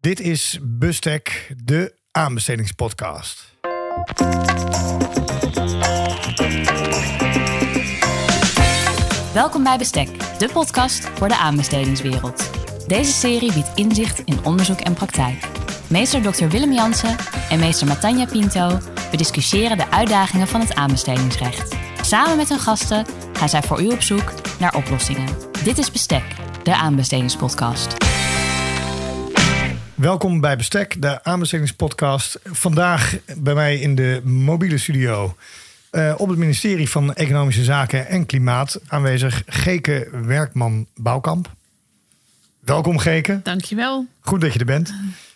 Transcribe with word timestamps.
Dit 0.00 0.20
is 0.20 0.58
Bustek, 0.62 1.54
de 1.64 1.94
aanbestedingspodcast. 2.10 3.58
Welkom 9.32 9.62
bij 9.62 9.78
Bestek, 9.78 10.38
de 10.38 10.48
podcast 10.52 11.04
voor 11.04 11.28
de 11.28 11.36
aanbestedingswereld. 11.36 12.50
Deze 12.86 13.12
serie 13.12 13.52
biedt 13.52 13.70
inzicht 13.74 14.18
in 14.18 14.44
onderzoek 14.44 14.80
en 14.80 14.94
praktijk. 14.94 15.48
Meester 15.86 16.22
Dr. 16.22 16.46
Willem 16.46 16.72
Jansen 16.72 17.16
en 17.50 17.58
meester 17.58 17.86
Matanja 17.86 18.26
Pinto 18.26 18.78
bediscussiëren 19.10 19.76
de 19.76 19.90
uitdagingen 19.90 20.48
van 20.48 20.60
het 20.60 20.74
aanbestedingsrecht. 20.74 21.76
Samen 22.02 22.36
met 22.36 22.48
hun 22.48 22.60
gasten 22.60 23.06
gaan 23.32 23.48
zij 23.48 23.62
voor 23.62 23.82
u 23.82 23.88
op 23.88 24.02
zoek 24.02 24.32
naar 24.58 24.76
oplossingen. 24.76 25.28
Dit 25.64 25.78
is 25.78 25.90
Bestek, 25.90 26.24
de 26.62 26.74
aanbestedingspodcast. 26.74 28.09
Welkom 30.00 30.40
bij 30.40 30.56
Bestek, 30.56 31.02
de 31.02 31.24
aanbestedingspodcast. 31.24 32.38
Vandaag 32.44 33.18
bij 33.36 33.54
mij 33.54 33.78
in 33.78 33.94
de 33.94 34.20
mobiele 34.24 34.78
studio 34.78 35.36
uh, 35.92 36.14
op 36.16 36.28
het 36.28 36.38
ministerie 36.38 36.90
van 36.90 37.14
Economische 37.14 37.64
Zaken 37.64 38.08
en 38.08 38.26
Klimaat 38.26 38.80
aanwezig 38.86 39.42
Geke 39.46 40.08
Werkman 40.24 40.86
Bouwkamp. 40.96 41.54
Welkom 42.60 42.98
Geke. 42.98 43.40
Dankjewel. 43.42 44.06
Goed 44.20 44.40
dat 44.40 44.52
je 44.52 44.58
er 44.58 44.64
bent. 44.64 44.94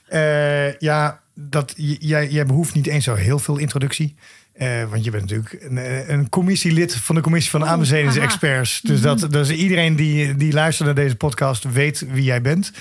Uh, 0.09 0.79
ja, 0.79 1.21
dat, 1.35 1.75
jij, 1.77 2.29
jij 2.29 2.47
behoeft 2.47 2.75
niet 2.75 2.87
eens 2.87 3.05
zo 3.05 3.15
heel 3.15 3.39
veel 3.39 3.57
introductie. 3.57 4.15
Uh, 4.59 4.91
want 4.91 5.05
je 5.05 5.11
bent 5.11 5.31
natuurlijk 5.31 5.63
een, 5.63 6.13
een, 6.13 6.29
commissielid 6.29 6.95
van 6.95 7.15
de 7.15 7.21
commissie 7.21 7.51
van 7.51 7.65
aanbestedingsexperts. 7.65 8.81
Dus, 8.81 9.01
dat, 9.01 9.27
dus 9.31 9.51
iedereen 9.51 9.97
die, 9.97 10.37
die 10.37 10.53
luistert 10.53 10.87
naar 10.87 11.05
deze 11.05 11.17
podcast 11.17 11.65
weet 11.65 12.07
wie 12.11 12.25
jij 12.25 12.41
bent. 12.41 12.73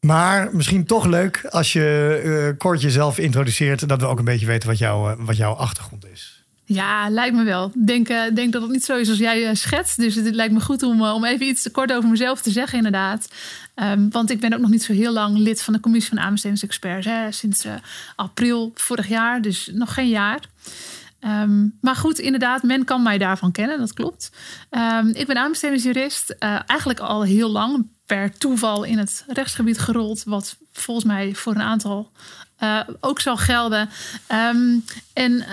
Maar 0.00 0.48
misschien 0.52 0.84
toch 0.84 1.06
leuk 1.06 1.46
als 1.50 1.72
je 1.72 2.20
uh, 2.24 2.58
kort 2.58 2.80
jezelf 2.80 3.18
introduceert, 3.18 3.88
dat 3.88 4.00
we 4.00 4.06
ook 4.06 4.18
een 4.18 4.24
beetje 4.24 4.46
weten 4.46 4.68
wat, 4.68 4.78
jou, 4.78 5.16
wat 5.18 5.36
jouw 5.36 5.52
achtergrond 5.52 6.06
is. 6.12 6.44
Ja, 6.64 7.08
lijkt 7.10 7.36
me 7.36 7.44
wel. 7.44 7.66
Ik 7.74 7.86
denk, 7.86 8.08
uh, 8.08 8.22
denk 8.34 8.52
dat 8.52 8.62
het 8.62 8.70
niet 8.70 8.84
zo 8.84 8.96
is 8.96 9.08
als 9.08 9.18
jij 9.18 9.48
uh, 9.48 9.54
schetst. 9.54 9.96
Dus 9.96 10.14
het 10.14 10.34
lijkt 10.34 10.52
me 10.52 10.60
goed 10.60 10.82
om, 10.82 11.02
om 11.02 11.24
even 11.24 11.46
iets 11.46 11.62
te 11.62 11.70
kort 11.70 11.92
over 11.92 12.10
mezelf 12.10 12.42
te 12.42 12.50
zeggen, 12.50 12.76
inderdaad. 12.76 13.28
Um, 13.74 14.10
want 14.10 14.30
ik 14.30 14.40
ben 14.40 14.52
ook 14.52 14.60
nog 14.60 14.70
niet 14.70 14.82
zo 14.82 14.92
heel 14.92 15.12
lang 15.12 15.38
lid 15.38 15.62
van 15.62 15.72
de 15.72 15.80
Commissie 15.80 16.14
van 16.14 16.24
Aanbestedingsexperts. 16.24 17.06
Hè, 17.06 17.32
sinds 17.32 17.66
april 18.16 18.72
vorig 18.74 19.08
jaar, 19.08 19.42
dus 19.42 19.70
nog 19.72 19.94
geen 19.94 20.08
jaar. 20.08 20.40
Um, 21.24 21.78
maar 21.80 21.96
goed, 21.96 22.18
inderdaad, 22.18 22.62
men 22.62 22.84
kan 22.84 23.02
mij 23.02 23.18
daarvan 23.18 23.52
kennen, 23.52 23.78
dat 23.78 23.92
klopt. 23.92 24.30
Um, 24.70 25.08
ik 25.08 25.26
ben 25.26 25.36
aanbestedingsjurist, 25.36 26.30
eigenlijk 26.66 27.00
al 27.00 27.22
heel 27.22 27.50
lang 27.50 27.86
per 28.06 28.38
toeval 28.38 28.84
in 28.84 28.98
het 28.98 29.24
rechtsgebied 29.28 29.78
gerold, 29.78 30.24
wat 30.24 30.56
volgens 30.72 31.06
mij 31.06 31.34
voor 31.34 31.54
een 31.54 31.60
aantal 31.60 32.10
ook 33.00 33.20
zal 33.20 33.36
gelden. 33.36 33.88
en 35.12 35.44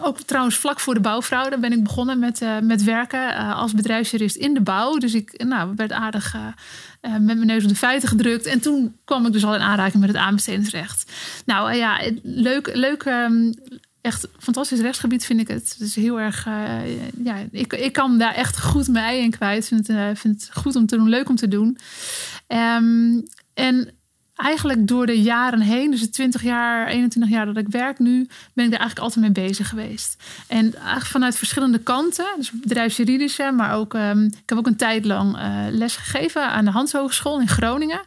ook 0.00 0.20
trouwens 0.20 0.56
vlak 0.56 0.80
voor 0.80 0.94
de 0.94 1.00
bouwvrouw, 1.00 1.48
daar 1.48 1.60
ben 1.60 1.72
ik 1.72 1.82
begonnen 1.82 2.18
met, 2.18 2.40
uh, 2.40 2.58
met 2.58 2.84
werken 2.84 3.34
als 3.36 3.74
bedrijfsjurist 3.74 4.36
in 4.36 4.54
de 4.54 4.60
bouw. 4.60 4.98
Dus 4.98 5.14
ik 5.14 5.44
nou, 5.44 5.72
werd 5.76 5.92
aardig 5.92 6.36
met 7.00 7.22
mijn 7.22 7.46
neus 7.46 7.62
op 7.62 7.68
de 7.68 7.74
feiten 7.76 8.08
gedrukt. 8.08 8.46
En 8.46 8.60
toen 8.60 8.96
kwam 9.04 9.26
ik 9.26 9.32
dus 9.32 9.44
al 9.44 9.54
in 9.54 9.60
aanraking 9.60 10.00
met 10.00 10.12
het 10.12 10.18
aanbestedingsrecht. 10.18 11.12
Nou 11.46 11.74
ja, 11.74 12.00
leuk, 12.22 12.70
leuk 12.74 13.04
echt 14.00 14.28
fantastisch 14.38 14.80
rechtsgebied 14.80 15.24
vind 15.24 15.40
ik 15.40 15.48
het. 15.48 15.76
Is 15.78 15.94
heel 15.94 16.20
erg, 16.20 16.44
ja, 17.24 17.36
ik, 17.50 17.72
ik 17.72 17.92
kan 17.92 18.18
daar 18.18 18.34
echt 18.34 18.60
goed 18.60 18.88
mee 18.88 19.22
in 19.22 19.30
kwijt. 19.30 19.68
Vind 19.68 19.86
het, 19.86 20.18
vind 20.18 20.40
het 20.40 20.50
goed 20.56 20.76
om 20.76 20.86
te 20.86 20.96
doen, 20.96 21.08
leuk 21.08 21.28
om 21.28 21.36
te 21.36 21.48
doen. 21.48 21.78
Um, 22.48 23.24
en 23.54 23.90
eigenlijk 24.40 24.86
door 24.86 25.06
de 25.06 25.22
jaren 25.22 25.60
heen, 25.60 25.90
dus 25.90 26.00
de 26.00 26.10
20 26.10 26.42
jaar, 26.42 26.86
21 26.86 27.32
jaar 27.32 27.46
dat 27.46 27.56
ik 27.56 27.68
werk 27.68 27.98
nu, 27.98 28.28
ben 28.54 28.64
ik 28.64 28.70
daar 28.70 28.80
eigenlijk 28.80 28.98
altijd 28.98 29.20
mee 29.20 29.46
bezig 29.46 29.68
geweest. 29.68 30.22
En 30.46 30.74
eigenlijk 30.74 31.04
vanuit 31.04 31.36
verschillende 31.36 31.78
kanten, 31.78 32.26
dus 32.36 32.50
bedrijfsjuridische, 32.50 33.52
maar 33.56 33.74
ook, 33.74 33.94
um, 33.94 34.24
ik 34.24 34.48
heb 34.48 34.58
ook 34.58 34.66
een 34.66 34.76
tijd 34.76 35.04
lang 35.04 35.36
uh, 35.36 35.64
les 35.70 35.96
gegeven 35.96 36.48
aan 36.48 36.64
de 36.64 36.70
Hans 36.70 36.92
Hogeschool 36.92 37.40
in 37.40 37.48
Groningen. 37.48 38.00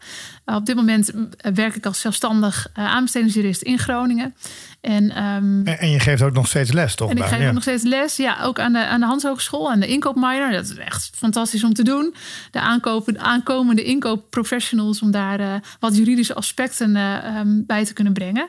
Uh, 0.46 0.56
op 0.56 0.66
dit 0.66 0.76
moment 0.76 1.12
werk 1.54 1.76
ik 1.76 1.86
als 1.86 2.00
zelfstandig 2.00 2.68
uh, 2.78 2.86
aanbestedingsjurist 2.86 3.62
in 3.62 3.80
Groningen. 3.80 4.36
En, 4.82 5.24
um, 5.24 5.68
en, 5.68 5.80
en, 5.80 5.90
je 5.90 6.00
geeft 6.00 6.22
ook 6.22 6.34
nog 6.34 6.48
steeds 6.48 6.72
les, 6.72 6.96
toch? 6.96 7.10
En 7.10 7.18
ik 7.18 7.24
geef 7.24 7.40
ja. 7.40 7.48
ook 7.48 7.54
nog 7.54 7.62
steeds 7.62 7.84
les, 7.84 8.16
ja, 8.16 8.44
ook 8.44 8.60
aan 8.60 8.74
de, 8.74 8.86
aan 8.86 9.00
de 9.00 9.06
Hans 9.06 9.24
Hogeschool 9.24 9.72
en 9.72 9.80
de 9.80 9.88
inkoopminor. 9.88 10.52
Dat 10.52 10.64
is 10.64 10.78
echt 10.78 11.10
fantastisch 11.16 11.64
om 11.64 11.74
te 11.74 11.84
doen. 11.84 12.16
De 12.52 12.60
aankopen, 12.60 13.20
aankomende 13.20 13.84
inkoopprofessionals 13.84 15.02
om 15.02 15.12
daar 15.12 15.40
uh, 15.40 15.54
wat 15.80 15.98
juridische 15.98 16.34
aspecten 16.34 16.96
uh, 16.96 17.40
um, 17.40 17.64
bij 17.66 17.86
te 17.86 17.94
kunnen 17.94 18.14
brengen. 18.14 18.48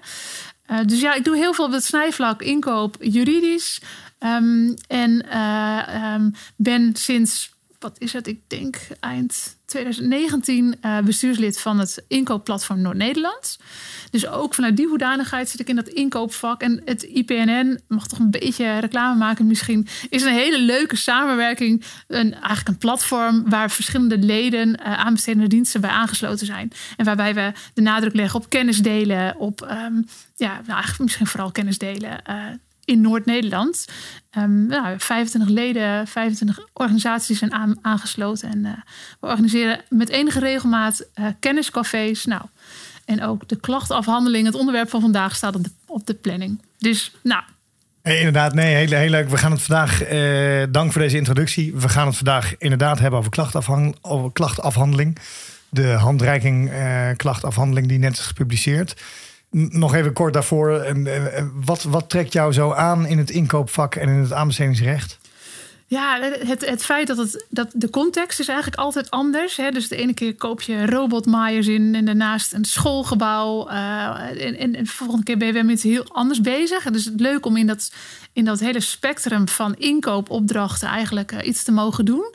Uh, 0.71 0.79
dus 0.87 1.01
ja, 1.01 1.15
ik 1.15 1.25
doe 1.25 1.37
heel 1.37 1.55
veel 1.55 1.65
op 1.65 1.73
het 1.73 1.85
snijvlak 1.85 2.43
inkoop 2.43 2.97
juridisch. 3.01 3.81
Um, 4.19 4.75
en 4.87 5.27
ben 6.57 6.91
sinds 6.97 7.54
wat 7.85 7.99
is 7.99 8.13
het? 8.13 8.27
Ik 8.27 8.41
denk 8.47 8.77
eind 9.01 9.57
2019 9.65 10.77
uh, 10.83 10.99
bestuurslid 10.99 11.61
van 11.61 11.79
het 11.79 12.05
inkoopplatform 12.09 12.81
Noord-Nederland. 12.81 13.59
Dus 14.11 14.27
ook 14.27 14.55
vanuit 14.55 14.77
die 14.77 14.87
hoedanigheid 14.87 15.49
zit 15.49 15.61
ik 15.61 15.69
in 15.69 15.77
dat 15.77 15.89
inkoopvak. 15.89 16.61
En 16.61 16.83
het 16.85 17.03
IPNN, 17.03 17.81
mag 17.89 18.07
toch 18.07 18.19
een 18.19 18.31
beetje 18.31 18.79
reclame 18.79 19.19
maken 19.19 19.47
misschien, 19.47 19.87
is 20.09 20.23
een 20.23 20.33
hele 20.33 20.61
leuke 20.61 20.97
samenwerking. 20.97 21.85
Een, 22.09 22.33
eigenlijk 22.33 22.69
een 22.69 22.79
platform 22.79 23.51
waar 23.51 23.71
verschillende 23.71 24.19
leden 24.19 24.69
uh, 24.69 24.99
aanbestedende 24.99 25.49
diensten 25.49 25.81
bij 25.81 25.91
aangesloten 25.91 26.47
zijn. 26.47 26.73
En 26.97 27.05
waarbij 27.05 27.35
we 27.35 27.53
de 27.75 27.83
nadruk 27.83 28.15
leggen 28.15 28.41
op 28.41 28.49
kennis 28.49 28.79
delen, 28.79 29.37
op 29.37 29.61
um, 29.61 30.07
ja, 30.37 30.53
nou, 30.53 30.73
eigenlijk 30.73 30.99
misschien 30.99 31.27
vooral 31.27 31.51
kennis 31.51 31.79
delen. 31.79 32.23
Uh, 32.31 32.37
in 32.85 33.01
Noord-Nederland. 33.01 33.85
Um, 34.39 34.67
nou, 34.67 34.99
25 34.99 35.49
leden, 35.51 36.07
25 36.07 36.59
organisaties 36.73 37.39
zijn 37.39 37.53
aan, 37.53 37.79
aangesloten. 37.83 38.51
En 38.51 38.59
uh, 38.65 38.73
we 39.21 39.27
organiseren 39.27 39.81
met 39.89 40.09
enige 40.09 40.39
regelmaat 40.39 41.07
uh, 41.15 41.27
kenniscafés. 41.41 42.25
Nou, 42.25 42.43
en 43.05 43.23
ook 43.23 43.49
de 43.49 43.61
klachtafhandeling, 43.61 44.47
het 44.47 44.55
onderwerp 44.55 44.91
van 44.91 45.01
vandaag, 45.01 45.37
staat 45.37 45.57
op 45.87 46.07
de, 46.07 46.15
planning. 46.15 46.63
Dus, 46.79 47.15
nou. 47.23 47.43
Hey, 48.03 48.19
inderdaad, 48.19 48.55
nee, 48.55 48.75
heel, 48.75 48.99
heel, 48.99 49.11
leuk. 49.11 49.29
We 49.29 49.37
gaan 49.37 49.53
het 49.53 49.63
vandaag, 49.63 49.99
dank 50.71 50.93
voor 50.93 51.01
deze 51.01 51.17
introductie. 51.17 51.75
We 51.75 51.89
gaan 51.89 52.07
het 52.07 52.17
vandaag 52.17 52.55
inderdaad 52.59 52.99
hebben 52.99 53.19
over, 53.19 53.95
over 54.01 54.33
klachtafhandeling. 54.33 55.19
De 55.69 55.89
handreiking 55.89 56.73
klachtafhandeling 57.17 57.89
die 57.89 57.99
net 57.99 58.13
is 58.13 58.19
gepubliceerd. 58.19 58.95
Nog 59.55 59.95
even 59.95 60.13
kort 60.13 60.33
daarvoor. 60.33 60.97
Wat, 61.65 61.83
wat 61.83 62.09
trekt 62.09 62.33
jou 62.33 62.53
zo 62.53 62.73
aan 62.73 63.07
in 63.07 63.19
het 63.19 63.31
inkoopvak 63.31 63.95
en 63.95 64.09
in 64.09 64.19
het 64.19 64.33
aanbestedingsrecht? 64.33 65.19
Ja, 65.87 66.21
het, 66.21 66.67
het 66.67 66.85
feit 66.85 67.07
dat, 67.07 67.17
het, 67.17 67.47
dat 67.49 67.71
de 67.75 67.91
context 67.91 68.41
is 68.41 68.49
eigenlijk 68.49 68.81
altijd 68.81 69.11
anders. 69.11 69.57
Hè? 69.57 69.71
Dus 69.71 69.89
de 69.89 69.97
ene 69.97 70.15
keer 70.15 70.35
koop 70.35 70.63
je 70.63 70.87
robotmaaiers 70.87 71.67
in 71.67 71.95
en 71.95 72.05
daarnaast 72.05 72.53
een 72.53 72.65
schoolgebouw. 72.65 73.71
Uh, 73.71 74.45
en, 74.47 74.59
en, 74.59 74.73
de 74.73 74.87
volgende 74.87 75.25
keer 75.25 75.39
ben 75.39 75.47
je 75.47 75.53
weer 75.53 75.65
met 75.65 75.83
heel 75.83 76.05
anders 76.09 76.41
bezig. 76.41 76.83
Dus 76.83 77.05
het 77.05 77.15
is 77.15 77.21
leuk 77.21 77.47
om 77.47 77.57
in 77.57 77.67
dat, 77.67 77.93
in 78.33 78.45
dat 78.45 78.61
hele 78.61 78.81
spectrum 78.81 79.49
van 79.49 79.75
inkoopopdrachten 79.75 80.89
eigenlijk 80.89 81.33
uh, 81.33 81.47
iets 81.47 81.63
te 81.63 81.73
mogen 81.73 82.05
doen. 82.05 82.35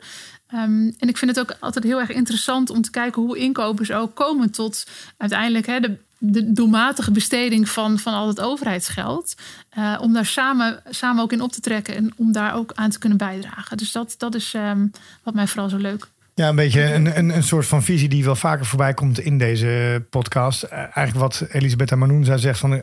Um, 0.54 0.94
en 0.98 1.08
ik 1.08 1.16
vind 1.16 1.36
het 1.36 1.40
ook 1.40 1.56
altijd 1.60 1.84
heel 1.84 2.00
erg 2.00 2.10
interessant 2.10 2.70
om 2.70 2.82
te 2.82 2.90
kijken 2.90 3.22
hoe 3.22 3.38
inkopers 3.38 3.92
ook 3.92 4.14
komen 4.14 4.50
tot 4.50 4.86
uiteindelijk 5.16 5.66
hè, 5.66 5.80
de, 5.80 5.96
de 6.22 6.52
doelmatige 6.52 7.10
besteding 7.10 7.68
van, 7.68 7.98
van 7.98 8.12
al 8.14 8.28
het 8.28 8.40
overheidsgeld. 8.40 9.34
Uh, 9.78 9.98
om 10.00 10.12
daar 10.12 10.26
samen, 10.26 10.82
samen 10.88 11.22
ook 11.22 11.32
in 11.32 11.40
op 11.40 11.52
te 11.52 11.60
trekken 11.60 11.94
en 11.94 12.12
om 12.16 12.32
daar 12.32 12.54
ook 12.54 12.72
aan 12.74 12.90
te 12.90 12.98
kunnen 12.98 13.18
bijdragen. 13.18 13.76
Dus 13.76 13.92
dat, 13.92 14.14
dat 14.18 14.34
is 14.34 14.54
um, 14.54 14.90
wat 15.22 15.34
mij 15.34 15.46
vooral 15.46 15.68
zo 15.68 15.76
leuk 15.76 16.08
ja, 16.40 16.48
een 16.48 16.56
beetje 16.56 16.94
een, 16.94 17.18
een, 17.18 17.28
een 17.28 17.42
soort 17.42 17.66
van 17.66 17.82
visie 17.82 18.08
die 18.08 18.24
wel 18.24 18.36
vaker 18.36 18.66
voorbij 18.66 18.94
komt 18.94 19.20
in 19.20 19.38
deze 19.38 20.02
podcast. 20.10 20.64
Uh, 20.64 20.72
eigenlijk 20.72 21.16
wat 21.16 21.44
Elisabeth 21.50 21.94
Manoen 21.94 22.24
zou 22.24 22.38
zegt 22.38 22.58
van 22.58 22.72
uh, 22.72 22.82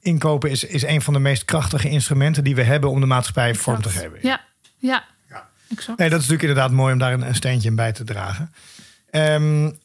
inkopen 0.00 0.50
is, 0.50 0.64
is 0.64 0.82
een 0.82 1.02
van 1.02 1.12
de 1.12 1.20
meest 1.20 1.44
krachtige 1.44 1.88
instrumenten 1.88 2.44
die 2.44 2.54
we 2.54 2.62
hebben 2.62 2.90
om 2.90 3.00
de 3.00 3.06
maatschappij 3.06 3.48
exact. 3.48 3.64
vorm 3.64 3.82
te 3.82 3.88
geven. 3.88 4.18
Ja, 4.22 4.40
ja. 4.78 5.04
ja. 5.28 5.48
Exact. 5.70 5.98
Nee, 5.98 6.08
dat 6.10 6.20
is 6.20 6.28
natuurlijk 6.28 6.48
inderdaad 6.48 6.76
mooi 6.76 6.92
om 6.92 6.98
daar 6.98 7.12
een, 7.12 7.26
een 7.26 7.34
steentje 7.34 7.68
in 7.68 7.74
bij 7.74 7.92
te 7.92 8.04
dragen. 8.04 8.52
Um, 9.10 9.78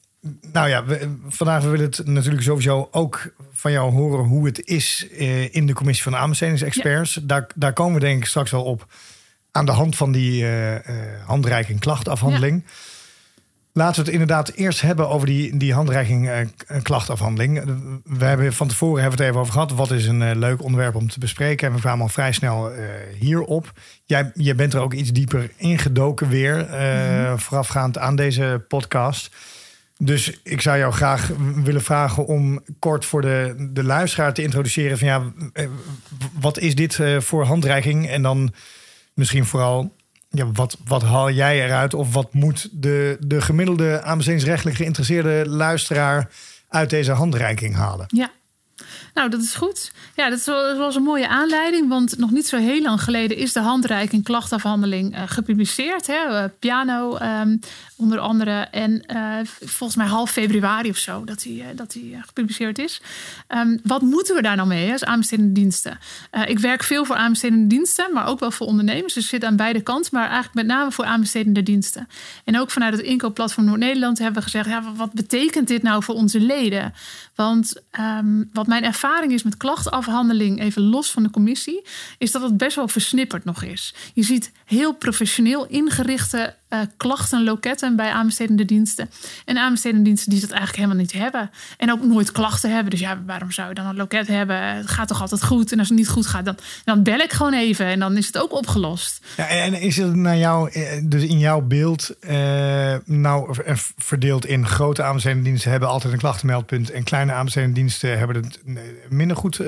nou 0.51 0.69
ja, 0.69 0.85
we, 0.85 1.15
vandaag 1.27 1.63
we 1.63 1.69
willen 1.69 1.85
het 1.85 2.05
natuurlijk 2.05 2.43
sowieso 2.43 2.87
ook 2.91 3.33
van 3.51 3.71
jou 3.71 3.91
horen 3.91 4.25
hoe 4.25 4.45
het 4.45 4.65
is 4.67 5.07
uh, 5.11 5.53
in 5.53 5.65
de 5.65 5.73
commissie 5.73 6.03
van 6.03 6.11
de 6.11 6.17
aanbestedingsexperts. 6.17 7.13
Ja. 7.13 7.21
Daar, 7.23 7.47
daar 7.55 7.73
komen 7.73 7.93
we 7.93 7.99
denk 7.99 8.19
ik 8.19 8.25
straks 8.25 8.51
wel 8.51 8.63
op 8.63 8.87
aan 9.51 9.65
de 9.65 9.71
hand 9.71 9.95
van 9.95 10.11
die 10.11 10.41
uh, 10.41 10.73
uh, 10.73 10.79
handreiking 11.25 11.79
klachtafhandeling. 11.79 12.63
Ja. 12.65 12.71
Laten 13.71 13.95
we 13.95 14.01
het 14.01 14.11
inderdaad 14.11 14.49
eerst 14.49 14.81
hebben 14.81 15.09
over 15.09 15.27
die, 15.27 15.57
die 15.57 15.73
handreiking 15.73 16.49
klachtafhandeling. 16.81 17.63
We 18.03 18.25
hebben 18.25 18.53
van 18.53 18.67
tevoren 18.67 19.01
hebben 19.01 19.17
we 19.17 19.23
het 19.23 19.31
even 19.31 19.41
over 19.41 19.53
gehad. 19.53 19.71
Wat 19.71 19.91
is 19.91 20.07
een 20.07 20.39
leuk 20.39 20.63
onderwerp 20.63 20.95
om 20.95 21.09
te 21.09 21.19
bespreken? 21.19 21.67
En 21.67 21.73
we 21.73 21.79
kwamen 21.79 22.01
al 22.01 22.09
vrij 22.09 22.31
snel 22.31 22.71
hierop. 23.19 23.71
Jij, 24.03 24.31
jij 24.33 24.55
bent 24.55 24.73
er 24.73 24.79
ook 24.79 24.93
iets 24.93 25.11
dieper 25.11 25.51
ingedoken 25.55 26.29
weer, 26.29 26.55
mm 26.55 26.65
-hmm. 26.69 27.39
voorafgaand 27.39 27.97
aan 27.97 28.15
deze 28.15 28.65
podcast. 28.67 29.35
Dus 29.97 30.39
ik 30.43 30.61
zou 30.61 30.77
jou 30.77 30.93
graag 30.93 31.31
willen 31.55 31.83
vragen 31.83 32.25
om 32.25 32.63
kort 32.79 33.05
voor 33.05 33.21
de, 33.21 33.69
de 33.71 33.83
luisteraar 33.83 34.33
te 34.33 34.41
introduceren 34.41 34.97
van 34.97 35.07
ja, 35.07 35.31
eh, 35.53 35.67
wat 36.39 36.59
is 36.59 36.75
dit 36.75 36.99
eh, 36.99 37.19
voor 37.19 37.43
handreiking? 37.43 38.07
En 38.07 38.21
dan 38.21 38.53
misschien 39.13 39.45
vooral, 39.45 39.95
ja, 40.29 40.51
wat, 40.51 40.77
wat 40.85 41.01
haal 41.01 41.31
jij 41.31 41.65
eruit? 41.65 41.93
Of 41.93 42.13
wat 42.13 42.33
moet 42.33 42.69
de, 42.71 43.17
de 43.19 43.41
gemiddelde 43.41 44.01
aanbestedingsrechtelijk 44.01 44.77
geïnteresseerde 44.77 45.49
luisteraar 45.49 46.31
uit 46.69 46.89
deze 46.89 47.11
handreiking 47.11 47.75
halen? 47.75 48.05
Ja, 48.07 48.31
nou, 49.13 49.29
dat 49.29 49.41
is 49.41 49.55
goed. 49.55 49.91
Ja, 50.15 50.29
dat 50.29 50.45
was 50.77 50.95
een 50.95 51.03
mooie 51.03 51.27
aanleiding, 51.27 51.89
want 51.89 52.17
nog 52.17 52.31
niet 52.31 52.47
zo 52.47 52.57
heel 52.57 52.81
lang 52.81 53.01
geleden 53.01 53.37
is 53.37 53.53
de 53.53 53.59
handreiking 53.59 54.23
klachtafhandeling 54.23 55.15
uh, 55.15 55.21
gepubliceerd. 55.25 56.07
Hè? 56.07 56.29
Uh, 56.29 56.43
piano 56.59 57.17
um, 57.17 57.59
onder 57.95 58.19
andere. 58.19 58.51
En 58.51 59.03
uh, 59.07 59.37
volgens 59.59 59.95
mij 59.95 60.07
half 60.07 60.31
februari 60.31 60.89
of 60.89 60.97
zo 60.97 61.23
dat 61.23 61.41
die, 61.41 61.63
dat 61.75 61.91
die 61.91 62.17
gepubliceerd 62.25 62.79
is. 62.79 63.01
Um, 63.47 63.79
wat 63.83 64.01
moeten 64.01 64.35
we 64.35 64.41
daar 64.41 64.55
nou 64.55 64.67
mee 64.67 64.91
als 64.91 65.05
aanbestedende 65.05 65.51
diensten? 65.51 65.99
ik 66.45 66.59
werk 66.59 66.83
veel 66.83 67.05
voor 67.05 67.15
aanbestedende 67.15 67.67
diensten, 67.67 68.13
maar 68.13 68.27
ook 68.27 68.39
wel 68.39 68.51
voor 68.51 68.67
ondernemers. 68.67 69.13
Dus 69.13 69.23
ik 69.23 69.29
zit 69.29 69.43
aan 69.43 69.55
beide 69.55 69.81
kanten, 69.81 70.09
maar 70.13 70.23
eigenlijk 70.23 70.53
met 70.53 70.65
name 70.65 70.91
voor 70.91 71.05
aanbestedende 71.05 71.63
diensten. 71.63 72.07
En 72.43 72.59
ook 72.59 72.71
vanuit 72.71 72.93
het 72.93 73.01
inkoopplatform 73.01 73.65
Noord-Nederland 73.65 74.17
hebben 74.17 74.37
we 74.37 74.49
gezegd: 74.49 74.69
ja, 74.69 74.83
wat 74.95 75.13
betekent 75.13 75.67
dit 75.67 75.83
nou 75.83 76.03
voor 76.03 76.15
onze 76.15 76.39
leden? 76.39 76.93
Want 77.35 77.75
um, 77.99 78.49
wat 78.53 78.67
mijn 78.67 78.83
ervaring 78.85 79.31
is 79.31 79.43
met 79.43 79.57
klachtafhandeling, 79.57 80.61
even 80.61 80.81
los 80.81 81.11
van 81.11 81.23
de 81.23 81.29
commissie, 81.29 81.85
is 82.17 82.31
dat 82.31 82.41
het 82.41 82.57
best 82.57 82.75
wel 82.75 82.87
versnipperd 82.87 83.45
nog 83.45 83.63
is. 83.63 83.93
Je 84.13 84.23
ziet 84.23 84.51
heel 84.65 84.93
professioneel 84.93 85.67
ingerichte 85.67 86.55
uh, 86.75 86.87
klachtenloketten 86.97 87.95
bij 87.95 88.11
aanbestedende 88.11 88.65
diensten. 88.65 89.09
En 89.45 89.57
aanbestedende 89.57 90.03
diensten 90.03 90.29
die 90.29 90.39
dat 90.39 90.49
eigenlijk 90.49 90.79
helemaal 90.79 91.01
niet 91.01 91.13
hebben. 91.13 91.51
En 91.77 91.91
ook 91.91 92.03
nooit 92.03 92.31
klachten 92.31 92.73
hebben. 92.73 92.91
Dus 92.91 92.99
ja, 92.99 93.23
waarom 93.25 93.51
zou 93.51 93.69
je 93.69 93.75
dan 93.75 93.85
een 93.85 93.95
loket 93.95 94.27
hebben? 94.27 94.75
Het 94.75 94.89
gaat 94.89 95.07
toch 95.07 95.21
altijd 95.21 95.43
goed? 95.43 95.71
En 95.71 95.79
als 95.79 95.89
het 95.89 95.97
niet 95.97 96.09
goed 96.09 96.25
gaat, 96.25 96.45
dan, 96.45 96.57
dan 96.83 97.03
bel 97.03 97.19
ik 97.19 97.33
gewoon 97.33 97.53
even. 97.53 97.85
En 97.85 97.99
dan 97.99 98.17
is 98.17 98.25
het 98.27 98.37
ook 98.37 98.53
opgelost. 98.53 99.25
Ja, 99.37 99.47
en 99.47 99.73
is 99.73 99.97
het 99.97 100.15
naar 100.15 100.37
jou, 100.37 100.71
eh, 100.71 101.01
dus 101.03 101.23
in 101.23 101.39
jouw 101.39 101.61
beeld, 101.61 102.15
uh, 102.19 102.95
nou 103.05 103.55
verdeeld 103.97 104.45
in 104.45 104.67
grote 104.67 105.03
aanbestedende 105.03 105.43
diensten 105.43 105.71
hebben 105.71 105.89
altijd 105.89 106.13
een 106.13 106.19
klachtenmeldpunt. 106.19 106.91
En 106.91 107.03
kleine 107.03 107.31
aanbestedende 107.31 107.75
diensten 107.75 108.17
hebben 108.17 108.35
het 108.35 108.59
minder 109.09 109.37
goed 109.37 109.61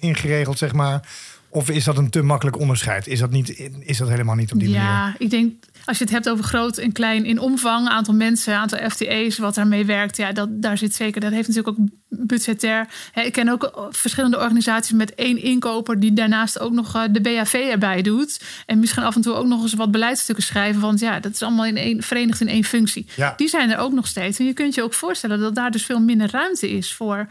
ingeregeld, 0.00 0.58
zeg 0.58 0.72
maar. 0.72 1.08
Of 1.56 1.70
is 1.70 1.84
dat 1.84 1.98
een 1.98 2.10
te 2.10 2.22
makkelijk 2.22 2.58
onderscheid? 2.58 3.06
Is 3.06 3.18
dat, 3.18 3.30
niet, 3.30 3.70
is 3.80 3.98
dat 3.98 4.08
helemaal 4.08 4.34
niet 4.34 4.52
op 4.52 4.58
die 4.58 4.68
ja, 4.68 4.82
manier? 4.82 4.92
Ja, 4.92 5.14
ik 5.18 5.30
denk 5.30 5.64
als 5.84 5.98
je 5.98 6.04
het 6.04 6.12
hebt 6.12 6.28
over 6.28 6.44
groot 6.44 6.78
en 6.78 6.92
klein 6.92 7.24
in 7.24 7.38
omvang, 7.38 7.88
aantal 7.88 8.14
mensen, 8.14 8.56
aantal 8.56 8.90
FTE's, 8.90 9.38
wat 9.38 9.54
daarmee 9.54 9.84
werkt, 9.84 10.16
ja, 10.16 10.32
dat, 10.32 10.48
daar 10.62 10.78
zit 10.78 10.94
zeker. 10.94 11.20
Dat 11.20 11.32
heeft 11.32 11.48
natuurlijk 11.48 11.78
ook 11.78 11.86
budgetair. 12.08 12.88
ik 13.14 13.32
ken 13.32 13.48
ook 13.48 13.88
verschillende 13.90 14.38
organisaties 14.38 14.92
met 14.92 15.14
één 15.14 15.42
inkoper 15.42 16.00
die 16.00 16.12
daarnaast 16.12 16.58
ook 16.58 16.72
nog 16.72 16.94
eh, 16.94 17.02
de 17.10 17.20
BAV 17.20 17.52
erbij 17.52 18.02
doet. 18.02 18.42
En 18.66 18.78
misschien 18.78 19.02
af 19.02 19.14
en 19.14 19.20
toe 19.20 19.34
ook 19.34 19.46
nog 19.46 19.62
eens 19.62 19.74
wat 19.74 19.90
beleidsstukken 19.90 20.44
schrijven. 20.44 20.80
Want 20.80 21.00
ja, 21.00 21.20
dat 21.20 21.32
is 21.32 21.42
allemaal 21.42 21.66
in 21.66 21.76
één, 21.76 22.02
verenigd 22.02 22.40
in 22.40 22.48
één 22.48 22.64
functie. 22.64 23.06
Ja. 23.16 23.34
Die 23.36 23.48
zijn 23.48 23.70
er 23.70 23.78
ook 23.78 23.92
nog 23.92 24.06
steeds. 24.06 24.38
En 24.38 24.44
je 24.44 24.52
kunt 24.52 24.74
je 24.74 24.82
ook 24.82 24.94
voorstellen 24.94 25.38
dat 25.38 25.54
daar 25.54 25.70
dus 25.70 25.84
veel 25.84 26.00
minder 26.00 26.30
ruimte 26.30 26.70
is 26.70 26.94
voor 26.94 27.26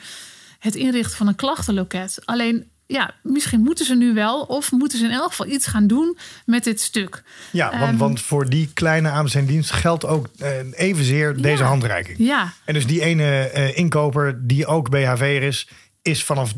het 0.60 0.75
inrichten 0.75 1.18
van 1.18 1.27
een 1.27 1.36
klachtenloket. 1.36 2.19
Alleen 2.24 2.74
ja, 2.87 3.13
misschien 3.21 3.61
moeten 3.61 3.85
ze 3.85 3.95
nu 3.95 4.13
wel, 4.13 4.41
of 4.41 4.71
moeten 4.71 4.97
ze 4.97 5.05
in 5.05 5.11
elk 5.11 5.29
geval 5.29 5.47
iets 5.47 5.67
gaan 5.67 5.87
doen 5.87 6.17
met 6.45 6.63
dit 6.63 6.81
stuk. 6.81 7.23
Ja, 7.51 7.79
want, 7.79 7.91
um, 7.91 7.97
want 7.97 8.21
voor 8.21 8.49
die 8.49 8.69
kleine 8.73 9.09
aanbestedingsdienst 9.09 9.71
geldt 9.71 10.05
ook 10.05 10.27
uh, 10.37 10.49
evenzeer 10.71 11.41
deze 11.41 11.63
handreiking. 11.63 12.17
Ja. 12.17 12.53
En 12.65 12.73
dus 12.73 12.87
die 12.87 13.01
ene 13.01 13.51
uh, 13.55 13.77
inkoper 13.77 14.47
die 14.47 14.65
ook 14.65 14.89
BHV'er 14.89 15.43
is, 15.43 15.67
is 16.01 16.23
vanaf 16.23 16.53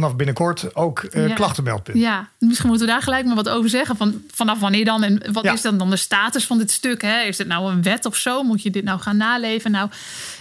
vanaf 0.00 0.16
binnenkort 0.16 0.74
ook 0.76 1.02
uh, 1.10 1.28
ja. 1.28 1.34
klachtenmeldpunt. 1.34 1.98
Ja, 1.98 2.28
misschien 2.38 2.68
moeten 2.68 2.86
we 2.86 2.92
daar 2.92 3.02
gelijk 3.02 3.26
maar 3.26 3.34
wat 3.34 3.48
over 3.48 3.70
zeggen. 3.70 3.96
Van, 3.96 4.22
vanaf 4.32 4.58
wanneer 4.60 4.84
dan? 4.84 5.02
En 5.02 5.22
wat 5.32 5.44
is 5.44 5.62
dan, 5.62 5.78
dan 5.78 5.90
de 5.90 5.96
status 5.96 6.46
van 6.46 6.58
dit 6.58 6.70
stuk? 6.70 7.02
Hè? 7.02 7.20
Is 7.20 7.38
het 7.38 7.46
nou 7.46 7.72
een 7.72 7.82
wet 7.82 8.06
of 8.06 8.16
zo? 8.16 8.42
Moet 8.42 8.62
je 8.62 8.70
dit 8.70 8.84
nou 8.84 9.00
gaan 9.00 9.16
naleven? 9.16 9.70
Nou, 9.70 9.90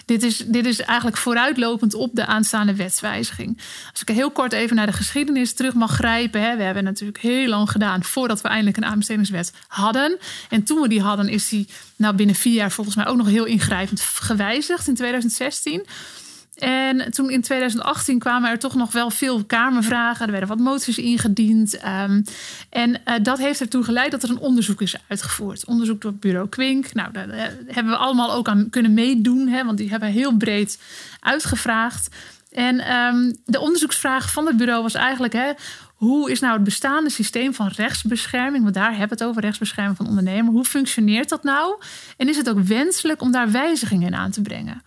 dit 0.06 0.24
is, 0.24 0.38
dit 0.38 0.66
is 0.66 0.82
eigenlijk 0.82 1.18
vooruitlopend 1.18 1.94
op 1.94 2.10
de 2.14 2.26
aanstaande 2.26 2.76
wetswijziging. 2.76 3.58
Als 3.92 4.02
ik 4.02 4.08
heel 4.08 4.32
kort 4.32 4.54
even 4.54 4.76
naar 4.76 4.86
de 4.86 4.94
geschiedenis 4.94 5.54
terug 5.54 5.74
mag 5.74 5.92
grijpen. 5.92 6.42
Hè? 6.42 6.58
We 6.58 6.64
hebben 6.64 6.84
natuurlijk 6.84 7.20
heel 7.20 7.48
lang 7.48 7.72
gedaan 7.72 8.04
voordat 8.04 8.42
we 8.42 8.48
eindelijk 8.48 8.78
een 8.78 8.86
aanbestedingswet 8.86 9.54
hadden. 9.68 10.18
En 10.50 10.64
toen 10.64 10.82
we 10.82 10.88
die 10.88 11.02
hadden, 11.02 11.28
is 11.28 11.50
die 11.50 11.68
nou 11.96 12.16
binnen 12.16 12.36
vier 12.36 12.54
jaar 12.54 12.72
volgens 12.72 12.96
mij 12.96 13.08
ook 13.08 13.18
nog 13.18 13.28
heel 13.28 13.46
ingrijpend 13.46 14.02
gewijzigd 14.02 14.88
in 14.88 14.96
2016. 14.96 15.86
En 16.60 17.12
toen 17.12 17.30
in 17.30 17.42
2018 17.42 18.20
kwamen 18.20 18.50
er 18.50 18.60
toch 18.60 18.76
nog 18.76 18.92
wel 18.92 19.10
veel 19.10 19.44
Kamervragen. 19.44 20.26
Er 20.26 20.32
werden 20.32 20.50
wat 20.50 20.60
moties 20.60 20.98
ingediend. 20.98 21.86
Um, 21.86 22.24
en 22.70 22.90
uh, 22.90 23.14
dat 23.22 23.38
heeft 23.38 23.62
ertoe 23.62 23.84
geleid 23.84 24.12
dat 24.12 24.24
er 24.24 24.30
een 24.30 24.40
onderzoek 24.40 24.82
is 24.82 24.96
uitgevoerd. 25.08 25.66
Onderzoek 25.66 26.02
door 26.02 26.14
bureau 26.14 26.50
Quink. 26.50 26.94
Nou, 26.94 27.12
daar 27.12 27.28
uh, 27.28 27.42
hebben 27.68 27.94
we 27.94 28.00
allemaal 28.00 28.34
ook 28.34 28.48
aan 28.48 28.70
kunnen 28.70 28.94
meedoen. 28.94 29.48
Hè, 29.48 29.66
want 29.66 29.78
die 29.78 29.90
hebben 29.90 30.10
heel 30.10 30.38
breed 30.38 30.80
uitgevraagd. 31.20 32.10
En 32.52 32.96
um, 32.96 33.36
de 33.46 33.60
onderzoeksvraag 33.60 34.32
van 34.32 34.46
het 34.46 34.58
bureau 34.58 34.82
was 34.82 34.94
eigenlijk... 34.94 35.34
Hè, 35.34 35.52
hoe 36.00 36.32
is 36.32 36.40
nou 36.40 36.54
het 36.54 36.64
bestaande 36.64 37.10
systeem 37.10 37.54
van 37.54 37.68
rechtsbescherming, 37.68 38.64
want 38.64 38.76
daar 38.76 38.90
hebben 38.90 39.18
we 39.18 39.24
het 39.24 39.24
over, 39.24 39.42
rechtsbescherming 39.42 39.98
van 39.98 40.08
ondernemer, 40.08 40.52
hoe 40.52 40.66
functioneert 40.66 41.30
dat 41.30 41.44
nou? 41.44 41.82
En 42.18 42.30
is 42.30 42.38
het 42.38 42.50
ook 42.50 42.60
wenselijk 42.60 43.22
om 43.22 43.32
daar 43.32 43.52
wijzigingen 43.52 44.08
in 44.08 44.16
aan 44.16 44.32
te 44.32 44.42
brengen? 44.42 44.82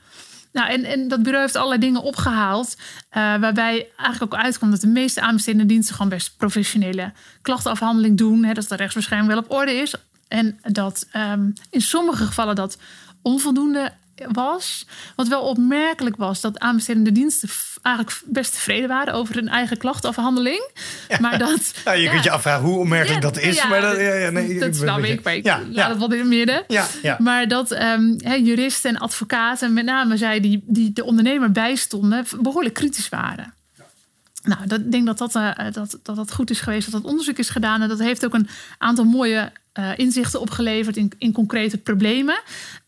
Nou, 0.52 0.70
en, 0.70 0.84
en 0.84 1.08
dat 1.08 1.22
bureau 1.22 1.42
heeft 1.42 1.56
allerlei 1.56 1.80
dingen 1.80 2.02
opgehaald. 2.02 2.76
Uh, 2.76 3.12
waarbij 3.12 3.88
eigenlijk 3.96 4.34
ook 4.34 4.40
uitkomt 4.40 4.70
dat 4.70 4.80
de 4.80 4.86
meeste 4.86 5.20
aanbestedende 5.20 5.66
diensten 5.66 5.94
gewoon 5.94 6.10
best 6.10 6.36
professionele 6.36 7.12
klachtenafhandeling 7.42 8.18
doen. 8.18 8.44
Hè, 8.44 8.52
dat 8.52 8.68
de 8.68 8.76
rechtsbescherming 8.76 9.28
wel 9.28 9.38
op 9.38 9.50
orde 9.50 9.72
is. 9.72 9.94
En 10.28 10.58
dat 10.62 11.06
um, 11.16 11.52
in 11.70 11.80
sommige 11.80 12.24
gevallen 12.24 12.54
dat 12.54 12.78
onvoldoende 13.22 13.92
was. 14.32 14.86
Wat 15.16 15.28
wel 15.28 15.42
opmerkelijk 15.42 16.16
was, 16.16 16.40
dat 16.40 16.58
aanbestedende 16.58 17.12
diensten 17.12 17.48
eigenlijk 17.82 18.20
best 18.24 18.52
tevreden 18.52 18.88
waren 18.88 19.14
over 19.14 19.34
hun 19.34 19.48
eigen 19.48 19.76
klachtenafhandeling. 19.76 20.70
Ja. 21.08 21.18
Maar 21.20 21.38
dat. 21.38 21.60
Ja, 21.84 21.92
je 21.92 22.02
ja. 22.02 22.10
kunt 22.10 22.24
je 22.24 22.30
afvragen 22.30 22.64
hoe 22.64 22.78
opmerkelijk 22.78 23.22
dat 23.22 23.38
is. 23.38 23.68
maar 23.68 23.80
dat, 23.80 23.96
ja, 23.96 24.14
ja, 24.14 24.30
nee, 24.30 24.58
dat 24.58 24.76
snap 24.76 24.96
weet 24.96 25.06
je. 25.06 25.12
ik, 25.12 25.22
maar 25.22 25.34
ik 25.34 25.44
Ja, 25.44 25.60
laat 25.70 25.88
het 25.88 25.98
wel 25.98 26.12
in 26.12 26.18
het 26.18 26.28
midden. 26.28 26.64
Maar 27.18 27.48
dat 27.48 27.70
um, 27.70 28.16
he, 28.18 28.34
juristen 28.34 28.90
en 28.90 28.98
advocaten, 28.98 29.72
met 29.72 29.84
name 29.84 30.16
zij 30.16 30.40
die, 30.40 30.64
die 30.66 30.92
de 30.92 31.04
ondernemer 31.04 31.52
bijstonden, 31.52 32.26
behoorlijk 32.40 32.74
kritisch 32.74 33.08
waren. 33.08 33.54
Nou, 34.42 34.62
ik 34.62 34.92
denk 34.92 35.06
dat 35.06 35.18
dat, 35.18 35.34
uh, 35.34 35.50
dat, 35.72 35.98
dat 36.02 36.16
dat 36.16 36.32
goed 36.32 36.50
is 36.50 36.60
geweest, 36.60 36.90
dat 36.90 37.02
dat 37.02 37.10
onderzoek 37.10 37.38
is 37.38 37.48
gedaan. 37.48 37.82
En 37.82 37.88
dat 37.88 37.98
heeft 37.98 38.24
ook 38.24 38.34
een 38.34 38.48
aantal 38.78 39.04
mooie 39.04 39.52
uh, 39.78 39.90
inzichten 39.96 40.40
opgeleverd 40.40 40.96
in, 40.96 41.12
in 41.18 41.32
concrete 41.32 41.78
problemen. 41.78 42.34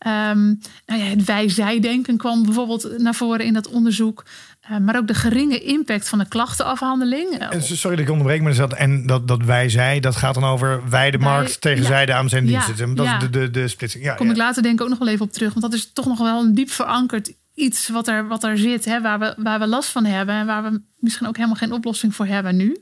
Um, 0.07 0.59
nou 0.85 1.01
ja, 1.01 1.05
het 1.05 1.23
wij-zij-denken 1.23 2.17
kwam 2.17 2.43
bijvoorbeeld 2.43 2.97
naar 2.97 3.15
voren 3.15 3.45
in 3.45 3.53
dat 3.53 3.67
onderzoek. 3.67 4.23
Uh, 4.71 4.77
maar 4.77 4.97
ook 4.97 5.07
de 5.07 5.13
geringe 5.13 5.59
impact 5.59 6.09
van 6.09 6.19
de 6.19 6.27
klachtenafhandeling. 6.27 7.37
En 7.37 7.63
Sorry 7.63 7.95
dat 7.95 8.05
ik 8.05 8.11
onderbreek, 8.11 8.41
maar 8.41 8.55
dat, 8.55 8.73
en 8.73 9.07
dat, 9.07 9.27
dat 9.27 9.43
wij 9.43 9.69
zij, 9.69 9.99
dat 9.99 10.15
gaat 10.15 10.33
dan 10.33 10.43
over 10.43 10.89
wij 10.89 11.11
de 11.11 11.17
markt 11.17 11.47
Wij- 11.49 11.57
tegen 11.59 11.81
ja. 11.81 11.87
zij 11.87 12.05
de 12.05 12.11
Ja, 12.11 12.65
diensten. 12.65 12.95
Dat 12.95 13.05
ja. 13.05 13.15
is 13.17 13.23
de, 13.23 13.29
de, 13.29 13.49
de 13.51 13.67
splitsing. 13.67 14.03
Ja, 14.03 14.15
kom 14.15 14.29
ik 14.29 14.37
later 14.37 14.63
denk 14.63 14.75
ik 14.75 14.81
ook 14.81 14.89
nog 14.89 14.99
wel 14.99 15.07
even 15.07 15.25
op 15.25 15.31
terug. 15.31 15.49
Want 15.49 15.65
dat 15.65 15.73
is 15.73 15.91
toch 15.93 16.05
nog 16.05 16.17
wel 16.17 16.41
een 16.41 16.53
diep 16.53 16.69
verankerd 16.69 17.33
iets 17.55 17.89
wat 17.89 18.07
er, 18.07 18.27
wat 18.27 18.43
er 18.43 18.57
zit, 18.57 18.85
hè, 18.85 19.01
waar, 19.01 19.19
we, 19.19 19.33
waar 19.37 19.59
we 19.59 19.67
last 19.67 19.89
van 19.89 20.05
hebben 20.05 20.35
en 20.35 20.45
waar 20.45 20.63
we 20.63 20.81
misschien 20.99 21.27
ook 21.27 21.35
helemaal 21.35 21.57
geen 21.57 21.71
oplossing 21.71 22.15
voor 22.15 22.25
hebben 22.25 22.55
nu. 22.55 22.77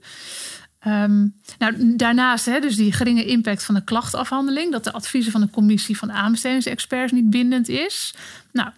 Ehm, 0.83 1.27
nou, 1.57 1.95
daarnaast, 1.95 2.45
hè, 2.45 2.59
dus 2.59 2.75
die 2.75 2.91
geringe 2.91 3.25
impact 3.25 3.63
van 3.63 3.75
de 3.75 3.83
klachtafhandeling, 3.83 4.71
dat 4.71 4.83
de 4.83 4.93
adviezen 4.93 5.31
van 5.31 5.41
de 5.41 5.49
commissie 5.49 5.97
van 5.97 6.11
aanbestedingsexperts 6.11 7.11
niet 7.11 7.29
bindend 7.29 7.69
is. 7.69 8.13
Nou, 8.51 8.69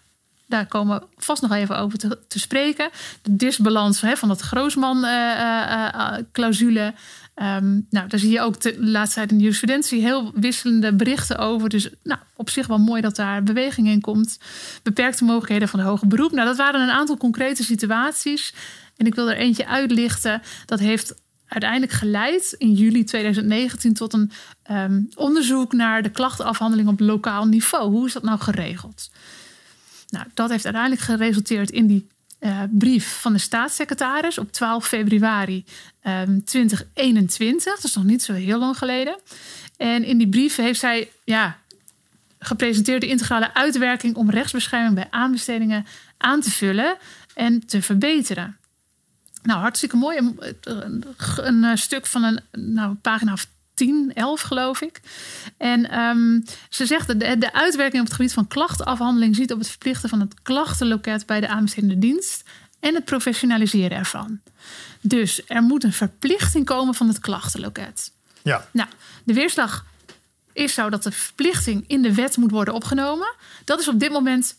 daar 0.47 0.65
komen 0.65 0.99
we 0.99 1.05
vast 1.17 1.41
nog 1.41 1.51
even 1.51 1.77
over 1.77 1.97
te, 1.97 2.39
spreken. 2.39 2.89
De 3.21 3.35
disbalans 3.35 4.01
hè, 4.01 4.17
van 4.17 4.27
dat 4.27 4.41
Groosman-clausule. 4.41 6.93
Ehm, 7.35 7.79
nou, 7.89 8.07
daar 8.07 8.19
zie 8.19 8.31
je 8.31 8.41
ook 8.41 8.61
de 8.61 8.75
laatste 8.79 9.15
tijd 9.15 9.31
in 9.31 9.37
de 9.37 9.43
jurisprudentie 9.43 10.01
heel 10.01 10.31
wisselende 10.35 10.93
berichten 10.93 11.37
over. 11.37 11.69
Dus 11.69 11.89
nou, 12.03 12.19
op 12.35 12.49
zich 12.49 12.67
wel 12.67 12.77
mooi 12.77 13.01
dat 13.01 13.15
daar 13.15 13.43
beweging 13.43 13.87
in 13.87 14.01
komt. 14.01 14.39
Beperkte 14.83 15.23
mogelijkheden 15.23 15.67
van 15.67 15.79
de 15.79 15.85
hoge 15.85 16.07
beroep. 16.07 16.31
Nou, 16.31 16.47
dat 16.47 16.57
waren 16.57 16.81
een 16.81 16.89
aantal 16.89 17.17
concrete 17.17 17.63
situaties. 17.63 18.53
En 18.97 19.05
ik 19.05 19.15
wil 19.15 19.29
er 19.29 19.37
eentje 19.37 19.67
uitlichten. 19.67 20.41
Dat 20.65 20.79
heeft 20.79 21.13
uiteindelijk 21.55 21.91
geleid 21.91 22.55
in 22.57 22.73
juli 22.73 23.03
2019 23.03 23.93
tot 23.93 24.13
een 24.13 24.31
ehm, 24.63 25.01
onderzoek 25.15 25.73
naar 25.73 26.03
de 26.03 26.09
klachtenafhandeling 26.09 26.87
op 26.87 26.99
lokaal 26.99 27.45
niveau. 27.45 27.91
Hoe 27.91 28.05
is 28.05 28.13
dat 28.13 28.23
nou 28.23 28.39
geregeld? 28.39 29.11
Nou, 30.09 30.25
dat 30.33 30.49
heeft 30.49 30.65
uiteindelijk 30.65 31.03
geresulteerd 31.03 31.69
in 31.69 31.87
die 31.87 32.07
eh, 32.39 32.61
brief 32.69 33.19
van 33.21 33.33
de 33.33 33.39
staatssecretaris 33.39 34.37
op 34.37 34.51
12 34.51 34.87
februari 34.87 35.65
ehm, 36.01 36.39
2021. 36.45 37.75
Dat 37.75 37.83
is 37.83 37.95
nog 37.95 38.03
niet 38.03 38.23
zo 38.23 38.33
heel 38.33 38.59
lang 38.59 38.77
geleden. 38.77 39.19
En 39.77 40.03
in 40.03 40.17
die 40.17 40.29
brief 40.29 40.55
heeft 40.55 40.79
zij 40.79 41.11
ja, 41.23 41.57
gepresenteerde 42.39 43.07
integrale 43.07 43.53
uitwerking 43.53 44.15
om 44.15 44.29
rechtsbescherming 44.29 44.95
bij 44.95 45.07
aanbestedingen 45.09 45.85
aan 46.17 46.41
te 46.41 46.51
vullen 46.51 46.97
en 47.33 47.65
te 47.65 47.81
verbeteren. 47.81 48.57
Nou, 49.45 49.59
hartstikke 49.59 49.95
mooi. 49.95 50.17
Een, 50.17 50.39
een, 50.61 51.03
een 51.35 51.63
eh, 51.63 51.75
stuk 51.75 52.05
van 52.05 52.23
een 52.23 52.39
nou, 52.51 52.93
pagina 52.93 53.33
of 53.33 53.47
10, 53.73 54.11
11 54.13 54.41
geloof 54.41 54.81
ik. 54.81 55.01
En 55.57 55.99
um, 55.99 56.43
ze 56.69 56.85
zegt 56.85 57.07
dat 57.07 57.19
de, 57.19 57.37
de 57.37 57.53
uitwerking 57.53 58.01
op 58.01 58.07
het 58.07 58.15
gebied 58.15 58.33
van 58.33 58.47
klachtenafhandeling 58.47 59.35
ziet 59.35 59.51
op 59.51 59.59
het 59.59 59.69
verplichten 59.69 60.09
van 60.09 60.19
het 60.19 60.41
klachtenloket 60.41 61.25
bij 61.25 61.39
de 61.39 61.47
aanbestedende 61.47 61.99
dienst 61.99 62.43
en 62.79 62.95
het 62.95 63.05
professionaliseren 63.05 63.97
ervan. 63.97 64.39
Dus 65.01 65.41
er 65.47 65.61
moet 65.61 65.83
een 65.83 65.93
verplichting 65.93 66.65
komen 66.65 66.93
van 66.93 67.07
het 67.07 67.19
klachtenloket. 67.19 68.11
Ja. 68.41 68.67
Nou, 68.71 68.89
de 69.23 69.33
weerslag 69.33 69.85
is 70.53 70.73
zo 70.73 70.89
dat 70.89 71.03
de 71.03 71.11
verplichting 71.11 71.83
in 71.87 72.01
de 72.01 72.13
wet 72.13 72.37
moet 72.37 72.51
worden 72.51 72.73
opgenomen. 72.73 73.35
Dat 73.65 73.79
is 73.79 73.87
op 73.87 73.99
dit 73.99 74.11
moment 74.11 74.55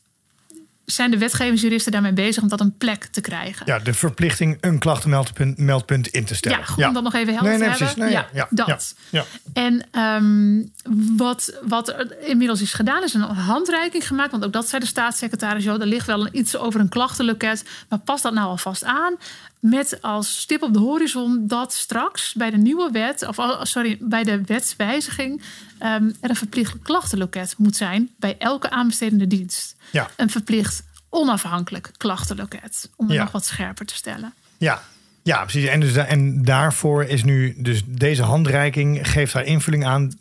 zijn 0.86 1.10
de 1.10 1.18
wetgevingsjuristen 1.18 1.92
daarmee 1.92 2.12
bezig 2.12 2.42
om 2.42 2.48
dat 2.48 2.60
een 2.60 2.76
plek 2.76 3.04
te 3.04 3.20
krijgen. 3.20 3.66
Ja, 3.66 3.78
de 3.78 3.94
verplichting 3.94 4.58
een 4.60 4.78
klachtenmeldpunt 4.78 5.58
meldpunt 5.58 6.06
in 6.06 6.24
te 6.24 6.34
stellen. 6.34 6.58
Ja, 6.58 6.64
goed 6.64 6.84
om 6.84 6.92
dat 6.92 7.02
nog 7.02 7.14
even 7.14 7.32
helder 7.34 7.50
nee, 7.50 7.58
nee, 7.58 7.70
te 7.70 7.76
precies. 7.76 7.94
hebben. 7.96 8.14
Nee, 8.14 8.24
ja, 8.32 8.46
ja, 8.50 8.64
dat. 8.64 8.94
Ja, 9.10 9.24
En 9.52 10.00
um, 10.00 10.72
wat, 11.16 11.58
wat 11.62 11.88
er 11.88 12.16
inmiddels 12.20 12.60
is 12.60 12.72
gedaan, 12.72 13.02
is 13.02 13.14
een 13.14 13.20
handreiking 13.20 14.06
gemaakt. 14.06 14.30
Want 14.30 14.44
ook 14.44 14.52
dat 14.52 14.68
zei 14.68 14.80
de 14.80 14.88
staatssecretaris. 14.88 15.64
Joh, 15.64 15.80
er 15.80 15.86
ligt 15.86 16.06
wel 16.06 16.20
een, 16.20 16.38
iets 16.38 16.56
over 16.56 16.80
een 16.80 16.88
klachtenloket. 16.88 17.64
Maar 17.88 17.98
past 17.98 18.22
dat 18.22 18.32
nou 18.32 18.46
alvast 18.46 18.84
aan? 18.84 19.16
Met 19.60 20.02
als 20.02 20.40
stip 20.40 20.62
op 20.62 20.72
de 20.72 20.78
horizon 20.78 21.46
dat 21.46 21.72
straks 21.74 22.34
bij 22.34 22.50
de 22.50 22.56
nieuwe 22.56 22.90
wet, 22.92 23.26
of 23.26 23.38
oh, 23.38 23.62
sorry, 23.62 23.96
bij 24.00 24.22
de 24.22 24.40
wetswijziging, 24.44 25.42
um, 25.82 26.16
er 26.20 26.30
een 26.30 26.36
verplicht 26.36 26.74
klachtenloket 26.82 27.54
moet 27.58 27.76
zijn 27.76 28.10
bij 28.18 28.36
elke 28.38 28.70
aanbestedende 28.70 29.26
dienst. 29.26 29.75
Ja. 29.96 30.10
Een 30.16 30.30
verplicht 30.30 30.82
onafhankelijk 31.08 31.90
klachtenloket. 31.96 32.90
Om 32.96 33.06
het 33.06 33.16
Ja. 33.16 33.22
nog 33.22 33.32
wat 33.32 33.44
scherper 33.44 33.86
te 33.86 33.94
stellen. 33.94 34.34
Ja, 34.58 34.82
ja 35.22 35.42
precies. 35.42 35.64
En, 35.68 35.80
dus, 35.80 35.92
da- 35.92 36.04
en 36.06 36.42
daarvoor 36.44 37.04
is 37.04 37.24
nu 37.24 37.54
dus 37.58 37.82
deze 37.86 38.22
handreiking 38.22 39.08
geeft 39.10 39.32
daar 39.32 39.44
invulling 39.44 39.84
aan. 39.86 40.12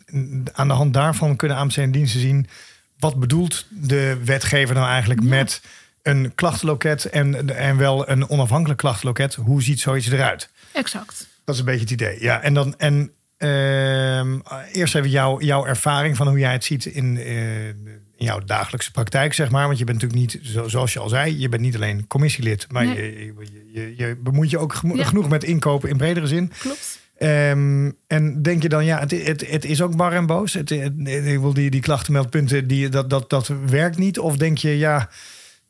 Aan 0.52 0.68
de 0.68 0.74
hand 0.74 0.94
daarvan 0.94 1.36
kunnen 1.36 1.56
aanbestedende 1.56 1.98
diensten 1.98 2.20
zien 2.20 2.48
wat 2.98 3.20
bedoelt 3.20 3.66
de 3.70 4.18
wetgever 4.24 4.74
nou 4.74 4.88
eigenlijk 4.88 5.22
met 5.22 5.60
een 6.02 6.34
klachtenloket 6.34 7.04
en, 7.04 7.56
en 7.56 7.76
wel 7.76 8.08
een 8.08 8.28
onafhankelijk 8.28 8.78
klachtenloket. 8.78 9.34
Hoe 9.34 9.62
ziet 9.62 9.80
zoiets 9.80 10.10
eruit? 10.10 10.48
Exact. 10.72 11.26
Dat 11.44 11.54
is 11.54 11.60
een 11.60 11.66
beetje 11.66 11.80
het 11.82 11.90
idee. 11.90 12.22
Ja, 12.22 12.40
en 12.40 12.54
dan 12.54 12.74
en 12.78 13.10
ehm, 13.36 14.38
eerst 14.72 14.94
even 14.94 15.10
jouw, 15.10 15.40
jouw 15.40 15.66
ervaring 15.66 16.16
van 16.16 16.28
hoe 16.28 16.38
jij 16.38 16.52
het 16.52 16.64
ziet 16.64 16.84
in, 16.84 17.16
eh, 17.18 17.34
in 18.16 18.26
jouw 18.26 18.40
dagelijkse 18.40 18.90
praktijk, 18.90 19.32
zeg 19.34 19.50
maar. 19.50 19.66
Want 19.66 19.78
je 19.78 19.84
bent 19.84 20.02
natuurlijk 20.02 20.32
niet, 20.32 20.46
zo- 20.52 20.68
zoals 20.68 20.92
je 20.92 20.98
al 20.98 21.08
zei, 21.08 21.38
je 21.40 21.48
bent 21.48 21.62
niet 21.62 21.74
alleen 21.74 22.06
commissielid, 22.06 22.66
maar 22.70 22.84
Nee. 22.86 22.96
je, 22.96 23.24
je, 23.26 23.70
je, 23.72 23.94
je 23.96 24.16
bemoeit 24.22 24.50
je 24.50 24.58
ook 24.58 24.80
Ja. 24.94 25.04
genoeg 25.04 25.28
met 25.28 25.44
inkopen 25.44 25.88
in 25.88 25.96
bredere 25.96 26.26
zin. 26.26 26.52
Klopt. 26.58 27.00
Ehm, 27.18 27.90
en 28.06 28.42
denk 28.42 28.62
je 28.62 28.68
dan, 28.68 28.84
ja, 28.84 28.98
het, 29.00 29.10
het, 29.10 29.50
het 29.50 29.64
is 29.64 29.82
ook 29.82 29.96
bar 29.96 30.12
en 30.12 30.26
boos. 30.26 30.52
Het, 30.52 30.70
wil 31.40 31.52
die, 31.54 31.70
die 31.70 31.80
klachtenmeldpunten, 31.80 32.66
die, 32.68 32.88
dat, 32.88 33.10
dat, 33.10 33.30
dat 33.30 33.50
werkt 33.66 33.98
niet. 33.98 34.18
Of 34.18 34.36
denk 34.36 34.58
je, 34.58 34.78
ja, 34.78 34.96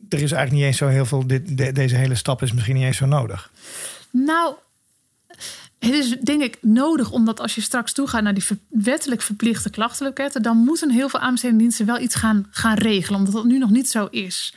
er 0.08 0.22
is 0.22 0.32
eigenlijk 0.32 0.52
niet 0.52 0.62
eens 0.62 0.76
zo 0.76 0.86
heel 0.88 1.06
veel. 1.06 1.26
Dit, 1.26 1.58
de- 1.58 1.72
deze 1.72 1.96
hele 1.96 2.14
stap 2.14 2.42
is 2.42 2.52
misschien 2.52 2.74
niet 2.74 2.84
eens 2.84 2.96
zo 2.96 3.06
nodig. 3.06 3.50
Nou, 4.10 4.54
het 5.78 5.94
is 5.94 6.16
denk 6.18 6.42
ik 6.42 6.58
nodig 6.60 7.10
omdat 7.10 7.40
als 7.40 7.54
je 7.54 7.60
straks 7.60 7.92
toegaat 7.92 8.22
naar 8.22 8.34
die 8.34 8.44
wettelijk 8.68 9.22
verplichte 9.22 9.70
klachtenloketten, 9.70 10.42
dan 10.42 10.56
moeten 10.56 10.90
heel 10.90 11.08
veel 11.08 11.20
aanbestedende 11.20 11.62
diensten 11.62 11.86
wel 11.86 12.00
iets 12.00 12.14
gaan, 12.14 12.46
gaan 12.50 12.74
regelen, 12.74 13.18
omdat 13.18 13.34
dat 13.34 13.44
nu 13.44 13.58
nog 13.58 13.70
niet 13.70 13.90
zo 13.90 14.06
is. 14.10 14.54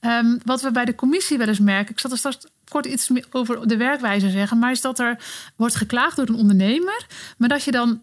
Ehm, 0.00 0.38
wat 0.44 0.62
we 0.62 0.70
bij 0.70 0.84
de 0.84 0.94
commissie 0.94 1.38
wel 1.38 1.48
eens 1.48 1.58
merken, 1.58 1.92
ik 1.92 2.00
zat 2.00 2.10
er 2.10 2.18
straks 2.18 2.38
kort 2.68 2.86
iets 2.86 3.08
meer 3.08 3.26
over 3.30 3.68
de 3.68 3.76
werkwijze 3.76 4.30
zeggen, 4.30 4.58
maar 4.58 4.70
is 4.70 4.80
dat 4.80 4.98
er 4.98 5.18
wordt 5.56 5.74
geklaagd 5.74 6.16
door 6.16 6.28
een 6.28 6.34
ondernemer, 6.34 7.06
maar 7.38 7.48
dat 7.48 7.64
je 7.64 7.70
dan 7.70 8.00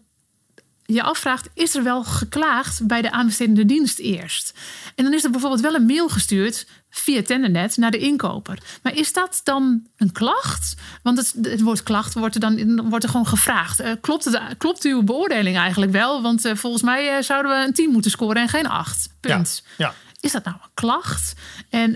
je 0.92 1.02
afvraagt, 1.02 1.48
is 1.54 1.74
er 1.74 1.82
wel 1.82 2.04
geklaagd 2.04 2.86
bij 2.86 3.02
de 3.02 3.10
aanbestedende 3.10 3.66
dienst 3.66 3.98
eerst? 3.98 4.58
En 4.94 5.04
dan 5.04 5.14
is 5.14 5.24
er 5.24 5.30
bijvoorbeeld 5.30 5.62
wel 5.62 5.74
een 5.74 5.86
mail 5.86 6.08
gestuurd 6.08 6.66
via 6.90 7.22
Tendernet 7.22 7.76
naar 7.76 7.90
de 7.90 7.98
inkoper. 7.98 8.58
Maar 8.82 8.94
is 8.94 9.12
dat 9.12 9.40
dan 9.44 9.86
een 9.96 10.12
klacht? 10.12 10.74
Want 11.02 11.18
het, 11.18 11.34
het 11.42 11.60
woord 11.60 11.82
klacht 11.82 12.14
wordt 12.14 12.34
er 12.34 12.40
dan 12.40 12.88
wordt 12.88 13.04
er 13.04 13.10
gewoon 13.10 13.26
gevraagd. 13.26 13.80
Eh, 13.80 13.92
klopt, 14.00 14.24
het, 14.24 14.40
klopt 14.58 14.84
uw 14.84 15.02
beoordeling 15.02 15.56
eigenlijk 15.56 15.92
wel? 15.92 16.22
Want 16.22 16.44
eh, 16.44 16.54
volgens 16.56 16.82
mij 16.82 17.16
eh, 17.16 17.22
zouden 17.22 17.52
we 17.52 17.66
een 17.66 17.72
10 17.72 17.90
moeten 17.90 18.10
scoren 18.10 18.42
en 18.42 18.48
geen 18.48 18.66
8. 18.66 19.08
Punt. 19.20 19.62
Ja, 19.76 19.86
ja. 19.86 19.94
Is 20.20 20.32
dat 20.32 20.44
nou 20.44 20.56
een 20.62 20.70
klacht? 20.74 21.32
En, 21.70 21.92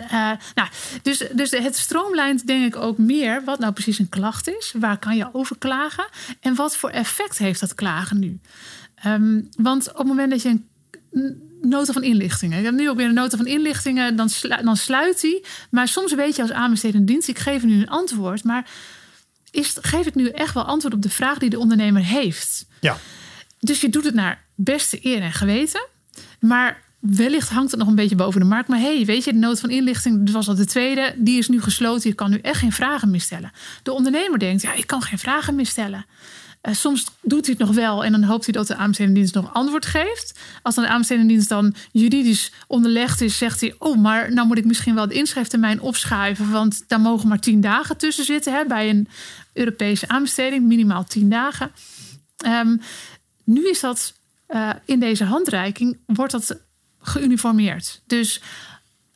nou, 0.54 0.68
dus, 1.02 1.24
dus 1.32 1.50
het 1.50 1.76
stroomlijnt 1.76 2.46
denk 2.46 2.74
ik 2.74 2.82
ook 2.82 2.98
meer 2.98 3.44
wat 3.44 3.58
nou 3.58 3.72
precies 3.72 3.98
een 3.98 4.08
klacht 4.08 4.48
is. 4.48 4.74
Waar 4.78 4.98
kan 4.98 5.16
je 5.16 5.28
over 5.32 5.58
klagen? 5.58 6.06
En 6.40 6.54
wat 6.54 6.76
voor 6.76 6.90
effect 6.90 7.38
heeft 7.38 7.60
dat 7.60 7.74
klagen 7.74 8.18
nu? 8.18 8.40
Ehm, 9.04 9.40
want 9.56 9.90
op 9.90 9.96
het 9.98 10.06
moment 10.06 10.30
dat 10.30 10.42
je 10.42 10.48
een 11.12 11.42
nota 11.62 11.92
van 11.92 12.02
inlichtingen. 12.02 12.58
Ik 12.58 12.64
heb 12.64 12.74
nu 12.74 12.88
ook 12.90 12.96
weer 12.96 13.06
een 13.08 13.14
nota 13.14 13.36
van 13.36 13.46
inlichtingen, 13.46 14.16
dan, 14.16 14.28
slu- 14.28 14.62
dan 14.62 14.76
sluit 14.76 15.20
die. 15.20 15.44
Maar 15.70 15.88
soms 15.88 16.14
weet 16.14 16.36
je 16.36 16.42
als 16.42 16.52
aanbestedende 16.52 17.06
dienst, 17.06 17.28
ik 17.28 17.38
geef 17.38 17.62
nu 17.62 17.80
een 17.80 17.88
antwoord. 17.88 18.44
Maar 18.44 18.70
is, 19.50 19.76
geef 19.80 20.06
ik 20.06 20.14
nu 20.14 20.28
echt 20.28 20.54
wel 20.54 20.64
antwoord 20.64 20.94
op 20.94 21.02
de 21.02 21.08
vraag 21.10 21.38
die 21.38 21.50
de 21.50 21.58
ondernemer 21.58 22.04
heeft? 22.04 22.66
ja. 22.80 22.96
Dus 23.60 23.80
je 23.80 23.88
doet 23.88 24.04
het 24.04 24.14
naar 24.14 24.44
beste 24.54 24.98
eer 25.06 25.20
en 25.22 25.32
geweten. 25.32 25.86
Maar 26.40 26.82
wellicht 26.98 27.48
hangt 27.48 27.70
het 27.70 27.80
nog 27.80 27.88
een 27.88 27.94
beetje 27.94 28.16
boven 28.16 28.40
de 28.40 28.46
markt. 28.46 28.68
Maar 28.68 28.78
hey, 28.78 29.04
weet 29.04 29.24
je, 29.24 29.32
de 29.32 29.38
nood 29.38 29.60
van 29.60 29.70
inlichting, 29.70 30.24
dat 30.24 30.34
was 30.34 30.48
al 30.48 30.54
de 30.54 30.64
tweede. 30.66 31.14
Die 31.18 31.38
is 31.38 31.48
nu 31.48 31.60
gesloten. 31.60 32.08
Je 32.08 32.14
kan 32.14 32.30
nu 32.30 32.38
echt 32.38 32.58
geen 32.58 32.72
vragen 32.72 33.10
meer 33.10 33.20
stellen. 33.20 33.52
De 33.82 33.92
ondernemer 33.92 34.38
denkt, 34.38 34.62
ja, 34.62 34.72
ik 34.72 34.86
kan 34.86 35.02
geen 35.02 35.18
vragen 35.18 35.54
meer 35.54 35.66
stellen. 35.66 36.06
Eh, 36.64 36.74
soms 36.74 37.04
doet 37.22 37.46
hij 37.46 37.54
het 37.58 37.66
nog 37.66 37.76
wel 37.76 38.04
en 38.04 38.12
dan 38.12 38.22
hoopt 38.22 38.44
hij 38.44 38.52
dat 38.52 38.66
de 38.66 38.76
aanbestedende 38.76 39.18
dienst 39.20 39.34
nog 39.34 39.54
antwoord 39.54 39.86
geeft. 39.86 40.38
Als 40.62 40.74
dan 40.74 40.84
de 40.84 40.90
aanbestedende 40.90 41.32
dienst 41.32 41.48
dan 41.48 41.74
juridisch 41.92 42.52
onderlegd 42.66 43.20
is, 43.20 43.38
zegt 43.38 43.60
hij: 43.60 43.74
Oh, 43.78 43.98
maar 43.98 44.32
nou 44.32 44.46
moet 44.46 44.58
ik 44.58 44.64
misschien 44.64 44.94
wel 44.94 45.08
de 45.08 45.14
inschrijftermijn 45.14 45.80
opschuiven, 45.80 46.50
want 46.50 46.84
daar 46.88 47.00
mogen 47.00 47.28
maar 47.28 47.40
tien 47.40 47.60
dagen 47.60 47.96
tussen 47.96 48.24
zitten 48.24 48.52
hè, 48.52 48.64
bij 48.64 48.90
een 48.90 49.08
Europese 49.52 50.08
aanbesteding, 50.08 50.64
minimaal 50.64 51.04
tien 51.04 51.28
dagen. 51.30 51.70
Ehm, 52.36 52.76
nu 53.44 53.68
is 53.68 53.80
dat 53.80 54.14
eh, 54.46 54.70
in 54.84 55.00
deze 55.00 55.24
handreiking 55.24 55.98
wordt 56.06 56.32
dat 56.32 56.60
geuniformeerd. 57.00 58.02
Dus 58.06 58.40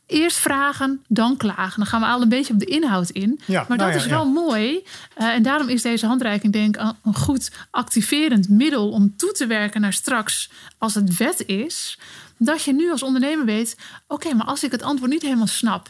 eerst 0.09 0.37
vragen, 0.37 1.03
dan 1.07 1.37
klagen. 1.37 1.77
Dan 1.79 1.85
gaan 1.85 2.01
we 2.01 2.07
al 2.07 2.21
een 2.21 2.29
beetje 2.29 2.53
op 2.53 2.59
de 2.59 2.65
inhoud 2.65 3.09
in. 3.09 3.39
Ja, 3.45 3.65
maar 3.67 3.77
nou 3.77 3.91
dat 3.91 3.99
ja, 3.99 4.05
is 4.05 4.11
wel 4.11 4.25
mooi. 4.25 4.83
Eh, 5.15 5.27
en 5.27 5.43
daarom 5.43 5.69
is 5.69 5.81
deze 5.81 6.05
handreiking 6.05 6.53
denk 6.53 6.75
ik 6.75 6.81
een- 6.81 6.95
een 7.03 7.15
goed 7.15 7.51
activerend 7.71 8.49
middel 8.49 8.89
om 8.91 9.13
toe 9.17 9.31
te 9.31 9.47
werken 9.47 9.81
naar 9.81 9.93
straks 9.93 10.49
als 10.77 10.95
het 10.95 11.17
wet 11.17 11.45
is. 11.45 11.99
Dat 12.37 12.63
je 12.63 12.73
nu 12.73 12.91
als 12.91 13.03
ondernemer 13.03 13.45
weet, 13.45 13.77
oké, 14.07 14.33
maar 14.33 14.45
als 14.45 14.63
ik 14.63 14.71
het 14.71 14.81
antwoord 14.83 15.11
niet 15.11 15.21
helemaal 15.21 15.47
snap 15.47 15.89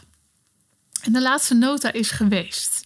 en 1.02 1.12
de 1.12 1.22
laatste 1.22 1.54
nota 1.54 1.92
is 1.92 2.10
geweest, 2.10 2.84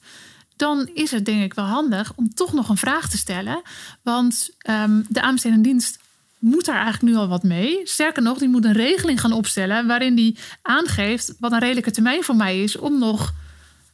dan 0.57 0.91
is 0.95 1.11
het 1.11 1.25
denk 1.25 1.43
ik 1.43 1.55
wel 1.55 1.65
handig 1.65 2.13
om 2.15 2.35
toch 2.35 2.53
nog 2.53 2.69
een 2.69 2.77
vraag 2.77 3.09
te 3.09 3.17
stellen. 3.17 3.63
Want 4.03 4.51
ehm, 4.59 5.03
de 5.09 5.23
aanbestedende 5.23 5.69
dienst 5.69 5.99
moet 6.45 6.65
daar 6.65 6.83
eigenlijk 6.83 7.15
nu 7.15 7.21
al 7.21 7.29
wat 7.29 7.43
mee. 7.43 7.81
Sterker 7.85 8.23
nog, 8.23 8.39
die 8.39 8.49
moet 8.49 8.65
een 8.65 8.73
regeling 8.73 9.21
gaan 9.21 9.33
opstellen 9.33 9.87
waarin 9.87 10.15
die 10.15 10.37
aangeeft 10.63 11.35
wat 11.39 11.53
een 11.53 11.59
redelijke 11.61 11.91
termijn 11.91 12.23
voor 12.25 12.37
mij 12.37 12.63
is 12.63 12.77
om 12.77 12.99
nog 12.99 13.35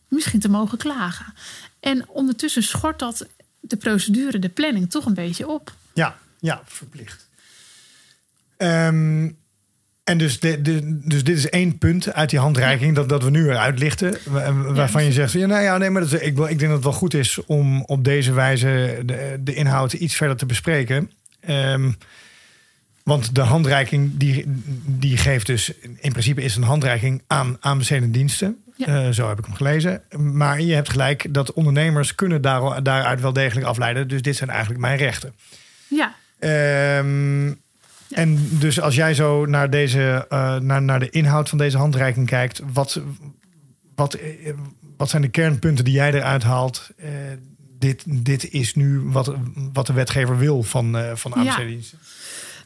misschien 0.09 0.41
te 0.41 0.49
mogen 0.49 0.79
klagen. 0.79 1.27
En 1.81 2.09
ondertussen 2.09 2.63
schort 2.63 2.99
dat 2.99 3.27
de 3.61 3.77
procedure, 3.77 4.39
de 4.39 4.49
planning 4.49 4.91
toch 4.91 5.05
een 5.07 5.15
beetje 5.15 5.49
op. 5.49 5.73
Ja, 5.95 6.17
ja, 6.41 6.63
verplicht. 6.67 7.29
Ehm, 8.57 9.31
en 10.05 10.19
dus, 10.19 10.41
de, 10.41 10.63
de, 10.63 11.01
dus 11.05 11.25
dit 11.25 11.37
is 11.37 11.49
één 11.49 11.79
punt 11.79 12.13
uit 12.13 12.31
die 12.31 12.39
handreiking 12.39 12.95
dat, 12.95 13.09
dat 13.09 13.23
we 13.25 13.31
nu 13.31 13.49
eruit 13.49 13.79
lichten. 13.79 14.19
wa- 14.27 14.53
Waarvan 14.53 15.05
je 15.05 15.13
zegt, 15.13 15.33
ja, 15.33 15.47
nou 15.47 15.63
ja, 15.63 15.79
nee, 15.79 15.91
maar 15.91 16.03
dat, 16.03 16.13
ik, 16.13 16.23
ik 16.23 16.37
denk 16.37 16.61
dat 16.61 16.71
het 16.71 16.83
wel 16.83 16.93
goed 16.93 17.15
is 17.15 17.45
om 17.47 17.83
op 17.85 18.05
deze 18.05 18.33
wijze 18.33 19.03
de, 19.07 19.37
de 19.41 19.55
inhoud 19.55 19.93
iets 19.93 20.15
verder 20.15 20.37
te 20.37 20.47
bespreken. 20.47 21.11
Ehm, 21.41 21.93
want 23.05 23.35
de 23.35 23.41
handreiking 23.41 24.11
die, 24.15 24.45
die 24.87 25.17
geeft 25.17 25.47
dus, 25.47 25.73
in 25.81 26.13
principe 26.13 26.43
is 26.43 26.57
een 26.57 26.63
handreiking 26.63 27.23
aan 27.27 27.57
aanbestedende 27.61 28.19
diensten. 28.19 28.57
Ja. 28.77 28.87
Eh, 28.87 29.11
zo 29.11 29.29
heb 29.29 29.39
ik 29.39 29.45
hem 29.45 29.55
gelezen. 29.55 30.03
Maar 30.19 30.61
je 30.61 30.75
hebt 30.75 30.91
gelijk 30.91 31.35
dat 31.35 31.53
ondernemers 31.53 32.15
kunnen 32.15 32.43
daar, 32.43 32.83
daaruit 32.83 33.21
wel 33.21 33.33
degelijk 33.33 33.67
afleiden. 33.67 34.09
Dus 34.09 34.23
dit 34.23 34.37
zijn 34.37 34.51
eigenlijk 34.51 34.81
mijn 34.81 34.97
rechten. 34.97 35.35
Ja, 35.89 36.15
Ehm, 36.39 37.53
En 38.11 38.59
dus 38.59 38.81
als 38.81 38.95
jij 38.95 39.15
zo 39.15 39.47
naar, 39.47 39.71
deze, 39.71 40.27
eh, 40.29 40.57
naar, 40.57 40.83
naar 40.83 41.01
de 41.01 41.11
inhoud 41.11 41.49
van 41.49 41.59
deze 41.59 41.77
handreiking 41.79 42.27
kijkt, 42.27 42.61
wat, 42.73 43.01
wat, 43.95 44.19
wat 44.97 45.11
zijn 45.11 45.23
de 45.23 45.29
kernpunten 45.29 45.85
die 45.85 45.95
jij 45.95 46.13
eruit 46.13 46.43
haalt? 46.43 46.91
Eh, 46.97 47.09
dit, 47.79 48.05
dit 48.07 48.51
is 48.51 48.75
nu 48.75 49.01
wat, 49.01 49.35
wat 49.73 49.87
de 49.87 49.93
wetgever 49.93 50.39
wil 50.39 50.63
van, 50.63 50.97
eh 50.97 51.15
van 51.15 51.33
Ja. 51.45 51.57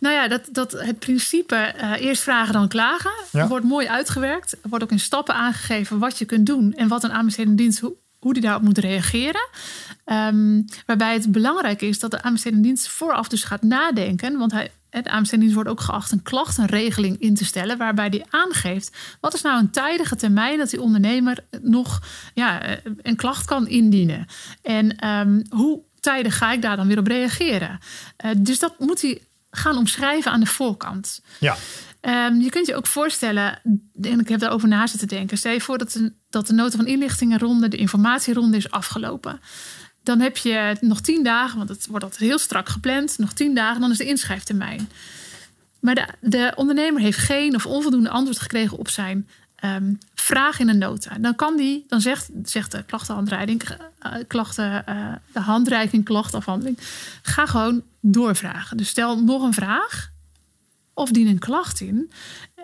Nou 0.00 0.14
ja, 0.14 0.28
dat, 0.28 0.48
dat 0.52 0.72
het 0.72 0.98
principe 0.98 1.74
uh, 1.76 1.92
eerst 2.00 2.22
vragen 2.22 2.52
dan 2.52 2.68
klagen 2.68 3.12
wordt 3.48 3.64
mooi 3.64 3.86
uitgewerkt. 3.86 4.52
Er 4.52 4.68
wordt 4.68 4.84
ook 4.84 4.90
in 4.90 5.00
stappen 5.00 5.34
aangegeven 5.34 5.98
wat 5.98 6.18
je 6.18 6.24
kunt 6.24 6.46
doen 6.46 6.74
en 6.74 6.88
wat 6.88 7.04
een 7.04 7.12
aanbestedende 7.12 7.62
dienst 7.62 7.80
hoe, 7.80 7.94
hoe 8.18 8.32
die 8.32 8.42
daarop 8.42 8.62
moet 8.62 8.78
reageren. 8.78 9.48
Um, 10.06 10.64
waarbij 10.86 11.12
het 11.12 11.32
belangrijk 11.32 11.82
is 11.82 11.98
dat 11.98 12.10
de 12.10 12.22
aanbestedende 12.22 12.66
dienst 12.66 12.88
vooraf 12.88 13.28
dus 13.28 13.44
gaat 13.44 13.62
nadenken, 13.62 14.38
want 14.38 14.52
hij 14.52 14.70
de 15.02 15.10
aanbestedingsdienst 15.10 15.54
wordt 15.54 15.68
ook 15.68 15.80
geacht 15.80 16.12
een 16.12 16.22
klachtenregeling 16.22 17.20
in 17.20 17.34
te 17.34 17.44
stellen, 17.44 17.78
waarbij 17.78 18.10
die 18.10 18.24
aangeeft 18.30 18.96
wat 19.20 19.34
is 19.34 19.42
nou 19.42 19.58
een 19.58 19.70
tijdige 19.70 20.16
termijn 20.16 20.58
dat 20.58 20.70
die 20.70 20.80
ondernemer 20.80 21.38
nog 21.62 22.00
ja, 22.34 22.62
eh, 22.62 22.76
een 23.02 23.16
klacht 23.16 23.44
kan 23.44 23.68
indienen. 23.68 24.26
En 24.62 25.08
um, 25.08 25.42
hoe 25.48 25.80
tijdig 26.00 26.36
ga 26.36 26.52
ik 26.52 26.62
daar 26.62 26.76
dan 26.76 26.86
weer 26.86 26.98
op 26.98 27.06
reageren? 27.06 27.78
Uh, 28.24 28.30
dus 28.36 28.58
dat 28.58 28.78
moet 28.78 29.02
hij 29.02 29.20
gaan 29.56 29.76
omschrijven 29.76 30.32
aan 30.32 30.40
de 30.40 30.46
voorkant. 30.46 31.20
Ja. 31.38 31.56
Um, 32.00 32.40
je 32.40 32.50
kunt 32.50 32.66
je 32.66 32.74
ook 32.74 32.86
voorstellen, 32.86 33.60
en 34.02 34.20
ik 34.20 34.28
heb 34.28 34.40
daarover 34.40 34.68
na 34.68 34.86
zitten 34.86 35.08
denken. 35.08 35.38
Stel 35.38 35.52
je 35.52 35.60
voor 35.60 35.78
dat 35.78 35.92
de, 35.92 36.12
dat 36.30 36.46
de 36.46 36.52
nota 36.52 36.76
van 36.76 36.86
inlichtingenronde, 36.86 37.68
de 37.68 37.76
informatieronde 37.76 38.56
is 38.56 38.70
afgelopen. 38.70 39.40
Dan 40.02 40.20
heb 40.20 40.36
je 40.36 40.76
nog 40.80 41.00
tien 41.00 41.24
dagen, 41.24 41.56
want 41.56 41.68
het 41.68 41.86
wordt 41.86 42.04
altijd 42.04 42.22
heel 42.22 42.38
strak 42.38 42.68
gepland. 42.68 43.18
Nog 43.18 43.32
tien 43.32 43.54
dagen, 43.54 43.80
dan 43.80 43.90
is 43.90 43.98
de 43.98 44.04
inschrijftermijn. 44.04 44.88
Maar 45.80 45.94
de, 45.94 46.06
de 46.20 46.52
ondernemer 46.54 47.00
heeft 47.00 47.18
geen 47.18 47.54
of 47.54 47.66
onvoldoende 47.66 48.08
antwoord 48.10 48.40
gekregen 48.40 48.78
op 48.78 48.88
zijn 48.88 49.28
um, 49.64 49.98
vraag 50.14 50.58
in 50.58 50.68
een 50.68 50.78
nota. 50.78 51.18
Dan 51.18 51.34
kan 51.34 51.56
die, 51.56 51.84
dan 51.88 52.00
zegt, 52.00 52.28
zegt 52.44 52.70
de 52.70 52.82
klachtenhandreiking, 52.82 53.62
uh, 53.62 54.12
klachten, 54.26 54.84
uh, 54.88 55.12
de 55.32 55.40
handreiking, 55.40 56.04
klachtenafhandeling, 56.04 56.78
ga 57.22 57.46
gewoon 57.46 57.82
doorvragen. 58.06 58.76
Dus 58.76 58.88
stel 58.88 59.22
nog 59.22 59.42
een 59.42 59.52
vraag 59.52 60.12
of 60.94 61.10
dien 61.10 61.26
een 61.26 61.38
klacht 61.38 61.80
in. 61.80 62.12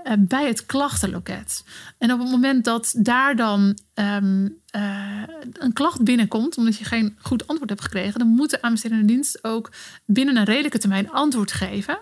Eh, 0.02 0.12
bij 0.18 0.47
het 0.47 0.66
klachtenloket. 0.66 1.64
En 1.99 2.12
op 2.12 2.18
het 2.18 2.30
moment 2.30 2.64
dat 2.64 2.94
daar 2.99 3.37
dan 3.37 3.78
um, 3.94 4.56
uh, 4.76 5.23
een 5.52 5.73
klacht 5.73 6.04
binnenkomt, 6.04 6.56
omdat 6.56 6.76
je 6.76 6.85
geen 6.85 7.16
goed 7.23 7.47
antwoord 7.47 7.70
hebt 7.70 7.82
gekregen, 7.82 8.18
dan 8.18 8.28
moet 8.28 8.50
de 8.50 8.62
aanbestedende 8.62 9.04
dienst 9.04 9.44
ook 9.44 9.73
binnen 10.04 10.37
een 10.37 10.44
redelijke 10.44 10.78
termijn 10.78 11.11
antwoord 11.11 11.52
geven. 11.52 11.99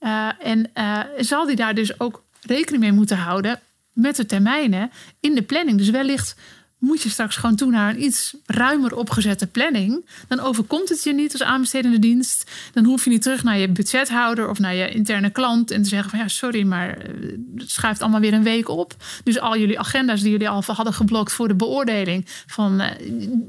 Uh, 0.00 0.28
en 0.38 0.70
zal 1.18 1.46
die 1.46 1.56
daar 1.56 1.74
dus 1.74 2.00
ook 2.00 2.24
rekening 2.40 2.82
mee 2.82 2.92
moeten 2.92 3.16
houden 3.16 3.60
met 3.92 4.16
de 4.16 4.26
termijnen 4.26 4.90
in 5.20 5.34
de 5.34 5.42
planning. 5.42 5.78
Dus 5.78 5.90
wellicht 5.90 6.36
moet 6.80 7.02
je 7.02 7.08
straks 7.08 7.36
gewoon 7.36 7.56
toe 7.56 7.70
naar 7.70 7.90
een 7.90 8.02
iets 8.02 8.34
ruimer 8.46 8.96
opgezette 8.96 9.46
planning. 9.46 10.06
Dan 10.28 10.40
overkomt 10.40 10.88
het 10.88 11.02
je 11.02 11.14
niet 11.14 11.32
als 11.32 11.42
aanbestedende 11.42 11.98
dienst. 11.98 12.50
Dan 12.72 12.84
hoef 12.84 13.04
je 13.04 13.10
niet 13.10 13.22
terug 13.22 13.42
naar 13.42 13.58
je 13.58 13.68
budgethouder 13.68 14.48
of 14.48 14.58
naar 14.58 14.74
je 14.74 14.88
interne 14.88 15.30
klant 15.30 15.70
en 15.70 15.82
te 15.82 15.88
zeggen 15.88 16.10
van 16.10 16.18
ja, 16.18 16.28
sorry, 16.28 16.62
maar 16.62 16.98
eh, 16.98 17.10
het 17.56 17.70
schuift 17.70 18.00
allemaal 18.00 18.20
weer 18.20 18.32
een 18.32 18.42
week 18.42 18.68
op. 18.68 18.96
Dus 19.24 19.40
al 19.40 19.58
jullie 19.58 19.78
agenda's 19.78 20.20
die 20.20 20.30
jullie 20.30 20.48
al 20.48 20.62
hadden 20.66 20.94
geblokt 20.94 21.32
voor 21.32 21.48
de 21.48 21.54
beoordeling, 21.54 22.26
van 22.46 22.80
uh, 22.80 22.86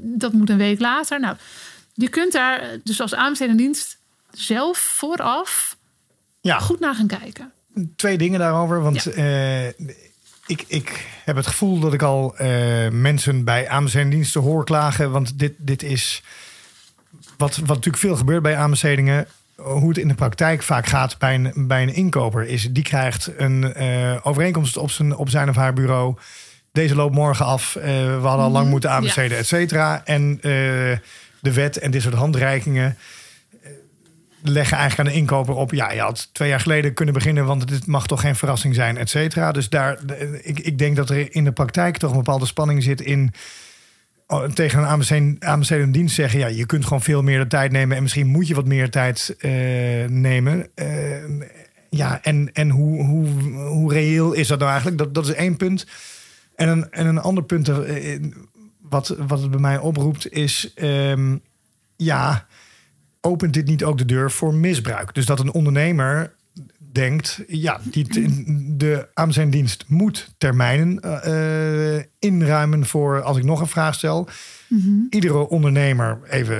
dat 0.02 0.32
moet 0.32 0.50
een 0.50 0.56
week 0.56 0.80
later. 0.80 1.20
Nou, 1.20 1.36
je 1.94 2.08
kunt 2.08 2.32
daar 2.32 2.78
dus 2.84 3.00
als 3.00 3.14
aanbestedende 3.14 3.62
dienst 3.62 3.98
zelf 4.30 4.78
vooraf 4.78 5.76
ja. 6.40 6.58
goed 6.58 6.80
naar 6.80 6.94
gaan 6.94 7.06
kijken. 7.06 7.52
Twee 7.96 8.18
dingen 8.18 8.38
daarover, 8.38 8.82
want 8.82 9.02
ja. 9.02 9.66
uh, 9.68 9.88
ik, 10.52 10.64
ik 10.66 11.06
heb 11.24 11.36
het 11.36 11.46
gevoel 11.46 11.78
dat 11.78 11.92
ik 11.92 12.02
al 12.02 12.34
uh, 12.40 12.88
mensen 12.88 13.44
bij 13.44 13.68
aanbestedingsdiensten 13.68 14.40
hoor 14.40 14.64
klagen. 14.64 15.10
Want 15.10 15.38
dit, 15.38 15.52
dit 15.56 15.82
is 15.82 16.22
wat, 17.36 17.56
wat 17.56 17.68
natuurlijk 17.68 17.96
veel 17.96 18.16
gebeurt 18.16 18.42
bij 18.42 18.56
aanbestedingen. 18.56 19.26
Hoe 19.56 19.88
het 19.88 19.98
in 19.98 20.08
de 20.08 20.14
praktijk 20.14 20.62
vaak 20.62 20.86
gaat 20.86 21.18
bij 21.18 21.34
een, 21.34 21.66
bij 21.66 21.82
een 21.82 21.94
inkoper 21.94 22.46
is... 22.46 22.68
die 22.70 22.82
krijgt 22.82 23.30
een 23.36 23.74
uh, 23.76 24.16
overeenkomst 24.22 24.76
op 24.76 24.90
zijn, 24.90 25.16
op 25.16 25.28
zijn 25.28 25.48
of 25.48 25.56
haar 25.56 25.72
bureau. 25.72 26.16
Deze 26.72 26.94
loopt 26.94 27.14
morgen 27.14 27.44
af. 27.44 27.76
Uh, 27.76 27.84
we 27.84 28.26
hadden 28.26 28.44
al 28.44 28.50
lang 28.50 28.62
mhm. 28.62 28.70
moeten 28.70 28.90
aanbesteden, 28.90 29.30
ja. 29.30 29.36
et 29.36 29.46
cetera. 29.46 30.02
En 30.04 30.38
de 31.40 31.52
wet 31.52 31.78
en 31.78 31.90
dit 31.90 32.02
soort 32.02 32.14
handreikingen 32.14 32.96
leggen 34.42 34.76
eigenlijk 34.76 35.08
aan 35.08 35.14
de 35.14 35.20
inkoper 35.20 35.54
op. 35.54 35.72
Ja, 35.72 35.92
je 35.92 36.00
had 36.00 36.28
twee 36.32 36.48
jaar 36.48 36.60
geleden 36.60 36.94
kunnen 36.94 37.14
beginnen, 37.14 37.44
want 37.44 37.68
dit 37.68 37.86
mag 37.86 38.06
toch 38.06 38.20
geen 38.20 38.36
verrassing 38.36 38.74
zijn, 38.74 38.96
et 38.96 39.10
cetera. 39.10 39.52
Dus 39.52 39.68
daar, 39.68 39.98
ik, 40.42 40.60
ik 40.60 40.78
denk 40.78 40.96
dat 40.96 41.10
er 41.10 41.34
in 41.34 41.44
de 41.44 41.52
praktijk 41.52 41.96
toch 41.96 42.10
een 42.10 42.16
bepaalde 42.16 42.46
spanning 42.46 42.82
zit 42.82 43.00
in 43.00 43.32
oh, 44.26 44.44
tegen 44.44 44.78
een 44.78 45.36
aanbestedende 45.38 45.98
dienst 45.98 46.14
zeggen: 46.14 46.38
ja, 46.38 46.46
je 46.46 46.66
kunt 46.66 46.84
gewoon 46.84 47.02
veel 47.02 47.22
meer 47.22 47.38
de 47.38 47.46
tijd 47.46 47.72
nemen 47.72 47.96
en 47.96 48.02
misschien 48.02 48.26
moet 48.26 48.48
je 48.48 48.54
wat 48.54 48.66
meer 48.66 48.90
tijd 48.90 49.36
uh, 49.38 49.50
nemen. 50.08 50.68
Uh, 50.74 51.46
ja, 51.90 52.22
en, 52.22 52.50
en 52.52 52.70
hoe, 52.70 53.04
hoe, 53.04 53.26
hoe 53.52 53.92
reëel 53.92 54.32
is 54.32 54.48
dat 54.48 54.58
nou 54.58 54.70
eigenlijk? 54.70 55.00
Dat, 55.00 55.14
dat 55.14 55.26
is 55.26 55.34
één 55.34 55.56
punt. 55.56 55.86
En 56.56 56.68
een, 56.68 56.90
en 56.90 57.06
een 57.06 57.18
ander 57.18 57.44
punt 57.44 57.68
uh, 57.68 58.18
wat, 58.80 59.16
wat 59.26 59.40
het 59.40 59.50
bij 59.50 59.60
mij 59.60 59.78
oproept 59.78 60.32
is: 60.32 60.72
um, 60.82 61.40
ja 61.96 62.46
opent 63.22 63.54
dit 63.54 63.66
niet 63.66 63.84
ook 63.84 63.98
de 63.98 64.04
deur 64.04 64.30
voor 64.30 64.54
misbruik? 64.54 65.14
Dus 65.14 65.26
dat 65.26 65.40
een 65.40 65.52
ondernemer 65.52 66.32
denkt, 66.92 67.40
ja, 67.46 67.80
die 67.84 68.06
de 68.76 69.08
aan 69.14 69.32
zijn 69.32 69.50
dienst 69.50 69.84
moet 69.88 70.34
termijnen 70.38 71.00
uh, 71.26 72.02
inruimen 72.18 72.86
voor 72.86 73.22
als 73.22 73.36
ik 73.36 73.44
nog 73.44 73.60
een 73.60 73.66
vraag 73.66 73.94
stel. 73.94 74.28
Mm-hmm. 74.68 75.06
Iedere 75.10 75.48
ondernemer, 75.48 76.18
even, 76.28 76.58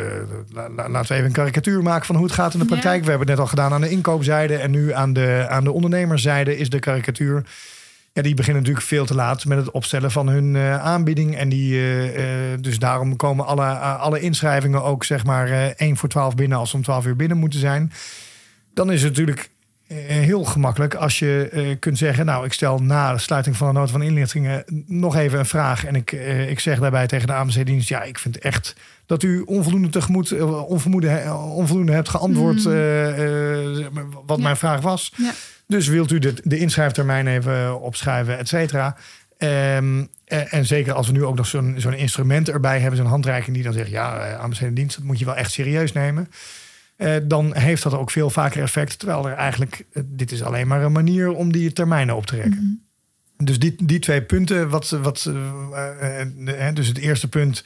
laten 0.76 0.92
we 0.92 1.14
even 1.14 1.24
een 1.24 1.32
karikatuur 1.32 1.82
maken 1.82 2.06
van 2.06 2.14
hoe 2.16 2.24
het 2.24 2.34
gaat 2.34 2.52
in 2.52 2.60
de 2.60 2.64
praktijk. 2.64 3.04
We 3.04 3.08
hebben 3.10 3.28
het 3.28 3.36
net 3.36 3.38
al 3.38 3.50
gedaan 3.50 3.72
aan 3.72 3.80
de 3.80 3.90
inkoopzijde 3.90 4.56
en 4.56 4.70
nu 4.70 4.92
aan 4.92 5.12
de, 5.12 5.46
aan 5.48 5.64
de 5.64 5.72
ondernemerszijde 5.72 6.56
is 6.56 6.70
de 6.70 6.78
karikatuur. 6.78 7.44
Ja, 8.14 8.22
die 8.22 8.34
beginnen 8.34 8.62
natuurlijk 8.62 8.88
veel 8.88 9.06
te 9.06 9.14
laat 9.14 9.44
met 9.44 9.58
het 9.58 9.70
opstellen 9.70 10.10
van 10.10 10.28
hun 10.28 10.54
uh, 10.54 10.82
aanbieding. 10.82 11.36
En 11.36 11.48
die, 11.48 11.74
uh, 11.74 12.24
dus 12.60 12.78
daarom 12.78 13.16
komen 13.16 13.46
alle, 13.46 13.64
alle 13.76 14.20
inschrijvingen 14.20 14.82
ook 14.82 15.04
zeg 15.04 15.24
maar 15.24 15.48
1 15.76 15.96
voor 15.96 16.08
12 16.08 16.34
binnen 16.34 16.58
als 16.58 16.70
ze 16.70 16.76
om 16.76 16.82
12 16.82 17.06
uur 17.06 17.16
binnen 17.16 17.36
moeten 17.36 17.60
zijn. 17.60 17.92
Dan 18.74 18.92
is 18.92 19.02
het 19.02 19.10
natuurlijk 19.10 19.50
heel 20.06 20.44
gemakkelijk 20.44 20.94
als 20.94 21.18
je 21.18 21.76
kunt 21.80 21.98
zeggen: 21.98 22.26
Nou, 22.26 22.44
ik 22.44 22.52
stel 22.52 22.78
na 22.78 23.12
de 23.12 23.18
sluiting 23.18 23.56
van 23.56 23.66
de 23.66 23.72
nota 23.72 23.92
van 23.92 24.02
inlichtingen 24.02 24.64
nog 24.86 25.16
even 25.16 25.38
een 25.38 25.46
vraag. 25.46 25.84
En 25.84 25.94
ik, 25.94 26.12
ik 26.48 26.60
zeg 26.60 26.78
daarbij 26.78 27.06
tegen 27.06 27.26
de 27.26 27.32
AMC-dienst: 27.32 27.88
Ja, 27.88 28.02
ik 28.02 28.18
vind 28.18 28.38
echt 28.38 28.76
dat 29.06 29.22
u 29.22 29.40
onvoldoende 29.40 29.88
tegemoet, 29.88 30.40
onvoldoende, 30.42 31.34
onvoldoende 31.34 31.92
hebt 31.92 32.08
geantwoord 32.08 32.64
mm. 32.64 34.10
wat 34.26 34.36
ja. 34.36 34.42
mijn 34.42 34.56
vraag 34.56 34.80
was. 34.80 35.12
Ja. 35.16 35.32
Dus 35.72 35.88
wilt 35.88 36.10
u 36.10 36.18
de, 36.18 36.34
de 36.44 36.58
inschrijftermijn 36.58 37.26
even 37.26 37.80
opschrijven, 37.80 38.38
et 38.38 38.48
cetera. 38.48 38.96
Um, 39.38 40.08
en 40.24 40.66
zeker 40.66 40.92
als 40.92 41.06
we 41.06 41.12
nu 41.12 41.24
ook 41.24 41.36
nog 41.36 41.46
zo'n 41.46 41.74
zo'n 41.76 41.94
instrument 41.94 42.48
erbij 42.48 42.80
hebben, 42.80 42.98
zo'n 42.98 43.06
handreiking 43.06 43.54
die 43.54 43.64
dan 43.64 43.72
zegt: 43.72 43.90
ja, 43.90 44.36
aanbestedende 44.36 44.80
dienst, 44.80 44.96
dat 44.96 45.06
moet 45.06 45.18
je 45.18 45.24
wel 45.24 45.36
echt 45.36 45.50
serieus 45.50 45.92
nemen. 45.92 46.28
Uh, 46.96 47.14
dan 47.22 47.54
heeft 47.56 47.82
dat 47.82 47.94
ook 47.94 48.10
veel 48.10 48.30
vaker 48.30 48.62
effect. 48.62 48.98
Terwijl 48.98 49.28
er 49.28 49.34
eigenlijk, 49.34 49.84
uh, 49.92 50.02
dit 50.06 50.32
is 50.32 50.42
alleen 50.42 50.66
maar 50.66 50.82
een 50.82 50.92
manier 50.92 51.30
om 51.30 51.52
die 51.52 51.72
termijnen 51.72 52.16
op 52.16 52.26
te 52.26 52.36
rekken. 52.36 52.60
Mm 52.60 52.80
-hmm. 53.36 53.46
Dus 53.46 53.58
die, 53.58 53.74
die 53.84 53.98
twee 53.98 54.22
punten, 54.22 54.68
wat, 54.68 54.88
wat, 54.90 55.28
uh, 55.28 56.68
dus 56.74 56.88
het 56.88 56.98
eerste 56.98 57.28
punt 57.28 57.64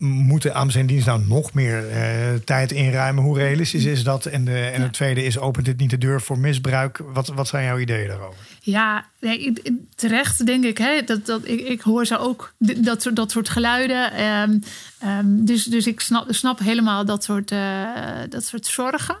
moeten 0.00 0.54
aan 0.54 0.70
zijn 0.70 0.86
dienst 0.86 1.06
nou 1.06 1.26
nog 1.26 1.54
meer 1.54 1.90
uh, 1.90 2.40
tijd 2.44 2.72
inruimen? 2.72 3.24
Hoe 3.24 3.38
realistisch 3.38 3.84
is 3.84 4.04
dat? 4.04 4.26
En, 4.26 4.44
de, 4.44 4.58
en 4.58 4.78
ja. 4.78 4.82
het 4.82 4.92
tweede 4.92 5.24
is, 5.24 5.38
opent 5.38 5.64
dit 5.64 5.78
niet 5.78 5.90
de 5.90 5.98
deur 5.98 6.20
voor 6.20 6.38
misbruik? 6.38 7.02
Wat, 7.12 7.28
wat 7.28 7.48
zijn 7.48 7.64
jouw 7.64 7.78
ideeën 7.78 8.08
daarover? 8.08 8.40
Ja, 8.60 9.06
nee, 9.20 9.52
terecht 9.94 10.46
denk 10.46 10.64
ik. 10.64 10.78
Hè, 10.78 11.02
dat, 11.02 11.26
dat, 11.26 11.48
ik, 11.48 11.60
ik 11.60 11.80
hoor 11.80 12.06
ze 12.06 12.18
ook 12.18 12.54
dat, 12.58 13.10
dat 13.14 13.30
soort 13.30 13.48
geluiden. 13.48 14.24
Um, 14.24 14.62
um, 15.04 15.44
dus, 15.44 15.64
dus 15.64 15.86
ik 15.86 16.00
snap, 16.00 16.26
snap 16.28 16.58
helemaal 16.58 17.04
dat 17.04 17.24
soort, 17.24 17.50
uh, 17.50 17.88
dat 18.28 18.44
soort 18.44 18.66
zorgen. 18.66 19.16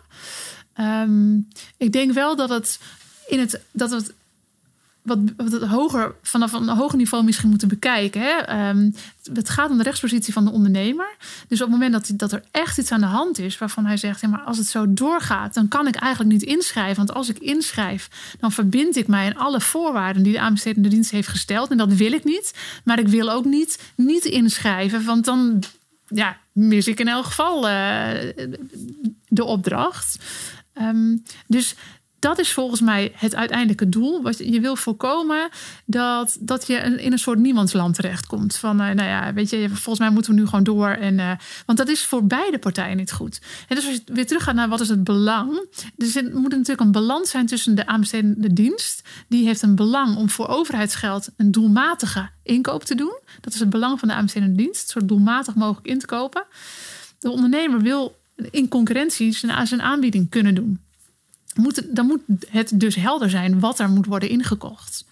Um, 0.80 1.48
ik 1.76 1.92
denk 1.92 2.12
wel 2.12 2.36
dat 2.36 2.48
het 2.48 2.80
in 3.28 3.38
het, 3.38 3.60
dat 3.72 3.90
het 3.90 4.12
wat, 5.02 5.18
wat 5.36 5.62
hoger, 5.62 6.14
vanaf 6.22 6.52
een 6.52 6.68
hoger 6.68 6.96
niveau 6.96 7.24
misschien 7.24 7.48
moeten 7.48 7.68
bekijken. 7.68 8.20
Hè? 8.20 8.68
Um, 8.68 8.94
het 9.34 9.48
gaat 9.48 9.70
om 9.70 9.76
de 9.76 9.82
rechtspositie 9.82 10.32
van 10.32 10.44
de 10.44 10.50
ondernemer. 10.50 11.16
Dus 11.48 11.62
op 11.62 11.70
het 11.70 11.78
moment 11.78 11.92
dat, 11.92 12.18
dat 12.18 12.32
er 12.32 12.42
echt 12.50 12.78
iets 12.78 12.92
aan 12.92 13.00
de 13.00 13.06
hand 13.06 13.38
is 13.38 13.58
waarvan 13.58 13.86
hij 13.86 13.96
zegt: 13.96 14.22
maar 14.22 14.40
als 14.40 14.58
het 14.58 14.66
zo 14.66 14.92
doorgaat, 14.92 15.54
dan 15.54 15.68
kan 15.68 15.86
ik 15.86 15.94
eigenlijk 15.94 16.32
niet 16.32 16.42
inschrijven. 16.42 16.96
Want 16.96 17.14
als 17.14 17.28
ik 17.28 17.38
inschrijf, 17.38 18.34
dan 18.40 18.52
verbind 18.52 18.96
ik 18.96 19.06
mij 19.06 19.26
aan 19.26 19.42
alle 19.46 19.60
voorwaarden 19.60 20.22
die 20.22 20.32
de 20.32 20.40
aanbestedende 20.40 20.88
dienst 20.88 21.10
heeft 21.10 21.28
gesteld. 21.28 21.70
En 21.70 21.76
dat 21.76 21.92
wil 21.92 22.12
ik 22.12 22.24
niet. 22.24 22.54
Maar 22.84 22.98
ik 22.98 23.08
wil 23.08 23.30
ook 23.30 23.44
niet 23.44 23.78
niet 23.94 24.24
inschrijven, 24.24 25.04
want 25.04 25.24
dan 25.24 25.62
ja, 26.06 26.36
mis 26.52 26.86
ik 26.86 27.00
in 27.00 27.08
elk 27.08 27.24
geval 27.24 27.68
uh, 27.68 28.08
de 29.28 29.44
opdracht. 29.44 30.18
Um, 30.74 31.22
dus 31.46 31.74
dat 32.20 32.38
is 32.38 32.52
volgens 32.52 32.80
mij 32.80 33.12
het 33.14 33.34
uiteindelijke 33.34 33.88
doel. 33.88 34.28
Je, 34.38 34.60
wil 34.60 34.76
voorkomen 34.76 35.48
dat, 35.84 36.36
dat 36.40 36.66
je 36.66 36.74
in 36.74 37.12
een 37.12 37.18
soort 37.18 37.38
niemandsland 37.38 37.94
terechtkomt. 37.94 38.56
Van, 38.56 38.80
uh, 38.80 38.90
nou 38.90 39.08
ja, 39.08 39.32
weet 39.32 39.50
je, 39.50 39.68
volgens 39.68 39.98
mij 39.98 40.10
moeten 40.10 40.34
we 40.34 40.40
nu 40.40 40.46
gewoon 40.46 40.64
door. 40.64 40.88
En, 40.88 41.18
uh, 41.18 41.32
want 41.66 41.78
dat 41.78 41.88
is 41.88 42.04
voor 42.04 42.26
beide 42.26 42.58
partijen 42.58 42.96
niet 42.96 43.12
goed. 43.12 43.40
En 43.68 43.76
dus 43.76 43.86
als 43.86 43.94
je 43.94 44.02
weer 44.12 44.26
teruggaat 44.26 44.54
naar 44.54 44.68
wat 44.68 44.80
is 44.80 44.88
het 44.88 45.04
belang. 45.04 45.66
Dus 45.96 46.16
er 46.16 46.30
moet 46.32 46.50
natuurlijk 46.50 46.80
een 46.80 46.92
balans 46.92 47.30
zijn 47.30 47.46
tussen 47.46 47.74
de 47.74 47.86
aanbestedende 47.86 48.52
dienst. 48.52 49.08
Die 49.28 49.46
heeft 49.46 49.62
een 49.62 49.74
belang 49.74 50.16
om 50.16 50.30
voor 50.30 50.48
overheidsgeld 50.48 51.28
een 51.36 51.50
doelmatige 51.50 52.28
inkoop 52.42 52.84
te 52.84 52.94
doen. 52.94 53.18
Dat 53.40 53.54
is 53.54 53.60
het 53.60 53.70
belang 53.70 53.98
van 53.98 54.08
de 54.08 54.14
aanbestedende 54.14 54.62
dienst. 54.62 54.90
Zo 54.90 55.04
doelmatig 55.04 55.54
mogelijk 55.54 55.86
in 55.86 55.98
te 55.98 56.06
kopen. 56.06 56.44
De 57.18 57.30
ondernemer 57.30 57.80
wil 57.80 58.18
in 58.50 58.68
concurrentie 58.68 59.32
zijn 59.32 59.82
aanbieding 59.82 60.30
kunnen 60.30 60.54
doen 60.54 60.80
moet, 61.60 61.96
dan 61.96 62.06
moet 62.06 62.20
het 62.48 62.80
dus 62.80 62.94
helder 62.94 63.30
zijn 63.30 63.60
wat 63.60 63.78
er 63.78 63.88
moet 63.88 64.06
worden 64.06 64.28
ingekocht. 64.28 65.04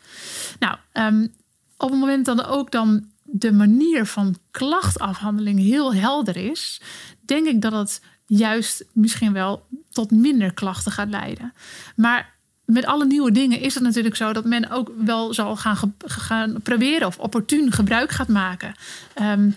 Nou, 0.58 0.76
um, 0.92 1.32
op 1.76 1.90
het 1.90 2.00
moment 2.00 2.24
dat 2.24 2.46
ook 2.46 2.70
dan 2.70 3.04
de 3.22 3.52
manier 3.52 4.06
van 4.06 4.36
klachtafhandeling 4.50 5.58
heel 5.58 5.94
helder 5.94 6.36
is, 6.36 6.80
denk 7.20 7.46
ik 7.46 7.62
dat 7.62 7.72
het 7.72 8.00
juist 8.26 8.84
misschien 8.92 9.32
wel 9.32 9.66
tot 9.90 10.10
minder 10.10 10.52
klachten 10.52 10.92
gaat 10.92 11.08
leiden. 11.08 11.52
Maar 11.96 12.34
met 12.64 12.86
alle 12.86 13.06
nieuwe 13.06 13.32
dingen 13.32 13.60
is 13.60 13.74
het 13.74 13.82
natuurlijk 13.82 14.16
zo 14.16 14.32
dat 14.32 14.44
men 14.44 14.70
ook 14.70 14.92
wel 15.04 15.34
zal 15.34 15.56
gaan, 15.56 15.94
gaan 15.98 16.62
proberen 16.62 17.06
of 17.06 17.18
opportun 17.18 17.72
gebruik 17.72 18.10
gaat 18.10 18.28
maken. 18.28 18.74
Um, 19.22 19.54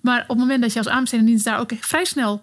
maar 0.00 0.22
op 0.22 0.28
het 0.28 0.38
moment 0.38 0.62
dat 0.62 0.72
je 0.72 0.78
als 0.78 0.88
aanbestedende 0.88 1.30
dienst 1.30 1.46
daar 1.46 1.58
ook 1.58 1.72
vrij 1.80 2.04
snel 2.04 2.42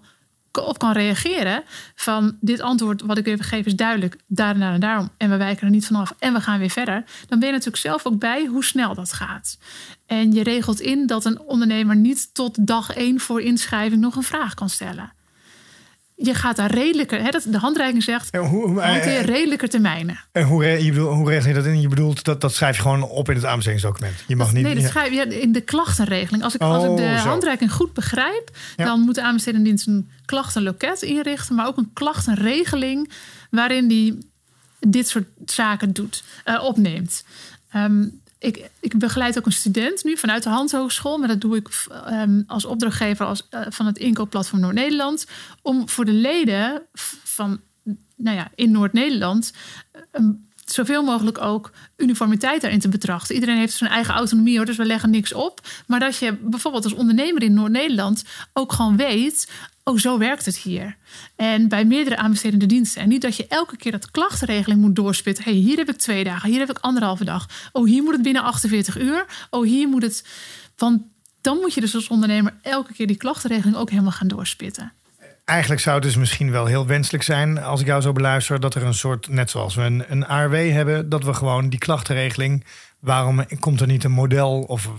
op 0.52 0.80
kan 0.80 0.92
reageren. 0.92 1.64
Van 1.96 2.38
dit 2.42 2.62
antwoord 2.62 3.02
wat 3.02 3.18
ik 3.18 3.28
even 3.28 3.46
geef 3.46 3.66
is 3.66 3.76
duidelijk, 3.76 4.18
daarna 4.28 4.74
en 4.74 4.80
daarom. 4.80 5.10
En 5.18 5.30
we 5.30 5.38
wijken 5.38 5.66
er 5.66 5.74
niet 5.74 5.86
vanaf 5.86 6.16
en 6.20 6.34
we 6.34 6.42
gaan 6.42 6.60
weer 6.60 6.70
verder. 6.70 7.04
Dan 7.28 7.40
ben 7.40 7.48
je 7.48 7.54
natuurlijk 7.54 7.84
zelf 7.84 8.06
ook 8.06 8.20
bij 8.20 8.46
hoe 8.46 8.64
snel 8.64 8.94
dat 8.94 9.14
gaat. 9.14 9.58
En 10.06 10.32
je 10.32 10.44
regelt 10.44 10.80
in 10.80 11.08
dat 11.08 11.26
een 11.26 11.40
ondernemer 11.40 11.96
niet 11.96 12.34
tot 12.34 12.68
dag 12.68 12.92
één 12.94 13.20
voor 13.20 13.42
inschrijving 13.42 14.02
nog 14.02 14.16
een 14.16 14.24
vraag 14.24 14.54
kan 14.54 14.70
stellen 14.70 15.18
je 16.22 16.34
gaat 16.34 16.56
daar 16.56 16.72
redelijker, 16.72 17.22
hè, 17.22 17.30
dat 17.30 17.46
de 17.48 17.58
handreiking 17.58 18.04
zegt, 18.04 18.30
en 18.30 18.40
hoe, 18.40 18.82
hanteer 18.82 19.26
redelijker 19.26 19.70
termijnen. 19.70 20.20
En 20.32 20.44
hoe, 20.44 20.66
je 20.66 20.92
bedoel, 20.92 21.14
hoe 21.14 21.30
regel 21.30 21.48
je 21.48 21.56
dat 21.56 21.66
in? 21.66 21.82
Je 21.82 21.88
bedoelt 21.88 22.24
dat, 22.24 22.42
dat 22.42 22.54
schrijf 22.54 22.76
je 22.76 22.82
gewoon 22.82 23.04
op 23.04 23.30
in 23.30 23.36
het 23.36 23.46
aanbestedingsdocument. 23.46 24.24
Je 24.28 24.36
mag 24.36 24.46
dat, 24.46 24.56
niet. 24.56 24.64
Nee, 24.64 24.76
dat 24.76 24.84
schrijf 24.84 25.14
je 25.14 25.40
in 25.40 25.52
de 25.52 25.62
klachtenregeling. 25.62 26.44
Als 26.44 26.56
ik, 26.56 26.62
als 26.62 26.84
ik 26.84 26.98
de 26.98 27.04
oh, 27.04 27.24
handreiking 27.24 27.72
goed 27.72 27.94
begrijp, 27.94 28.50
dan 28.76 29.00
moet 29.00 29.16
de 29.16 29.22
aanbestedingsdienst 29.22 29.88
een 29.88 30.10
klachtenloket 30.26 31.02
inrichten, 31.02 31.56
maar 31.56 31.68
ook 31.68 31.78
een 31.78 31.94
klachtenregeling 31.94 33.12
waarin 33.50 33.88
die 33.88 34.30
dit 34.80 35.08
soort 35.08 35.28
zaken 35.46 35.94
doet, 35.94 36.24
uh, 36.46 36.64
opneemt. 36.64 37.26
Um, 37.76 38.22
ik, 38.40 38.70
ik 38.80 38.98
begeleid 38.98 39.38
ook 39.38 39.46
een 39.46 39.52
student 39.52 40.04
nu 40.04 40.18
vanuit 40.18 40.44
de 40.44 40.50
Handhogeschool. 40.50 41.18
Maar 41.18 41.28
dat 41.28 41.42
doe 41.42 41.56
ik 41.56 41.70
um, 42.10 42.44
als 42.48 42.66
opdrachtgever 42.66 43.26
als, 43.26 43.48
uh, 43.52 43.62
van 43.70 43.86
het 43.86 43.98
inkoopplatform 43.98 44.62
Noord-Nederland. 44.62 45.26
Om 45.62 45.90
voor 45.90 46.06
de 46.06 46.12
leden 46.12 46.82
van, 47.24 47.60
nou 48.16 48.38
ja, 48.38 48.52
in 48.56 48.72
Noord-Nederland. 48.72 49.54
Um, 50.12 50.48
zoveel 50.66 51.04
mogelijk 51.04 51.42
ook 51.42 51.72
uniformiteit 51.98 52.62
daarin 52.62 52.80
te 52.80 52.90
betrachten. 52.90 53.36
Iedereen 53.36 53.58
heeft 53.58 53.74
zijn 53.74 53.90
eigen 53.90 54.14
autonomie 54.14 54.58
hoor, 54.58 54.66
dus 54.66 54.78
we 54.78 54.86
leggen 54.86 55.10
niks 55.10 55.34
op. 55.34 55.68
Maar 55.88 56.00
dat 56.00 56.18
je 56.18 56.34
bijvoorbeeld 56.34 56.84
als 56.84 56.94
ondernemer 56.94 57.44
in 57.44 57.54
Noord-Nederland 57.54 58.24
ook 58.54 58.74
gewoon 58.74 58.98
weet 58.98 59.52
oh, 59.90 59.98
zo 59.98 60.18
werkt 60.18 60.46
het 60.46 60.58
hier. 60.58 60.96
En 61.36 61.68
bij 61.68 61.86
meerdere 61.86 62.18
aanbestedende 62.18 62.66
diensten. 62.66 63.02
En 63.02 63.10
niet 63.10 63.22
dat 63.22 63.36
je 63.36 63.48
elke 63.48 63.78
keer 63.78 63.92
dat 63.92 64.12
klachtenregeling 64.12 64.82
moet 64.82 64.96
doorspitten. 64.96 65.44
hey, 65.44 65.54
hier 65.54 65.78
heb 65.78 65.90
ik 65.90 65.98
twee 65.98 66.24
dagen, 66.24 66.50
hier 66.50 66.60
heb 66.60 66.70
ik 66.70 66.78
anderhalve 66.80 67.24
dag. 67.24 67.50
Oh, 67.72 67.88
hier 67.88 68.04
moet 68.04 68.14
het 68.14 68.22
binnen 68.22 68.44
48 68.44 69.00
uur. 69.00 69.26
Oh, 69.50 69.66
hier 69.66 69.88
moet 69.88 70.02
het. 70.02 70.28
Want 70.78 71.02
dan 71.42 71.58
moet 71.58 71.74
je 71.74 71.82
dus 71.82 71.96
als 71.96 72.08
ondernemer 72.08 72.54
elke 72.62 72.94
keer 72.94 73.08
die 73.08 73.18
klachtenregeling 73.18 73.78
ook 73.78 73.90
helemaal 73.90 74.12
gaan 74.12 74.28
doorspitten. 74.28 74.92
Eigenlijk 75.46 75.82
zou 75.82 75.96
het 75.96 76.04
dus 76.04 76.16
misschien 76.16 76.52
wel 76.52 76.66
heel 76.66 76.88
wenselijk 76.88 77.24
zijn, 77.24 77.62
als 77.64 77.82
ik 77.82 77.88
jou 77.88 78.02
zo 78.02 78.12
beluister, 78.12 78.60
dat 78.60 78.76
er 78.76 78.84
een 78.84 78.94
soort, 78.94 79.28
net 79.28 79.50
zoals 79.50 79.76
we 79.76 79.82
een, 79.82 80.04
een 80.08 80.26
ARW 80.26 80.72
hebben, 80.72 81.10
dat 81.10 81.24
we 81.24 81.34
gewoon 81.34 81.70
die 81.70 81.80
klachtenregeling 81.80 82.66
waarom 83.00 83.46
komt 83.60 83.82
er 83.82 83.88
niet 83.88 84.04
een 84.04 84.12
model? 84.12 84.64
Of 84.68 84.90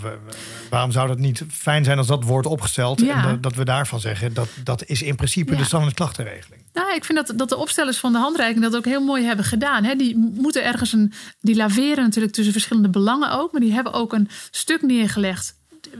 waarom 0.70 0.90
zou 0.92 1.08
dat 1.08 1.18
niet 1.18 1.44
fijn 1.50 1.84
zijn 1.84 1.98
als 1.98 2.06
dat 2.06 2.24
wordt 2.24 2.46
opgesteld? 2.46 3.02
En 3.02 3.40
dat, 3.40 3.54
we 3.54 3.64
daarvan 3.64 4.00
zeggen, 4.00 4.34
dat, 4.34 4.48
dat 4.64 4.84
is 4.86 5.02
in 5.02 5.16
principe 5.16 5.56
de 5.56 5.64
standaard 5.64 5.94
klachtenregeling. 5.94 6.62
Nou, 6.72 6.94
ik 6.94 7.04
vind 7.04 7.26
dat, 7.26 7.38
dat 7.38 7.48
de 7.48 7.56
opstellers 7.56 7.98
van 7.98 8.12
de 8.12 8.18
handreiking 8.18 8.62
dat 8.62 8.76
ook 8.76 8.84
heel 8.84 9.04
mooi 9.04 9.24
hebben 9.24 9.44
gedaan. 9.44 9.84
Hè. 9.84 9.94
Die 9.94 10.16
moeten 10.16 10.64
ergens 10.64 10.92
een. 10.92 11.12
Die 11.40 11.56
laveren 11.56 12.04
natuurlijk 12.04 12.34
tussen 12.34 12.52
verschillende 12.52 12.88
belangen 12.88 13.32
ook. 13.32 13.52
Maar 13.52 13.60
die 13.60 13.72
hebben 13.72 13.92
ook 13.92 14.12
een 14.12 14.28
stuk 14.50 14.82
neergelegd. 14.82 15.54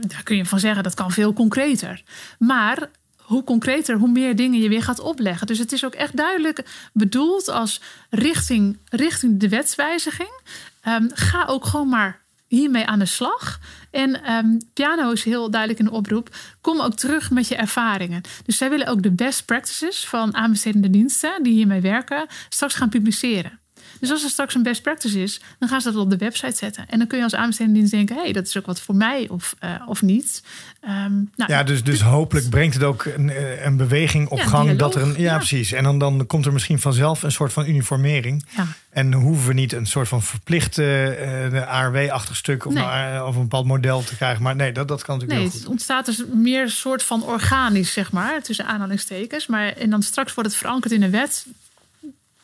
Daar 0.07 0.23
kun 0.23 0.35
je 0.35 0.45
van 0.45 0.59
zeggen, 0.59 0.83
dat 0.83 0.93
kan 0.93 1.11
veel 1.11 1.33
concreter. 1.33 2.03
Maar 2.39 2.89
hoe 3.31 3.43
concreter, 3.43 3.97
hoe 3.97 4.11
meer 4.11 4.35
dingen 4.35 4.61
je 4.61 4.69
weer 4.69 4.83
gaat 4.83 4.99
opleggen. 4.99 5.47
Dus 5.47 5.57
het 5.57 5.71
is 5.71 5.85
ook 5.85 5.93
echt 5.93 6.17
duidelijk 6.17 6.89
bedoeld 6.93 7.47
als 7.47 7.81
richting, 8.09 8.77
richting 8.89 9.39
de 9.39 9.49
wetswijziging. 9.49 10.41
Um, 10.87 11.09
ga 11.13 11.45
ook 11.45 11.65
gewoon 11.65 11.89
maar 11.89 12.21
hiermee 12.47 12.85
aan 12.85 12.99
de 12.99 13.05
slag. 13.05 13.59
En 13.91 14.31
um, 14.31 14.57
Piano 14.73 15.11
is 15.11 15.23
heel 15.23 15.49
duidelijk 15.51 15.79
in 15.79 15.85
de 15.85 15.91
oproep. 15.91 16.35
Kom 16.61 16.79
ook 16.79 16.95
terug 16.95 17.31
met 17.31 17.47
je 17.47 17.55
ervaringen. 17.55 18.21
Dus 18.45 18.57
zij 18.57 18.69
willen 18.69 18.87
ook 18.87 19.03
de 19.03 19.11
best 19.11 19.45
practices 19.45 20.07
van 20.07 20.35
aanbestedende 20.35 20.89
diensten 20.89 21.43
die 21.43 21.53
hiermee 21.53 21.81
werken 21.81 22.25
straks 22.49 22.75
gaan 22.75 22.89
publiceren. 22.89 23.60
Dus 24.01 24.11
als 24.11 24.23
er 24.23 24.29
straks 24.29 24.55
een 24.55 24.63
best 24.63 24.81
practice 24.81 25.21
is, 25.21 25.41
dan 25.59 25.69
gaan 25.69 25.81
ze 25.81 25.91
dat 25.91 26.01
op 26.01 26.09
de 26.09 26.17
website 26.17 26.57
zetten. 26.57 26.85
En 26.89 26.97
dan 26.97 27.07
kun 27.07 27.17
je 27.17 27.23
als 27.23 27.35
aanbestedende 27.35 27.77
dienst 27.77 27.93
denken: 27.93 28.15
hé, 28.15 28.21
hey, 28.21 28.31
dat 28.31 28.47
is 28.47 28.57
ook 28.57 28.65
wat 28.65 28.81
voor 28.81 28.95
mij 28.95 29.27
of, 29.29 29.55
uh, 29.63 29.69
of 29.85 30.01
niet. 30.01 30.43
Um, 30.83 31.31
nou, 31.35 31.51
ja, 31.51 31.63
dus, 31.63 31.83
dus 31.83 32.01
hopelijk 32.01 32.49
brengt 32.49 32.73
het 32.73 32.83
ook 32.83 33.05
een, 33.05 33.29
eh, 33.29 33.65
een 33.65 33.77
beweging 33.77 34.27
op 34.27 34.39
gang. 34.39 34.77
Dat 34.77 34.95
er 34.95 35.01
een, 35.01 35.13
ja, 35.17 35.31
ja, 35.31 35.37
precies. 35.37 35.71
En 35.71 35.83
dan, 35.83 35.99
dan 35.99 36.25
komt 36.25 36.45
er 36.45 36.53
misschien 36.53 36.79
vanzelf 36.79 37.23
een 37.23 37.31
soort 37.31 37.53
van 37.53 37.67
uniformering. 37.67 38.45
Ja. 38.55 38.67
En 38.89 39.13
hoeven 39.13 39.47
we 39.47 39.53
niet 39.53 39.73
een 39.73 39.85
soort 39.85 40.07
van 40.07 40.21
verplichte 40.21 41.17
uh, 41.51 41.67
ARW-achtig 41.67 42.35
stuk 42.35 42.65
of, 42.65 42.73
nee. 42.73 43.23
of, 43.23 43.35
een 43.35 43.41
bepaald 43.41 43.65
model 43.65 44.03
te 44.03 44.15
krijgen. 44.15 44.43
Maar 44.43 44.55
nee, 44.55 44.71
dat, 44.71 44.87
dat 44.87 45.03
kan 45.03 45.15
natuurlijk 45.15 45.39
nee, 45.39 45.49
heel 45.49 45.51
goed. 45.51 45.61
Het 45.61 45.69
ontstaat 45.69 46.05
dus 46.05 46.23
meer 46.33 46.61
een 46.61 46.69
soort 46.69 47.03
van 47.03 47.23
organisch, 47.23 47.93
zeg 47.93 48.11
maar, 48.11 48.41
tussen 48.41 48.65
aanhalingstekens. 48.65 49.47
Maar 49.47 49.67
en 49.67 49.89
dan 49.89 50.03
straks 50.03 50.33
wordt 50.33 50.49
het 50.49 50.59
verankerd 50.59 50.93
in 50.93 50.99
de 50.99 51.09
wet 51.09 51.45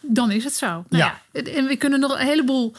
dan 0.09 0.31
is 0.31 0.43
het 0.43 0.53
zo. 0.53 0.85
Nou 0.89 1.03
ja. 1.03 1.21
En 1.31 1.65
we 1.65 1.75
kunnen 1.75 1.99
nog 1.99 2.19
een 2.19 2.25
heleboel 2.25 2.75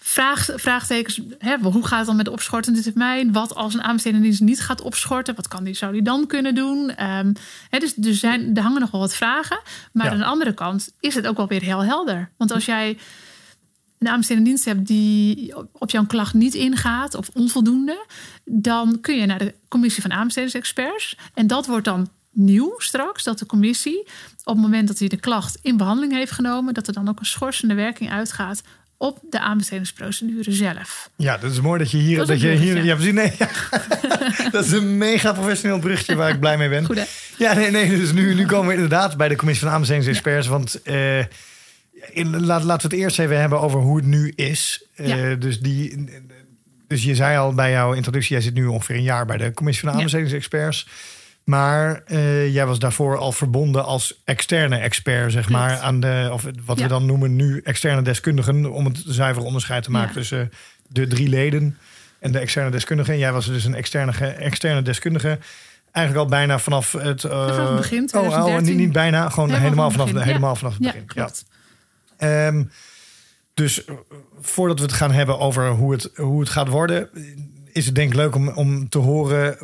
vraag, 0.00 0.48
vraagtekens 0.56 1.20
hebben. 1.38 1.72
Hoe 1.72 1.86
gaat 1.86 1.98
het 1.98 2.06
dan 2.06 2.16
met 2.16 2.24
de 2.24 2.30
opschortende 2.30 2.82
termijn? 2.82 3.32
Wat 3.32 3.54
als 3.54 3.74
een 3.74 3.82
aanbestedende 3.82 4.24
dienst 4.24 4.40
niet 4.40 4.60
gaat 4.60 4.80
opschorten? 4.80 5.34
Wat 5.34 5.48
kan 5.48 5.64
die, 5.64 5.74
zou 5.74 5.92
die 5.92 6.02
dan 6.02 6.26
kunnen 6.26 6.54
doen? 6.54 7.04
Um, 7.04 7.32
dus 7.70 7.96
er, 7.96 8.14
zijn, 8.14 8.56
er 8.56 8.62
hangen 8.62 8.80
nog 8.80 8.90
wel 8.90 9.00
wat 9.00 9.14
vragen. 9.14 9.60
Maar 9.92 10.10
aan 10.10 10.18
de 10.18 10.24
andere 10.24 10.54
kant 10.54 10.92
is 11.00 11.14
het 11.14 11.26
ook 11.26 11.36
wel 11.36 11.48
weer 11.48 11.62
heel 11.62 11.84
helder. 11.84 12.30
Want 12.36 12.52
als 12.52 12.64
jij 12.64 12.98
een 13.98 14.08
aanbestedende 14.08 14.48
dienst 14.48 14.64
hebt 14.64 14.86
die 14.86 15.54
op 15.72 15.90
jouw 15.90 16.06
klacht 16.06 16.34
niet 16.34 16.54
ingaat 16.54 17.14
of 17.14 17.28
onvoldoende, 17.32 18.06
dan 18.44 19.00
kun 19.00 19.16
je 19.16 19.26
naar 19.26 19.38
de 19.38 19.54
commissie 19.68 20.02
van 20.02 20.12
aanbestedingsexperts. 20.12 21.16
En 21.34 21.46
dat 21.46 21.66
wordt 21.66 21.84
dan 21.84 22.08
nieuw 22.34 22.74
straks 22.78 23.24
dat 23.24 23.38
de 23.38 23.46
commissie 23.46 24.08
op 24.44 24.54
het 24.54 24.62
moment 24.62 24.88
dat 24.88 24.98
hij 24.98 25.08
de 25.08 25.16
klacht 25.16 25.58
in 25.62 25.76
behandeling 25.76 26.12
heeft 26.12 26.32
genomen, 26.32 26.74
dat 26.74 26.86
er 26.86 26.92
dan 26.92 27.08
ook 27.08 27.20
een 27.20 27.26
schorsende 27.26 27.74
werking 27.74 28.10
uitgaat 28.10 28.62
op 28.96 29.18
de 29.30 29.40
aanbestedingsprocedure 29.40 30.52
zelf. 30.52 31.10
Ja, 31.16 31.36
dat 31.36 31.52
is 31.52 31.60
mooi 31.60 31.78
dat 31.78 31.90
je 31.90 31.96
hier. 31.96 32.18
Dat, 32.18 32.26
dat 32.26 32.40
je 32.40 32.50
hier 32.50 32.84
ja, 32.84 32.94
precies, 32.94 33.12
nee, 33.12 33.32
dat 34.50 34.64
is 34.64 34.72
een 34.72 34.98
mega 34.98 35.32
professioneel 35.32 35.78
brugje 35.78 36.14
waar 36.14 36.30
ik 36.30 36.40
blij 36.40 36.56
mee 36.56 36.68
ben. 36.68 36.84
Goed, 36.84 36.96
hè? 36.96 37.04
Ja, 37.38 37.54
nee, 37.54 37.70
nee. 37.70 37.88
Dus 37.88 38.12
nu, 38.12 38.34
nu 38.34 38.46
komen 38.46 38.68
we 38.68 38.74
inderdaad 38.74 39.16
bij 39.16 39.28
de 39.28 39.36
commissie 39.36 39.64
van 39.64 39.74
aanbestedingsexperts. 39.74 40.46
Want 40.46 40.80
uh, 40.84 41.18
in, 42.10 42.44
laat, 42.44 42.62
laten 42.62 42.90
we 42.90 42.96
het 42.96 43.04
eerst 43.04 43.18
even 43.18 43.40
hebben 43.40 43.60
over 43.60 43.80
hoe 43.80 43.96
het 43.96 44.06
nu 44.06 44.32
is. 44.36 44.86
Uh, 44.96 45.32
dus 45.38 45.60
die. 45.60 46.08
Dus 46.86 47.02
je 47.02 47.14
zei 47.14 47.38
al 47.38 47.54
bij 47.54 47.70
jouw 47.70 47.92
introductie, 47.92 48.32
jij 48.32 48.40
zit 48.40 48.54
nu 48.54 48.66
ongeveer 48.66 48.96
een 48.96 49.02
jaar 49.02 49.26
bij 49.26 49.36
de 49.36 49.54
commissie 49.54 49.88
van 49.88 49.96
aanbestedingsexperts. 49.96 50.86
Maar 51.44 52.02
uh, 52.06 52.54
jij 52.54 52.66
was 52.66 52.78
daarvoor 52.78 53.18
al 53.18 53.32
verbonden 53.32 53.84
als 53.84 54.20
externe 54.24 54.76
expert, 54.76 55.32
zeg 55.32 55.48
maar, 55.48 55.78
aan 55.78 56.00
de, 56.00 56.28
of 56.32 56.46
wat 56.64 56.80
we 56.80 56.86
dan 56.86 57.06
noemen 57.06 57.36
nu 57.36 57.60
externe 57.64 58.02
deskundigen, 58.02 58.72
om 58.72 58.84
het 58.84 59.02
zuiver 59.06 59.42
onderscheid 59.42 59.82
te 59.82 59.90
maken 59.90 60.14
tussen 60.14 60.52
de 60.88 61.06
drie 61.06 61.28
leden 61.28 61.78
en 62.18 62.32
de 62.32 62.38
externe 62.38 62.70
deskundige. 62.70 63.12
En 63.12 63.18
jij 63.18 63.32
was 63.32 63.46
dus 63.46 63.64
een 63.64 63.74
externe, 63.74 64.12
externe 64.26 64.82
deskundige. 64.82 65.38
Eigenlijk 65.92 66.24
al 66.24 66.30
bijna 66.30 66.58
vanaf 66.58 66.92
het. 66.92 67.22
Uh, 67.22 67.30
vanaf 67.30 67.68
het 67.68 67.76
begin. 67.76 68.08
Oh, 68.12 68.46
oh, 68.46 68.58
niet, 68.58 68.76
niet 68.76 68.92
bijna, 68.92 69.28
gewoon 69.28 69.50
helemaal, 69.50 69.90
vanaf, 69.90 70.12
de, 70.12 70.22
helemaal 70.22 70.56
vanaf 70.56 70.72
het 70.72 70.82
begin. 70.82 71.04
Ja, 71.14 71.28
ja. 72.18 72.46
Um, 72.46 72.70
dus 73.54 73.84
eh, 73.84 73.94
voordat 74.40 74.78
we 74.78 74.84
het 74.84 74.94
gaan 74.94 75.12
hebben 75.12 75.38
over 75.38 75.68
hoe 75.68 75.92
het, 75.92 76.10
hoe 76.14 76.40
het 76.40 76.48
gaat 76.48 76.68
worden, 76.68 77.08
is 77.74 77.86
het 77.86 77.94
denk 77.94 78.10
ik 78.10 78.16
leuk 78.16 78.34
om, 78.34 78.48
om 78.48 78.88
te 78.88 78.98
horen 78.98 79.56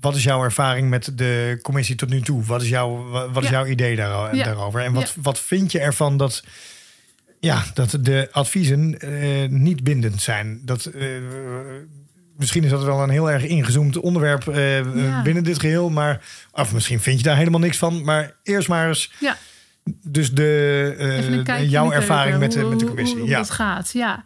wat 0.00 0.16
is 0.16 0.24
jouw 0.24 0.42
ervaring 0.42 0.88
met 0.88 1.18
de 1.18 1.58
commissie 1.62 1.94
tot 1.94 2.08
nu 2.08 2.20
toe? 2.20 2.42
Wat 2.42 2.62
is 2.62 2.68
jouw, 2.68 3.08
wat 3.32 3.42
is 3.42 3.48
jouw 3.48 3.66
idee 3.66 3.96
daar, 3.96 4.36
daarover? 4.36 4.80
En 4.80 4.92
wat, 4.92 5.14
wat 5.22 5.40
vind 5.40 5.72
je 5.72 5.78
ervan 5.78 6.16
dat 6.16 6.42
ja, 7.40 7.64
dat 7.74 7.98
de 8.00 8.28
adviezen 8.32 8.98
eh, 9.00 9.48
niet 9.48 9.84
bindend 9.84 10.22
zijn. 10.22 10.60
Dat, 10.64 10.84
eh, 10.84 11.08
misschien 12.36 12.64
is 12.64 12.70
dat 12.70 12.84
wel 12.84 13.02
een 13.02 13.10
heel 13.10 13.30
erg 13.30 13.42
ingezoomd 13.42 13.96
onderwerp 13.96 14.48
eh, 14.48 15.22
binnen 15.22 15.44
dit 15.44 15.60
geheel. 15.60 15.90
Maar, 15.90 16.24
of 16.52 16.72
misschien 16.72 17.00
vind 17.00 17.18
je 17.18 17.24
daar 17.24 17.36
helemaal 17.36 17.60
niks 17.60 17.78
van. 17.78 18.04
Maar 18.04 18.34
eerst 18.42 18.68
maar 18.68 18.88
eens 18.88 19.12
Ja. 19.20 19.36
Dus 19.84 20.32
de, 20.32 20.94
eh, 21.44 21.70
jouw 21.70 21.92
ervaring 21.92 22.38
met 22.38 22.68
met 22.68 22.78
de 22.78 22.86
commissie. 22.86 23.16
Hoe, 23.16 23.24
hoe 23.24 23.30
ja. 23.30 23.38
dat 23.38 23.50
gaat, 23.50 23.90
ja. 23.92 24.22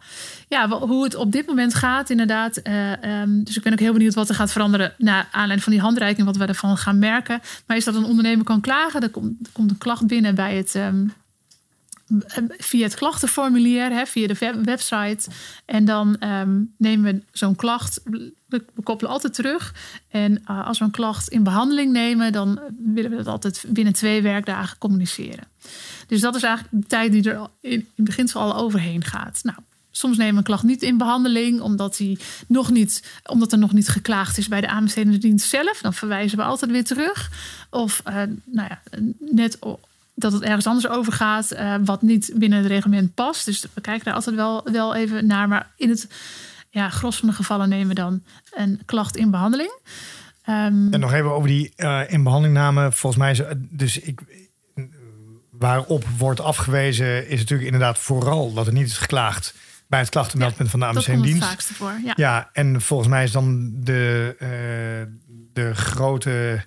Ja, 0.47 0.67
hoe 0.67 1.03
het 1.03 1.15
op 1.15 1.31
dit 1.31 1.47
moment 1.47 1.73
gaat, 1.73 2.09
inderdaad. 2.09 2.57
Eh, 2.57 3.03
ehm, 3.03 3.43
dus 3.43 3.57
ik 3.57 3.63
ben 3.63 3.71
ook 3.71 3.79
heel 3.79 3.93
benieuwd 3.93 4.13
wat 4.13 4.29
er 4.29 4.35
gaat 4.35 4.51
veranderen... 4.51 4.93
naar 4.97 5.27
aanleiding 5.31 5.63
van 5.63 5.71
die 5.71 5.81
handreiking, 5.81 6.25
wat 6.25 6.37
we 6.37 6.45
ervan 6.45 6.77
gaan 6.77 6.99
merken. 6.99 7.41
Maar 7.65 7.77
is 7.77 7.85
dat 7.85 7.95
een 7.95 8.05
ondernemer 8.05 8.45
kan 8.45 8.61
klagen? 8.61 9.01
Er 9.01 9.09
komt, 9.09 9.45
er 9.45 9.51
komt 9.51 9.71
een 9.71 9.77
klacht 9.77 10.07
binnen 10.07 10.35
bij 10.35 10.55
het... 10.55 10.75
ehm, 10.75 11.05
via 12.57 12.83
het 12.83 12.95
klachtenformulier, 12.95 13.91
hè, 13.91 14.05
via 14.05 14.27
de 14.27 14.35
web- 14.39 14.63
website. 14.63 15.29
En 15.65 15.85
dan 15.85 16.17
ehm, 16.17 16.61
nemen 16.77 17.13
we 17.13 17.23
zo'n 17.31 17.55
klacht, 17.55 18.01
we, 18.45 18.63
koppelen 18.83 19.11
altijd 19.11 19.33
terug. 19.33 19.73
En 20.09 20.41
eh, 20.45 20.67
als 20.67 20.79
we 20.79 20.85
een 20.85 20.91
klacht 20.91 21.27
in 21.27 21.43
behandeling 21.43 21.91
nemen, 21.91 22.31
dan 22.31 22.59
willen 22.93 23.11
we 23.11 23.17
dat 23.17 23.27
altijd 23.27 23.65
binnen 23.67 23.93
twee 23.93 24.21
werkdagen 24.21 24.77
communiceren. 24.77 25.47
Dus 26.07 26.21
dat 26.21 26.35
is 26.35 26.43
eigenlijk 26.43 26.83
de 26.83 26.89
tijd 26.89 27.11
die 27.11 27.29
er 27.31 27.47
in, 27.61 27.87
in 27.95 28.03
beginsel 28.03 28.41
al 28.41 28.55
overheen 28.55 29.03
gaat. 29.03 29.39
Nou, 29.43 29.57
soms 29.91 30.17
nemen 30.17 30.33
we 30.33 30.37
een 30.37 30.43
klacht 30.43 30.63
niet 30.63 30.81
in 30.81 30.97
behandeling, 30.97 31.61
omdat, 31.61 31.97
die 31.97 32.19
nog 32.47 32.71
niet, 32.71 33.03
omdat 33.25 33.51
er 33.51 33.57
nog 33.57 33.73
niet 33.73 33.87
geklaagd 33.87 34.37
is 34.37 34.47
bij 34.47 34.61
de 34.61 34.67
aanbestedende 34.67 35.17
dienst 35.17 35.49
zelf. 35.49 35.81
Dan 35.81 35.93
verwijzen 35.93 36.37
we 36.37 36.43
altijd 36.43 36.71
weer 36.71 36.83
terug. 36.83 37.31
Of 37.69 38.01
eh, 38.03 38.15
nou 38.45 38.69
ja, 38.69 38.81
net 39.19 39.57
dat 40.19 40.33
het 40.33 40.41
ergens 40.41 40.67
anders 40.67 40.87
over 40.87 41.13
gaat, 41.13 41.51
eh, 41.51 41.75
wat 41.83 42.01
niet 42.01 42.31
binnen 42.35 42.59
het 42.59 42.67
reglement 42.67 43.13
past. 43.13 43.45
Dus 43.45 43.65
we 43.73 43.81
kijken 43.81 44.05
daar 44.05 44.13
altijd 44.13 44.35
wel, 44.35 44.63
wel 44.71 44.95
even 44.95 45.27
naar. 45.27 45.47
Maar 45.47 45.71
in 45.75 45.89
het 45.89 46.07
ja, 46.69 46.89
gros 46.89 47.17
van 47.17 47.27
de 47.27 47.33
gevallen 47.35 47.69
nemen 47.69 47.87
we 47.87 47.93
dan 47.93 48.23
een 48.51 48.81
klacht 48.85 49.17
in 49.17 49.31
behandeling. 49.31 49.79
Ehm, 50.43 50.93
En 50.93 50.99
nog 50.99 51.13
even 51.13 51.31
over 51.31 51.47
die 51.47 51.73
eh 51.75 52.01
in 52.07 52.23
behandelingname. 52.23 52.91
Volgens 52.91 53.21
mij 53.21 53.31
is 53.31 53.41
dus 53.69 53.99
ik 53.99 54.21
waarop 55.51 56.05
wordt 56.17 56.39
afgewezen 56.39 57.27
is 57.27 57.39
natuurlijk 57.39 57.65
inderdaad 57.71 57.97
vooral 57.97 58.53
dat 58.53 58.67
er 58.67 58.73
niet 58.73 58.87
is 58.87 58.97
geklaagd 58.97 59.55
bij 59.87 59.99
het 59.99 60.09
klachtenmeldpunt 60.09 60.69
van 60.69 60.79
de 60.79 60.85
dat 60.85 60.95
AMC 60.95 61.05
komt 61.05 61.17
het 61.17 61.25
dienst. 61.25 61.47
vaakste 61.47 61.73
voor. 61.73 61.93
Ja. 62.03 62.13
Ja, 62.15 62.49
en 62.53 62.81
volgens 62.81 63.09
mij 63.09 63.23
is 63.23 63.31
dan 63.31 63.71
de, 63.73 64.35
eh, 64.39 64.47
de 65.53 65.75
grote 65.75 66.65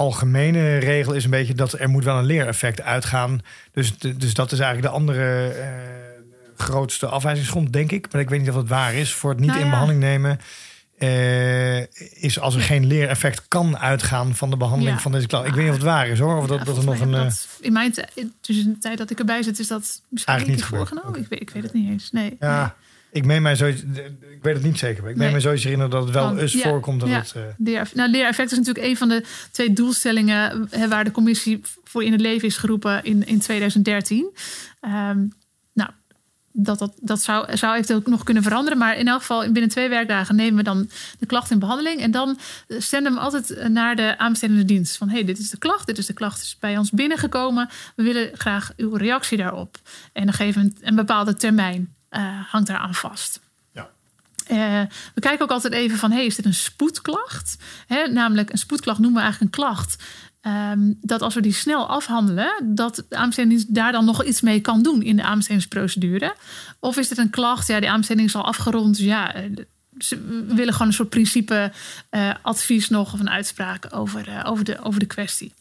algemene 0.00 0.78
regel 0.78 1.12
is 1.12 1.24
een 1.24 1.30
beetje 1.30 1.54
dat 1.54 1.72
er 1.72 1.88
moet 1.88 2.04
wel 2.04 2.18
een 2.18 2.24
leereffect 2.24 2.82
uitgaan. 2.82 3.40
Dus, 3.72 3.98
dus 3.98 4.34
dat 4.34 4.52
is 4.52 4.58
eigenlijk 4.58 4.92
de 4.92 4.98
andere 4.98 5.48
eh, 5.48 5.66
grootste 6.56 7.06
afwijzingsgrond, 7.06 7.72
denk 7.72 7.92
ik. 7.92 8.12
Maar 8.12 8.20
ik 8.20 8.28
weet 8.28 8.40
niet 8.40 8.48
of 8.50 8.54
het 8.56 8.68
waar 8.68 8.94
is. 8.94 9.12
Voor 9.12 9.30
het 9.30 9.38
niet 9.40 9.48
Nou 9.48 9.60
in 9.60 9.70
behandeling 9.70 10.02
nemen 10.04 10.40
eh, 10.98 11.80
is 12.22 12.40
als 12.40 12.54
er 12.54 12.60
geen 12.60 12.86
leereffect 12.86 13.42
kan 13.48 13.78
uitgaan 13.78 14.34
van 14.34 14.50
de 14.50 14.56
behandeling 14.56 14.96
Ja. 14.96 15.02
van 15.02 15.12
deze 15.12 15.26
klacht. 15.26 15.46
Ik 15.46 15.52
weet 15.54 15.60
niet 15.64 15.70
of 15.72 15.76
het 15.78 15.86
waar 15.86 16.08
is 16.08 16.18
hoor. 16.18 16.36
Of 16.36 16.46
dat, 16.46 16.58
Ja, 16.58 16.64
dat 16.64 16.76
er 16.76 16.84
nog 16.84 17.00
een. 17.00 17.14
eh, 17.14 17.22
dat 17.22 17.48
in 17.60 17.72
mijn 17.72 17.92
tijd, 17.92 18.10
tussen 18.40 18.72
de 18.72 18.78
tijd 18.78 18.98
dat 18.98 19.10
ik 19.10 19.18
erbij 19.18 19.42
zit, 19.42 19.58
is 19.58 19.66
dat 19.68 20.02
misschien 20.08 20.34
Eigenlijk 20.34 20.60
niet 20.60 20.68
voorgenomen. 20.78 21.08
Oké. 21.10 21.18
Ik, 21.20 21.26
weet, 21.28 21.40
ik 21.40 21.50
weet 21.50 21.62
het 21.62 21.72
niet 21.72 21.88
eens. 21.90 22.10
Nee. 22.12 22.36
ja, 22.40 22.74
ik 23.12 23.24
meen 23.24 23.42
mij 23.42 23.56
zoiets. 23.56 23.82
Ik 24.20 24.42
weet 24.42 24.54
het 24.54 24.62
niet 24.62 24.78
zeker. 24.78 25.02
Maar 25.02 25.10
ik 25.10 25.16
meen 25.16 25.24
Nee. 25.24 25.32
mij 25.32 25.40
zoiets 25.40 25.62
herinneren 25.62 25.92
dat 25.92 26.04
het 26.04 26.14
wel 26.14 26.38
eens 26.38 26.52
ja, 26.52 26.62
voorkomt 26.68 27.00
dat 27.00 27.08
ja. 27.08 27.18
het. 27.18 27.32
eh, 27.32 27.42
Leer, 27.58 27.90
nou, 27.94 28.10
leereffect 28.10 28.50
is 28.52 28.58
natuurlijk 28.58 28.86
een 28.86 28.96
van 28.96 29.08
de 29.08 29.24
twee 29.50 29.72
doelstellingen 29.72 30.66
hè, 30.70 30.88
waar 30.88 31.04
de 31.04 31.10
commissie 31.10 31.60
voor 31.84 32.04
in 32.04 32.12
het 32.12 32.20
leven 32.20 32.48
is 32.48 32.56
geroepen 32.56 33.04
in, 33.04 33.26
in 33.26 33.38
2013. 33.38 34.30
Ehm, 34.80 35.18
nou, 35.72 35.90
dat, 36.52 36.78
dat, 36.78 36.92
dat 37.00 37.22
zou, 37.22 37.56
zou 37.56 37.72
eventueel 37.74 37.98
ook 37.98 38.06
nog 38.06 38.24
kunnen 38.24 38.42
veranderen. 38.42 38.78
Maar 38.78 38.96
in 38.98 39.08
elk 39.08 39.20
geval 39.20 39.42
binnen 39.52 39.68
twee 39.70 39.88
werkdagen 39.88 40.36
nemen 40.36 40.56
we 40.56 40.62
dan 40.62 40.90
de 41.18 41.26
klacht 41.26 41.50
in 41.50 41.58
behandeling. 41.58 42.00
En 42.00 42.10
dan 42.10 42.38
eh, 42.68 42.80
zenden 42.80 43.12
we 43.12 43.18
hem 43.18 43.26
altijd 43.26 43.68
naar 43.68 43.96
de 43.96 44.18
aanbestedende 44.18 44.64
dienst. 44.64 44.96
Van 44.96 45.08
hey, 45.08 45.24
dit 45.24 45.38
is 45.38 45.50
de 45.50 45.58
klacht, 45.58 45.86
dit 45.86 45.98
is 45.98 46.06
de 46.06 46.12
klacht 46.12 46.42
is 46.42 46.56
bij 46.60 46.78
ons 46.78 46.90
binnengekomen. 46.90 47.68
We 47.96 48.02
willen 48.02 48.30
graag 48.34 48.72
uw 48.76 48.94
reactie 48.94 49.38
daarop. 49.38 49.76
En 50.12 50.24
dan 50.24 50.34
geven 50.34 50.62
we 50.62 50.66
een, 50.68 50.76
een 50.88 50.94
bepaalde 50.94 51.34
termijn, 51.34 51.80
eh, 51.80 51.99
hangt 52.50 52.66
daaraan 52.66 52.94
vast. 52.94 53.40
Eh, 54.50 54.82
we 55.14 55.20
kijken 55.20 55.42
ook 55.42 55.50
altijd 55.50 55.72
even 55.72 55.98
van, 55.98 56.10
hey, 56.10 56.26
is 56.26 56.36
dit 56.36 56.44
een 56.44 56.54
spoedklacht? 56.54 57.56
Hè, 57.86 58.06
namelijk, 58.06 58.52
een 58.52 58.58
spoedklacht 58.58 58.98
noemen 58.98 59.16
we 59.18 59.22
eigenlijk 59.24 59.54
een 59.54 59.62
klacht. 59.62 60.02
ehm, 60.40 60.92
dat 61.00 61.22
als 61.22 61.34
we 61.34 61.40
die 61.40 61.52
snel 61.52 61.88
afhandelen, 61.88 62.74
dat 62.74 63.04
de 63.08 63.16
aanbestedingsdienst 63.16 63.74
daar 63.74 63.92
dan 63.92 64.04
nog 64.04 64.24
iets 64.24 64.40
mee 64.40 64.60
kan 64.60 64.82
doen 64.82 65.02
in 65.02 65.16
de 65.16 65.22
aanbestedingsprocedure. 65.22 66.34
Of 66.78 66.96
is 66.96 67.08
dit 67.08 67.18
een 67.18 67.30
klacht? 67.30 67.66
Ja, 67.66 67.80
de 67.80 67.88
aanbesteding 67.88 68.28
is 68.28 68.34
al 68.34 68.44
afgerond. 68.44 68.96
Dus 68.96 69.04
ja, 69.04 69.34
eh, 69.34 69.42
ze 69.98 70.44
willen 70.48 70.72
gewoon 70.72 70.88
een 70.88 70.94
soort 70.94 71.08
principe 71.08 71.72
eh, 72.10 72.30
advies 72.42 72.88
nog 72.88 73.12
of 73.12 73.20
een 73.20 73.30
uitspraak 73.30 73.86
over, 73.90 74.28
eh, 74.28 74.50
over, 74.50 74.64
de, 74.64 74.82
over 74.82 75.00
de 75.00 75.06
kwestie. 75.06 75.52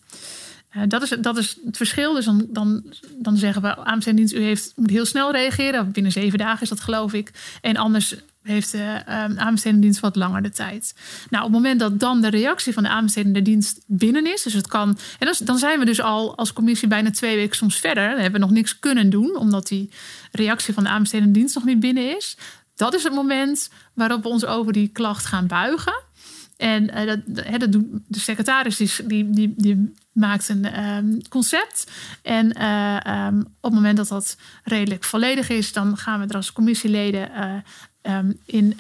Eh, 0.70 0.82
dat, 0.88 1.02
is, 1.02 1.10
dat 1.10 1.38
is 1.38 1.58
het 1.66 1.78
verschil. 1.78 2.14
Dus 2.14 2.26
dan, 2.26 2.48
dan, 2.50 2.84
dan 3.16 3.38
zeggen 3.38 3.62
we, 3.62 3.76
aanbestedingsdienst, 3.76 4.46
u 4.46 4.48
heeft, 4.48 4.74
moet 4.76 4.90
heel 4.90 5.06
snel 5.06 5.32
reageren. 5.32 5.92
Binnen 5.92 6.12
zeven 6.12 6.38
dagen 6.38 6.62
is 6.62 6.70
dat, 6.70 6.80
geloof 6.80 7.14
ik. 7.14 7.32
En 7.62 7.78
anders 7.78 8.16
heeft 8.44 8.72
de 8.72 9.02
eh, 9.06 9.24
aanbestedende 9.36 9.86
dienst 9.86 10.00
wat 10.00 10.16
langer 10.16 10.42
de 10.42 10.52
tijd. 10.52 10.94
Nou, 11.30 11.46
op 11.46 11.52
het 11.52 11.62
moment 11.62 11.80
dat 11.80 12.00
dan 12.00 12.22
de 12.22 12.30
reactie 12.30 12.74
van 12.74 12.84
de 12.84 12.90
aanbestedende 12.90 13.42
dienst 13.42 13.84
binnen 13.88 14.34
is, 14.34 14.44
dus 14.44 14.54
het 14.54 14.68
kan. 14.68 14.98
En 15.20 15.26
dan, 15.26 15.36
dan 15.44 15.58
zijn 15.58 15.80
we 15.80 15.86
dus 15.86 16.02
al 16.02 16.38
als 16.38 16.54
commissie 16.54 16.88
bijna 16.88 17.12
twee 17.12 17.36
weken 17.36 17.56
soms 17.56 17.80
verder. 17.80 18.10
Dan 18.10 18.20
hebben 18.20 18.40
we 18.40 18.46
nog 18.46 18.56
niks 18.56 18.80
kunnen 18.80 19.10
doen, 19.10 19.38
omdat 19.38 19.68
die 19.68 19.90
reactie 20.32 20.74
van 20.74 20.84
de 20.84 20.90
aanbestedende 20.90 21.34
dienst 21.34 21.56
nog 21.56 21.66
niet 21.66 21.80
binnen 21.80 22.16
is. 22.18 22.38
Dat 22.76 22.94
is 22.94 23.04
het 23.04 23.14
moment 23.14 23.70
waarop 23.94 24.24
we 24.24 24.30
ons 24.30 24.46
over 24.46 24.74
die 24.74 24.88
klacht 24.88 25.26
gaan 25.26 25.48
buigen. 25.48 26.02
En 26.60 26.90
eh, 26.90 27.06
dat, 27.06 27.20
hè, 27.46 27.58
dat 27.58 27.72
doet 27.72 27.86
de 28.08 28.20
secretaris 28.20 28.78
die, 28.78 28.92
die, 29.06 29.30
die, 29.30 29.54
die 29.58 29.94
maakt 30.12 30.50
een 30.50 30.66
ehm, 30.66 31.06
concept. 31.30 31.92
En 32.22 32.54
eh, 32.54 33.06
ehm, 33.06 33.40
op 33.40 33.46
het 33.62 33.74
moment 33.74 33.98
dat 33.98 34.08
dat 34.08 34.38
redelijk 34.64 35.04
volledig 35.04 35.50
is, 35.50 35.74
dan 35.74 35.98
gaan 35.98 36.20
we 36.20 36.28
er 36.28 36.36
als 36.36 36.54
commissieleden 36.54 37.34
eh, 37.34 37.54
ehm, 38.02 38.32
in, 38.46 38.78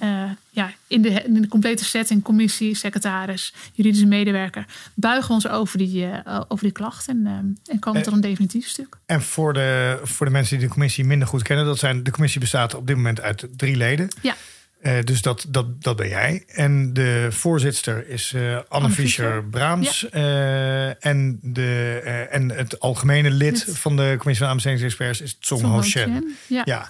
ja, 0.49 0.71
in, 0.87 1.01
de, 1.01 1.09
in 1.09 1.41
de 1.41 1.47
complete 1.47 1.85
setting, 1.85 2.23
commissie, 2.23 2.75
secretaris, 2.75 3.53
juridische 3.73 4.07
medewerker, 4.07 4.65
buigen 4.93 5.27
we 5.27 5.33
ons 5.33 5.47
over 5.47 5.77
die, 5.77 6.07
over 6.47 6.63
die 6.63 6.73
klacht 6.73 7.07
en, 7.07 7.57
en 7.65 7.79
komen 7.79 8.03
tot 8.03 8.13
een 8.13 8.21
definitief 8.21 8.67
stuk. 8.67 8.97
En 9.05 9.21
voor 9.21 9.53
de, 9.53 9.99
voor 10.03 10.25
de 10.25 10.31
mensen 10.31 10.57
die 10.57 10.67
de 10.67 10.73
commissie 10.73 11.05
minder 11.05 11.27
goed 11.27 11.43
kennen, 11.43 11.65
dat 11.65 11.79
zijn, 11.79 12.03
de 12.03 12.11
commissie 12.11 12.39
bestaat 12.39 12.75
op 12.75 12.87
dit 12.87 12.95
moment 12.95 13.21
uit 13.21 13.47
drie 13.55 13.75
leden. 13.75 14.07
Ja. 14.21 14.35
Eh, 14.79 15.03
dus 15.03 15.21
dat, 15.21 15.45
dat, 15.49 15.83
dat 15.83 15.95
ben 15.95 16.07
jij. 16.07 16.43
En 16.47 16.93
de 16.93 17.27
voorzitter 17.29 18.09
is 18.09 18.33
eh, 18.33 18.41
Anne, 18.41 18.65
Anne 18.67 18.89
Fischer-Braams. 18.89 20.09
Eh, 20.09 21.05
en, 21.05 21.39
de, 21.41 21.99
en 22.29 22.49
het 22.49 22.79
algemene 22.79 23.31
lid 23.31 23.65
van 23.67 23.95
de 23.95 24.03
commissie 24.17 24.37
van 24.37 24.47
aanbestedingsexperts 24.47 25.21
is 25.21 25.37
Tsong 25.39 25.61
Song 25.61 25.73
Ho 25.73 25.81
Shen. 25.81 26.11
Chen. 26.11 26.35
Ja. 26.47 26.61
Ja. 26.65 26.89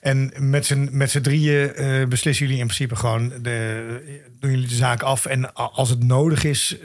En 0.00 0.32
met 0.38 0.66
z'n, 0.66 0.88
met 0.92 1.10
z'n 1.10 1.20
drieën 1.20 1.72
beslissen 2.08 2.46
jullie 2.46 2.60
in 2.60 2.66
principe 2.66 2.96
gewoon, 2.96 3.32
de, 3.42 4.20
doen 4.40 4.50
jullie 4.50 4.68
de 4.68 4.74
zaak 4.74 5.02
af. 5.02 5.26
En 5.26 5.54
als 5.54 5.90
het 5.90 6.02
nodig 6.02 6.44
is 6.44 6.76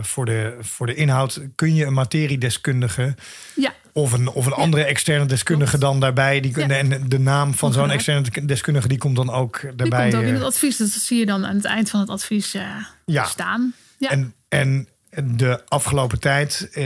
voor, 0.00 0.24
de, 0.24 0.56
voor 0.60 0.86
de 0.86 0.94
inhoud, 0.94 1.40
kun 1.54 1.74
je 1.74 1.84
een 1.84 1.92
materiedeskundige 1.92 3.14
Ja. 3.54 3.74
Of 4.00 4.12
een, 4.12 4.28
of 4.28 4.46
een 4.46 4.52
andere 4.52 4.84
externe 4.84 5.26
deskundige 5.26 5.78
dan 5.78 6.00
daarbij. 6.00 6.40
Die, 6.40 6.52
kunnen. 6.52 6.76
En 6.92 7.08
de 7.08 7.18
naam 7.18 7.54
van 7.54 7.72
zo'n 7.72 7.90
externe 7.90 8.44
deskundige 8.46 8.88
die 8.88 8.98
komt 8.98 9.16
dan 9.16 9.30
ook 9.30 9.60
Die 9.60 9.74
daarbij. 9.76 10.00
komt 10.10 10.14
ook 10.14 10.22
in 10.22 10.28
eh, 10.28 10.34
het 10.34 10.42
advies. 10.42 10.76
Dus 10.76 10.92
dat 10.94 11.02
zie 11.02 11.18
je 11.18 11.26
dan 11.26 11.46
aan 11.46 11.56
het 11.56 11.64
eind 11.64 11.90
van 11.90 12.00
het 12.00 12.08
advies 12.08 12.54
eh, 12.54 12.62
Ja. 13.04 13.24
staan. 13.24 13.74
Ja. 13.98 14.10
En, 14.10 14.34
en 14.48 14.88
de 15.36 15.62
afgelopen 15.68 16.20
tijd, 16.20 16.68
eh, 16.72 16.84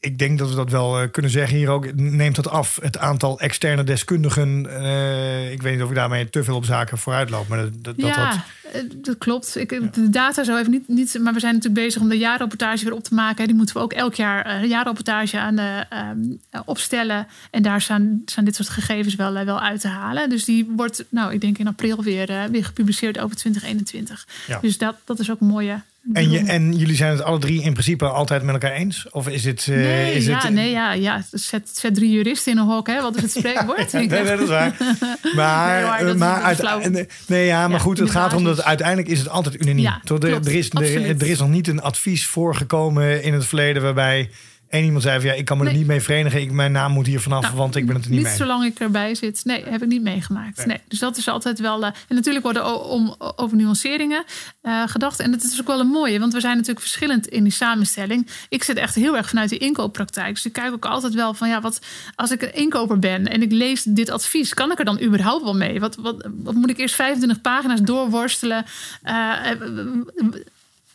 ik 0.00 0.18
denk 0.18 0.38
dat 0.38 0.48
we 0.48 0.54
dat 0.54 0.70
wel 0.70 1.00
eh, 1.00 1.10
kunnen 1.10 1.30
zeggen 1.30 1.56
hier 1.56 1.68
ook, 1.68 1.94
neemt 1.94 2.36
dat 2.36 2.48
af. 2.48 2.78
Het 2.82 2.98
aantal 2.98 3.40
externe 3.40 3.84
deskundigen, 3.84 4.66
eh, 4.82 5.52
ik 5.52 5.62
weet 5.62 5.74
niet 5.74 5.82
of 5.82 5.88
ik 5.88 5.94
daarmee 5.94 6.30
te 6.30 6.44
veel 6.44 6.56
op 6.56 6.64
zaken 6.64 6.98
vooruit 6.98 7.30
loop, 7.30 7.48
maar 7.48 7.58
dat, 7.58 7.72
dat, 7.72 7.96
dat, 7.98 8.06
ja, 8.14 8.30
dat- 8.30 8.40
eh, 8.72 8.82
dat 9.02 9.18
klopt. 9.18 9.56
Ik, 9.56 9.68
De 9.94 10.10
data 10.10 10.44
zo 10.44 10.56
even 10.56 10.70
niet, 10.70 10.88
niet. 10.88 11.18
Maar 11.22 11.32
we 11.32 11.40
zijn 11.40 11.54
natuurlijk 11.54 11.84
bezig 11.84 12.02
om 12.02 12.08
de 12.08 12.18
jaarrapportage 12.18 12.84
weer 12.84 12.94
op 12.94 13.04
te 13.04 13.14
maken. 13.14 13.46
Die 13.46 13.56
moeten 13.56 13.74
we 13.76 13.82
ook 13.82 13.92
elk 13.92 14.14
jaar 14.14 14.46
een 14.62 14.68
jaarrapportage 14.68 15.38
aan 15.38 15.58
ehm, 15.58 16.18
eh, 16.50 16.60
opstellen. 16.64 17.26
En 17.50 17.62
daar 17.62 17.80
staan, 17.80 18.22
staan 18.24 18.44
dit 18.44 18.54
soort 18.56 18.68
gegevens 18.68 19.14
wel, 19.14 19.32
wel 19.44 19.60
uit 19.60 19.80
te 19.80 19.88
halen. 19.88 20.28
Dus 20.28 20.44
die 20.44 20.72
wordt, 20.76 21.04
nou, 21.08 21.32
ik 21.32 21.40
denk 21.40 21.58
in 21.58 21.66
april 21.66 22.02
weer, 22.02 22.48
weer 22.50 22.64
gepubliceerd 22.64 23.18
over 23.18 23.36
2021. 23.36 24.26
Ja. 24.46 24.58
Dus 24.60 24.78
dat, 24.78 24.94
dat 25.04 25.18
is 25.18 25.30
ook 25.30 25.40
een 25.40 25.46
mooie. 25.46 25.80
En, 26.12 26.30
je, 26.30 26.38
en 26.38 26.72
jullie 26.76 26.96
zijn 26.96 27.10
het 27.10 27.22
alle 27.22 27.38
drie 27.38 27.62
in 27.62 27.72
principe 27.72 28.06
altijd 28.08 28.42
met 28.42 28.52
elkaar 28.52 28.72
eens? 28.72 29.06
Of 29.10 29.28
is 29.28 29.44
het... 29.44 29.66
eh, 29.70 29.76
Nee, 29.76 30.14
is 30.14 30.26
ja, 30.26 30.38
het, 30.38 30.52
nee, 30.52 30.70
ja, 30.70 30.92
ja. 30.92 31.22
Zet, 31.30 31.70
zet 31.72 31.94
drie 31.94 32.10
juristen 32.10 32.52
in 32.52 32.58
een 32.58 32.66
hok, 32.66 32.86
hè? 32.86 33.00
Wat 33.02 33.16
is 33.16 33.22
het 33.22 33.30
spreekwoord? 33.30 33.92
Nee, 33.98 34.06
nee, 34.08 34.24
dat 34.24 34.40
is 34.40 34.48
waar. 34.48 34.76
Maar, 35.36 35.76
Nee, 35.80 35.84
maar 35.86 35.98
dat 36.04 36.12
eh, 36.14 36.18
maar 36.20 36.42
uit- 36.42 36.90
nee, 36.90 37.06
nee, 37.26 37.46
ja, 37.46 37.68
maar 37.68 37.80
goed, 37.80 37.98
het 37.98 38.10
gaat 38.10 38.34
om 38.34 38.44
dat 38.44 38.62
uiteindelijk 38.64 39.08
is 39.08 39.18
het 39.18 39.28
altijd 39.28 39.62
unaniem. 39.62 39.86
Er, 39.86 40.00
klopt, 40.04 40.24
er, 40.24 40.54
is, 40.54 40.70
er, 40.70 40.76
absoluut. 40.76 41.22
er 41.22 41.28
is 41.28 41.38
nog 41.38 41.48
niet 41.48 41.68
een 41.68 41.80
advies 41.82 42.26
voorgekomen 42.26 43.22
in 43.22 43.32
het 43.34 43.44
verleden 43.46 43.82
waarbij 43.82 44.30
één 44.68 44.84
iemand 44.84 45.02
zei 45.02 45.20
van 45.20 45.28
ja, 45.28 45.34
ik 45.34 45.44
kan 45.44 45.58
me 45.58 45.66
er 45.66 45.72
niet 45.72 45.86
mee 45.86 46.00
verenigen. 46.00 46.40
Ik, 46.40 46.50
mijn 46.52 46.72
naam 46.72 46.92
moet 46.92 47.06
hier 47.06 47.20
vanaf, 47.20 47.42
Nou, 47.42 47.56
want 47.56 47.76
ik 47.76 47.86
ben 47.86 47.94
het 47.94 48.04
er 48.04 48.10
niet, 48.10 48.22
mee. 48.22 48.36
zolang 48.36 48.64
ik 48.64 48.78
erbij 48.78 49.14
zit. 49.14 49.40
Nee, 49.44 49.64
heb 49.64 49.82
ik 49.82 49.88
niet 49.88 50.02
meegemaakt. 50.02 50.56
Nee. 50.56 50.66
Nee. 50.66 50.78
Dus 50.88 50.98
dat 50.98 51.16
is 51.16 51.28
altijd 51.28 51.58
wel. 51.60 51.84
eh, 51.86 51.92
en 52.08 52.14
natuurlijk 52.14 52.44
worden 52.44 52.84
om, 52.84 53.14
over 53.18 53.56
nuanceringen 53.56 54.24
eh, 54.60 54.82
gedacht. 54.86 55.20
En 55.20 55.30
dat 55.30 55.42
is 55.42 55.60
ook 55.60 55.66
wel 55.66 55.80
een 55.80 55.86
mooie, 55.86 56.18
want 56.18 56.32
we 56.32 56.40
zijn 56.40 56.52
natuurlijk 56.54 56.80
verschillend 56.80 57.26
in 57.26 57.42
die 57.42 57.52
samenstelling. 57.52 58.26
Ik 58.48 58.62
zit 58.64 58.76
echt 58.76 58.94
heel 58.94 59.16
erg 59.16 59.28
vanuit 59.28 59.50
de 59.50 59.58
inkooppraktijk. 59.58 60.34
Dus 60.34 60.46
ik 60.46 60.52
kijk 60.52 60.72
ook 60.72 60.84
altijd 60.86 61.14
wel 61.14 61.34
van 61.34 61.48
ja, 61.48 61.60
wat 61.60 61.78
als 62.14 62.30
ik 62.30 62.42
een 62.42 62.54
inkoper 62.54 62.98
ben 62.98 63.26
en 63.28 63.42
ik 63.42 63.52
lees 63.52 63.82
dit 63.82 64.10
advies, 64.10 64.54
kan 64.54 64.72
ik 64.72 64.78
er 64.78 64.84
dan 64.84 65.00
überhaupt 65.02 65.44
wel 65.44 65.54
mee? 65.56 65.80
Wat, 65.80 65.96
wat, 65.96 66.28
wat 66.42 66.54
moet 66.54 66.70
ik 66.70 66.78
eerst 66.78 66.94
25 66.94 67.40
pagina's 67.40 67.80
doorworstelen? 67.80 68.64
Eh, 69.02 69.32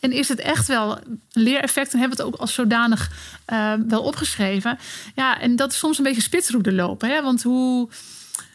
en 0.04 0.12
is 0.12 0.28
het 0.28 0.40
echt 0.40 0.66
wel 0.66 0.98
een 0.98 1.20
leereffect? 1.32 1.92
En 1.92 1.98
hebben 1.98 2.16
we 2.16 2.22
het 2.22 2.32
ook 2.32 2.40
als 2.40 2.54
zodanig 2.54 3.10
eh, 3.44 3.72
wel 3.88 4.02
opgeschreven? 4.02 4.78
Ja, 5.14 5.40
en 5.40 5.56
dat 5.56 5.72
is 5.72 5.78
soms 5.78 5.98
een 5.98 6.04
beetje 6.04 6.22
spitsroede 6.22 6.72
lopen. 6.72 7.08
Hè? 7.08 7.22
Want 7.22 7.42
hoe, 7.42 7.88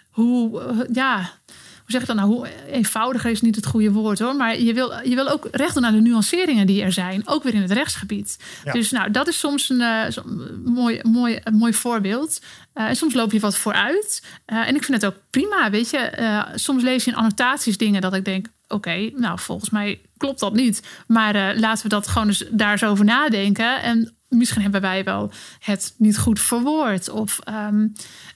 hoe, 0.09 0.61
eh, 0.61 0.77
ja, 0.91 1.17
hoe 1.45 1.91
zeg 1.91 2.01
ik 2.01 2.07
dat 2.07 2.15
nou? 2.15 2.29
Hoe 2.29 2.47
eenvoudiger 2.71 3.31
is 3.31 3.41
niet 3.41 3.55
het 3.55 3.65
goede 3.65 3.91
woord 3.91 4.19
hoor. 4.19 4.35
Maar 4.35 4.59
je 4.59 4.73
wil, 4.73 5.07
je 5.07 5.15
wil 5.15 5.29
ook 5.29 5.47
recht 5.51 5.73
doen 5.73 5.85
aan 5.85 5.93
de 5.93 6.01
nuanceringen 6.01 6.67
die 6.67 6.81
er 6.81 6.91
zijn. 6.91 7.27
Ook 7.27 7.43
weer 7.43 7.53
in 7.53 7.61
het 7.61 7.71
rechtsgebied. 7.71 8.39
Ja. 8.63 8.71
Dus 8.71 8.91
nou, 8.91 9.11
dat 9.11 9.27
is 9.27 9.39
soms 9.39 9.69
een, 9.69 9.81
eh, 9.81 10.23
mooi, 10.65 10.99
mooi, 11.03 11.39
een 11.43 11.55
mooi 11.55 11.73
voorbeeld. 11.73 12.41
En 12.73 12.95
soms 12.95 13.13
loop 13.13 13.31
je 13.31 13.39
wat 13.39 13.57
vooruit. 13.57 14.23
En 14.45 14.75
ik 14.75 14.83
vind 14.83 15.01
het 15.01 15.13
ook 15.13 15.19
prima, 15.29 15.69
weet 15.69 15.89
je. 15.89 16.43
Soms 16.55 16.83
lees 16.83 17.03
je 17.03 17.11
in 17.11 17.17
annotaties 17.17 17.77
dingen 17.77 18.01
dat 18.01 18.13
ik 18.13 18.25
denk... 18.25 18.47
oké, 18.67 19.09
nou, 19.15 19.39
volgens 19.39 19.69
mij 19.69 19.99
klopt 20.19 20.39
dat 20.39 20.53
niet. 20.53 20.81
Maar 21.07 21.35
eh, 21.35 21.59
laten 21.59 21.83
we 21.83 21.89
dat 21.89 22.07
gewoon 22.07 22.27
eens 22.27 22.45
daar 22.51 22.71
eens 22.71 22.83
over 22.83 23.05
nadenken. 23.05 23.81
En 23.81 24.13
misschien 24.27 24.61
hebben 24.61 24.81
wij 24.81 25.03
wel 25.03 25.31
het 25.59 25.93
niet 25.97 26.17
goed 26.17 26.39
verwoord. 26.39 27.09
Of, 27.09 27.39
ehm, 27.43 27.87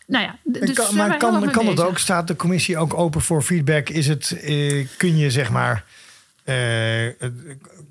nou 0.07 0.23
ja, 0.23 0.35
dus 0.43 0.73
kan, 0.73 0.95
maar 0.95 1.17
kan, 1.17 1.51
kan 1.51 1.65
dat 1.65 1.81
ook? 1.81 1.97
Staat 1.97 2.27
de 2.27 2.35
commissie 2.35 2.77
ook 2.77 2.93
open 2.93 3.21
voor 3.21 3.41
feedback? 3.41 3.89
Is 3.89 4.07
het, 4.07 4.39
eh, 4.41 4.87
kun 4.97 5.17
je 5.17 5.31
zeg 5.31 5.51
maar, 5.51 5.85
eh, 6.43 7.27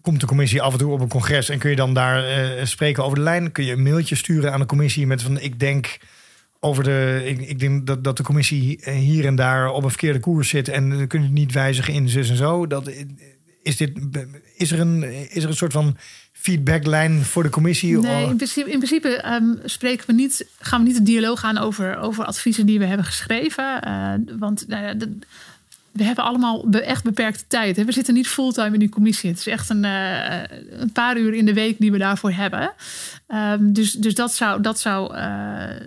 komt 0.01 0.21
de 0.21 0.27
commissie 0.27 0.63
af 0.63 0.73
en 0.73 0.79
toe 0.79 0.93
op 0.93 1.01
een 1.01 1.09
congres 1.09 1.49
en 1.49 1.59
kun 1.59 1.71
je 1.71 1.77
dan 1.77 1.95
daar 1.95 2.25
spreken 2.67 3.05
over 3.05 3.17
de 3.17 3.25
lijn? 3.25 3.53
Kun 3.53 3.65
je 3.65 3.73
een 3.73 3.83
mailtje 3.83 4.15
sturen 4.15 4.53
aan 4.53 4.61
de 4.61 4.67
commissie 4.67 5.07
met 5.07 5.23
van 5.23 5.41
ik 5.41 5.61
denk 5.61 5.99
over 6.61 6.85
de, 6.85 7.23
ik, 7.25 7.41
ik 7.41 7.59
denk 7.59 7.87
dat, 7.87 8.05
dat 8.05 8.17
de 8.17 8.23
commissie 8.23 8.81
hier 8.91 9.27
en 9.27 9.37
daar 9.37 9.71
op 9.71 9.83
een 9.83 9.89
verkeerde 9.89 10.21
koers 10.21 10.49
zit 10.49 10.69
en 10.69 11.07
kun 11.07 11.19
je 11.21 11.27
het 11.27 11.35
niet 11.35 11.53
wijzigen 11.53 11.95
in 11.95 12.09
zus 12.09 12.31
en 12.31 12.37
zo. 12.37 12.67
Dat, 12.67 12.91
is, 13.63 13.77
dit, 13.77 13.91
is, 14.57 14.73
er 14.73 14.81
een, 14.81 15.03
is 15.31 15.43
er 15.43 15.49
een 15.49 15.57
soort 15.57 15.73
van 15.73 15.97
feedbacklijn 16.33 17.25
voor 17.25 17.43
de 17.43 17.49
commissie? 17.49 17.99
Nee, 17.99 18.27
in 18.29 18.37
principe, 18.37 18.71
in 18.71 18.77
principe 18.79 19.09
ehm, 19.09 19.55
spreken 19.65 20.07
we 20.07 20.13
niet, 20.13 20.47
gaan 20.59 20.81
we 20.81 20.87
niet 20.87 20.97
de 20.97 21.03
dialoog 21.03 21.45
aan 21.45 21.59
over, 21.59 21.97
over 21.97 22.25
adviezen 22.25 22.67
die 22.67 22.79
we 22.79 22.85
hebben 22.85 23.07
geschreven. 23.07 23.83
Eh, 23.83 24.15
want 24.39 24.65
nou 24.69 24.85
ja, 24.85 24.95
de- 24.95 25.19
we 25.93 26.05
hebben 26.05 26.25
allemaal 26.25 26.67
echt 26.71 27.05
beperkte 27.05 27.45
tijd. 27.47 27.77
Hè. 27.77 27.85
We 27.85 27.93
zitten 27.93 28.15
niet 28.15 28.29
fulltime 28.29 28.73
in 28.73 28.79
die 28.79 28.89
commissie. 28.89 29.31
Het 29.31 29.39
is 29.39 29.47
echt 29.47 29.71
een, 29.71 29.85
eh, 29.85 30.41
een 30.71 30.93
paar 30.93 31.17
uur 31.19 31.35
in 31.35 31.45
de 31.45 31.55
week 31.55 31.79
die 31.79 31.93
we 31.93 31.99
daarvoor 31.99 32.31
hebben. 32.33 32.73
Ehm, 33.27 33.73
dus 33.73 33.93
dus 33.93 34.15
dat 34.15 34.35
zou, 34.35 34.63
dat 34.63 34.81
zou 34.81 35.15
eh, 35.15 35.23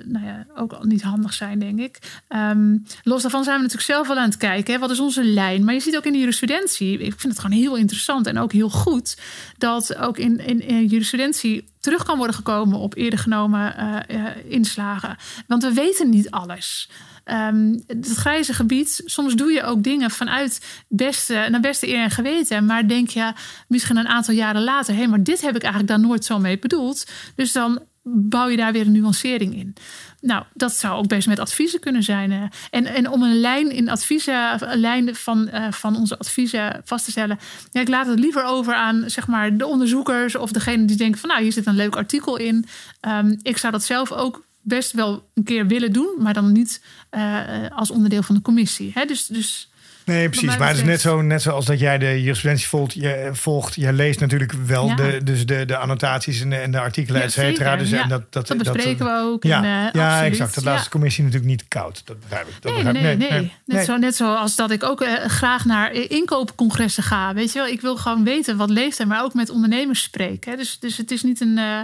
nou 0.05 0.25
ja, 0.25 0.45
ook 0.55 0.83
niet 0.83 1.01
handig 1.01 1.33
zijn, 1.33 1.59
denk 1.59 1.79
ik. 1.79 1.99
Ehm, 2.27 2.77
los 3.03 3.21
daarvan 3.21 3.43
zijn 3.43 3.55
we 3.55 3.61
natuurlijk 3.61 3.91
zelf 3.91 4.07
wel 4.07 4.17
aan 4.17 4.29
het 4.29 4.37
kijken. 4.37 4.73
Hè, 4.73 4.79
wat 4.79 4.91
is 4.91 4.99
onze 4.99 5.23
lijn? 5.23 5.63
Maar 5.63 5.73
je 5.73 5.79
ziet 5.79 5.97
ook 5.97 6.05
in 6.05 6.11
de 6.11 6.19
jurisprudentie, 6.19 6.99
ik 6.99 7.19
vind 7.19 7.33
het 7.33 7.41
gewoon 7.41 7.57
heel 7.57 7.75
interessant 7.75 8.27
en 8.27 8.37
ook 8.37 8.51
heel 8.51 8.69
goed, 8.69 9.17
dat 9.57 9.95
ook 9.95 10.17
in, 10.17 10.39
in, 10.39 10.61
in 10.61 10.85
jurisprudentie 10.85 11.67
terug 11.79 12.03
kan 12.03 12.17
worden 12.17 12.35
gekomen 12.35 12.79
op 12.79 12.95
eerder 12.95 13.19
genomen 13.19 13.77
eh, 14.07 14.23
inslagen. 14.47 15.17
Want 15.47 15.63
we 15.63 15.73
weten 15.73 16.09
niet 16.09 16.29
alles. 16.29 16.89
Ehm, 17.25 17.79
het 17.88 18.13
grijze 18.15 18.53
gebied, 18.53 19.01
soms 19.05 19.35
doe 19.35 19.51
je 19.51 19.63
ook 19.63 19.83
dingen 19.83 20.11
vanuit 20.11 20.83
beste, 20.88 21.47
naar 21.49 21.59
beste 21.59 21.88
eer 21.88 22.03
en 22.03 22.11
geweten. 22.11 22.65
Maar 22.65 22.88
denk 22.88 23.09
je 23.09 23.33
misschien 23.67 23.97
een 23.97 24.07
aantal 24.07 24.33
jaren 24.33 24.63
later, 24.63 24.95
hé, 24.95 25.07
maar 25.07 25.23
dit 25.23 25.41
heb 25.41 25.55
ik 25.55 25.61
eigenlijk 25.61 25.91
daar 25.91 26.07
nooit 26.07 26.25
zo 26.25 26.39
mee 26.39 26.59
bedoeld. 26.59 27.05
Dus 27.35 27.51
dan 27.51 27.79
bouw 28.07 28.47
je 28.47 28.57
daar 28.57 28.71
weer 28.71 28.85
een 28.85 28.91
nuancering 28.91 29.55
in. 29.55 29.75
Nou, 30.21 30.43
dat 30.53 30.73
zou 30.73 30.97
ook 30.97 31.07
best 31.07 31.27
met 31.27 31.39
adviezen 31.39 31.79
kunnen 31.79 32.03
zijn. 32.03 32.51
En, 32.71 32.85
en 32.85 33.09
om 33.09 33.23
een 33.23 33.39
lijn 33.39 33.71
in 33.71 33.89
adviezen, 33.89 34.71
een 34.71 34.79
lijn 34.79 35.15
van, 35.15 35.47
eh, 35.47 35.71
van 35.71 35.95
onze 35.95 36.17
adviezen 36.17 36.81
vast 36.83 37.05
te 37.05 37.11
stellen. 37.11 37.39
Ja, 37.71 37.81
ik 37.81 37.88
laat 37.88 38.07
het 38.07 38.19
liever 38.19 38.43
over 38.43 38.73
aan 38.73 39.03
zeg 39.07 39.27
maar, 39.27 39.57
de 39.57 39.65
onderzoekers 39.65 40.35
of 40.35 40.51
degene 40.51 40.85
die 40.85 40.97
denken 40.97 41.19
van 41.19 41.29
nou, 41.29 41.41
hier 41.41 41.51
zit 41.51 41.65
een 41.65 41.75
leuk 41.75 41.95
artikel 41.95 42.38
in. 42.38 42.65
Ehm, 42.99 43.35
ik 43.41 43.57
zou 43.57 43.71
dat 43.71 43.83
zelf 43.83 44.11
ook 44.11 44.45
best 44.65 44.91
wel 44.91 45.28
een 45.34 45.43
keer 45.43 45.67
willen 45.67 45.93
doen, 45.93 46.15
maar 46.19 46.34
dan 46.34 46.51
niet 46.51 46.82
eh, 47.10 47.39
als 47.75 47.91
onderdeel 47.91 48.23
van 48.23 48.36
de 48.36 48.41
commissie. 48.41 48.91
Hè? 48.93 49.06
Dus, 49.06 49.25
dus 49.28 49.69
Nee, 50.06 50.30
precies. 50.30 50.58
Maar 50.58 50.67
het 50.67 50.78
is 50.78 50.84
net, 50.84 51.01
zo, 51.01 51.21
net 51.21 51.41
zoals 51.41 51.65
dat 51.65 51.80
jij 51.80 51.97
de 51.97 52.21
jurisprudentie 52.21 52.67
volgt. 52.67 52.93
Je, 52.93 53.30
volgt, 53.34 53.75
je 53.75 53.93
leest 53.93 54.19
natuurlijk 54.19 54.51
wel 54.51 54.88
Ja. 54.88 54.95
de, 54.95 55.19
dus 55.23 55.45
de, 55.45 55.65
de 55.65 55.78
annotaties 55.78 56.41
en 56.41 56.49
de, 56.49 56.56
en 56.56 56.71
de 56.71 56.80
artikelen, 56.80 57.19
Ja, 57.19 57.25
et 57.25 57.32
cetera. 57.34 57.75
Dus, 57.75 57.89
Ja. 57.89 58.01
en 58.04 58.10
dat, 58.10 58.34
dat, 58.34 58.47
dat 58.47 58.58
bespreken 58.58 59.06
we 59.06 59.12
ook. 59.12 59.43
Ja, 59.43 59.58
en, 59.63 59.88
eh, 59.88 59.93
ja 59.93 60.23
exact. 60.23 60.56
Dat 60.56 60.63
laat 60.63 60.78
Ja. 60.78 60.84
de 60.84 60.89
commissie 60.89 61.23
natuurlijk 61.23 61.51
niet 61.51 61.65
koud. 61.67 62.01
Dat 62.06 62.19
begrijp 62.19 62.47
ik. 62.47 62.54
Dat 62.60 62.73
Nee, 62.73 62.84
nee, 62.84 63.17
begrijp 63.17 63.41
nee. 63.41 63.54
Net, 63.65 63.86
Zo, 63.86 63.97
net 63.97 64.15
zoals 64.15 64.56
dat 64.56 64.71
ik 64.71 64.84
ook 64.84 65.01
eh, 65.01 65.13
graag 65.25 65.65
naar 65.65 65.91
eh, 65.91 66.10
inkoopcongressen 66.10 67.04
ga. 67.04 67.34
Weet 67.34 67.54
je 67.54 67.60
wel, 67.60 67.67
ik 67.67 67.82
wil 67.82 67.97
gewoon 67.97 68.23
weten 68.23 68.58
wat 68.58 68.69
leeft 68.69 68.99
er, 68.99 69.08
maar 69.08 69.23
ook 69.23 69.34
met 69.34 69.49
ondernemers 69.49 70.01
spreken. 70.01 70.58
Dus, 70.58 70.80
dus 70.80 70.97
het 70.97 71.12
is 71.12 71.23
niet 71.23 71.41
een. 71.41 71.58
eh 71.58 71.80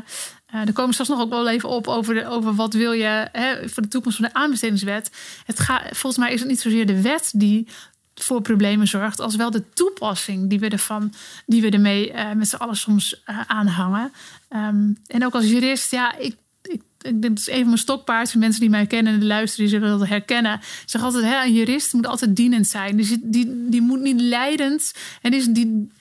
eh, 0.51 0.67
er 0.67 0.73
komen 0.73 0.93
straks 0.93 1.09
nog 1.09 1.19
ook 1.19 1.29
wel 1.29 1.49
even 1.49 1.69
op 1.69 1.87
over, 1.87 2.13
de, 2.13 2.27
over 2.27 2.55
wat 2.55 2.73
wil 2.73 2.91
je 2.91 3.27
hè, 3.31 3.69
voor 3.69 3.83
de 3.83 3.89
toekomst 3.89 4.17
van 4.17 4.27
de 4.27 4.33
aanbestedingswet. 4.33 5.11
Het 5.45 5.59
gaat, 5.59 5.81
volgens 5.83 6.17
mij 6.17 6.33
is 6.33 6.39
het 6.39 6.49
niet 6.49 6.61
zozeer 6.61 6.85
de 6.85 7.01
wet 7.01 7.31
die 7.35 7.67
voor 8.15 8.41
problemen 8.41 8.87
zorgt, 8.87 9.19
als 9.19 9.35
wel 9.35 9.51
de 9.51 9.69
toepassing 9.73 10.49
die 10.49 10.59
we 10.59 10.69
ervan, 10.69 11.13
die 11.45 11.61
we 11.61 11.69
ermee 11.69 12.11
eh, 12.11 12.31
met 12.31 12.49
z'n 12.49 12.55
allen 12.55 12.77
soms 12.77 13.21
eh, 13.25 13.39
aanhangen. 13.47 14.11
Ehm, 14.49 14.93
en 15.07 15.25
ook 15.25 15.33
als 15.33 15.45
jurist, 15.45 15.91
ja, 15.91 16.17
ik 16.17 16.35
ik, 16.61 16.81
ik 17.01 17.21
dat 17.21 17.37
is 17.37 17.47
een 17.47 17.55
van 17.55 17.65
mijn 17.65 17.77
stokpaardjes. 17.77 18.41
Mensen 18.41 18.61
die 18.61 18.69
mij 18.69 18.85
kennen 18.85 19.13
en 19.13 19.25
luisteren, 19.25 19.69
die 19.69 19.79
zullen 19.79 19.99
dat 19.99 20.07
herkennen. 20.07 20.59
Zeg 20.85 21.01
altijd, 21.01 21.23
hè, 21.23 21.43
een 21.43 21.53
jurist 21.53 21.93
moet 21.93 22.07
altijd 22.07 22.35
dienend 22.35 22.67
zijn. 22.67 22.97
Dus 22.97 23.09
die, 23.09 23.19
die, 23.23 23.69
die 23.69 23.81
moet 23.81 23.99
niet 23.99 24.21
leidend. 24.21 24.93
En, 25.21 25.33
is 25.33 25.45
die, 25.45 25.91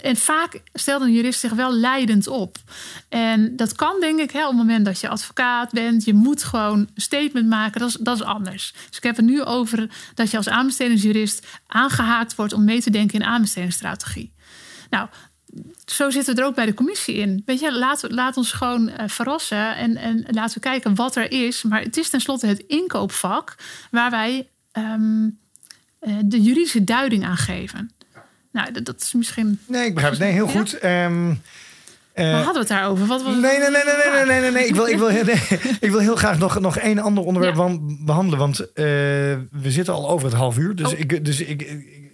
en 0.00 0.16
vaak 0.16 0.60
stelt 0.72 1.02
een 1.02 1.12
jurist 1.12 1.40
zich 1.40 1.52
wel 1.52 1.72
leidend 1.72 2.26
op. 2.26 2.56
En 3.08 3.56
dat 3.56 3.74
kan 3.74 4.00
denk 4.00 4.20
ik 4.20 4.30
hè, 4.30 4.42
op 4.42 4.48
het 4.48 4.56
moment 4.56 4.84
dat 4.84 5.00
je 5.00 5.08
advocaat 5.08 5.72
bent. 5.72 6.04
Je 6.04 6.14
moet 6.14 6.42
gewoon 6.44 6.78
een 6.78 6.90
statement 6.94 7.48
maken. 7.48 7.80
Dat 7.80 7.88
is, 7.88 7.96
dat 8.00 8.16
is 8.16 8.22
anders. 8.22 8.74
Dus 8.88 8.96
ik 8.96 9.02
heb 9.02 9.16
het 9.16 9.24
nu 9.24 9.42
over 9.42 9.88
dat 10.14 10.30
je 10.30 10.36
als 10.36 10.48
aanbestedingsjurist 10.48 11.46
aangehaakt 11.66 12.34
wordt... 12.34 12.52
om 12.52 12.64
mee 12.64 12.82
te 12.82 12.90
denken 12.90 13.20
in 13.20 13.26
aanbestedingsstrategie. 13.26 14.32
Nou, 14.90 15.08
zo 15.84 16.10
zitten 16.10 16.34
we 16.34 16.40
er 16.40 16.46
ook 16.46 16.54
bij 16.54 16.66
de 16.66 16.74
commissie 16.74 17.14
in. 17.14 17.42
Weet 17.46 17.60
je, 17.60 17.72
laat, 18.08 18.36
ons 18.36 18.52
gewoon 18.52 18.88
eh, 18.88 19.08
verrassen 19.08 19.76
en, 19.76 19.96
en 19.96 20.26
laten 20.30 20.54
we 20.54 20.60
kijken 20.60 20.94
wat 20.94 21.16
er 21.16 21.32
is. 21.32 21.62
Maar 21.62 21.82
het 21.82 21.96
is 21.96 22.10
tenslotte 22.10 22.46
het 22.46 22.64
inkoopvak 22.66 23.54
waar 23.90 24.10
wij 24.10 24.48
ehm, 24.72 25.28
eh, 25.98 26.14
de 26.24 26.42
juridische 26.42 26.84
duiding 26.84 27.24
aan 27.24 27.36
geven. 27.36 27.90
Nou, 28.54 28.82
dat, 28.82 29.00
is 29.00 29.12
misschien. 29.12 29.58
Nee, 29.66 29.86
ik 29.86 29.94
begrijp 29.94 30.12
het. 30.14 30.22
Nee, 30.22 30.32
heel 30.32 30.48
goed. 30.48 30.84
Um, 30.84 31.40
hadden 32.14 32.52
we 32.52 32.58
het 32.58 32.68
daarover? 32.68 33.06
Wat 33.06 33.24
nee, 33.24 33.40
nee, 33.40 33.58
nee, 33.58 33.70
nee, 33.70 33.80
nee, 34.12 34.24
nee, 34.26 34.40
nee, 34.40 34.50
nee. 34.50 34.66
Ik, 34.66 34.74
wil, 34.74 34.86
ik, 34.86 34.98
wil, 34.98 35.08
ik 35.80 35.90
wil 35.90 35.98
heel 35.98 36.16
graag 36.16 36.38
nog, 36.38 36.60
nog 36.60 36.76
één 36.78 36.98
ander 36.98 37.24
onderwerp 37.24 37.54
behandelen. 38.00 38.38
Want 38.38 38.60
eh, 38.60 38.84
we 39.50 39.70
zitten 39.70 39.94
al 39.94 40.08
over 40.08 40.28
het 40.28 40.36
half 40.36 40.58
uur. 40.58 40.76
Dus, 40.76 40.92
oh. 40.92 40.98
ik, 40.98 41.24
dus 41.24 41.40
ik, 41.40 41.62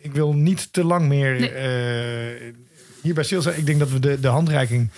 ik, 0.01 0.13
wil 0.13 0.33
niet 0.33 0.73
te 0.73 0.85
lang 0.85 1.09
meer 1.09 1.41
nee. 1.41 1.51
Eh, 1.51 2.55
hier 3.03 3.15
bij 3.15 3.25
stilstaan. 3.25 3.55
Ik 3.55 3.67
denk 3.67 3.79
dat 3.79 3.91
we 3.91 3.99
de, 3.99 4.21
de 4.21 4.29
handreiking 4.29 4.91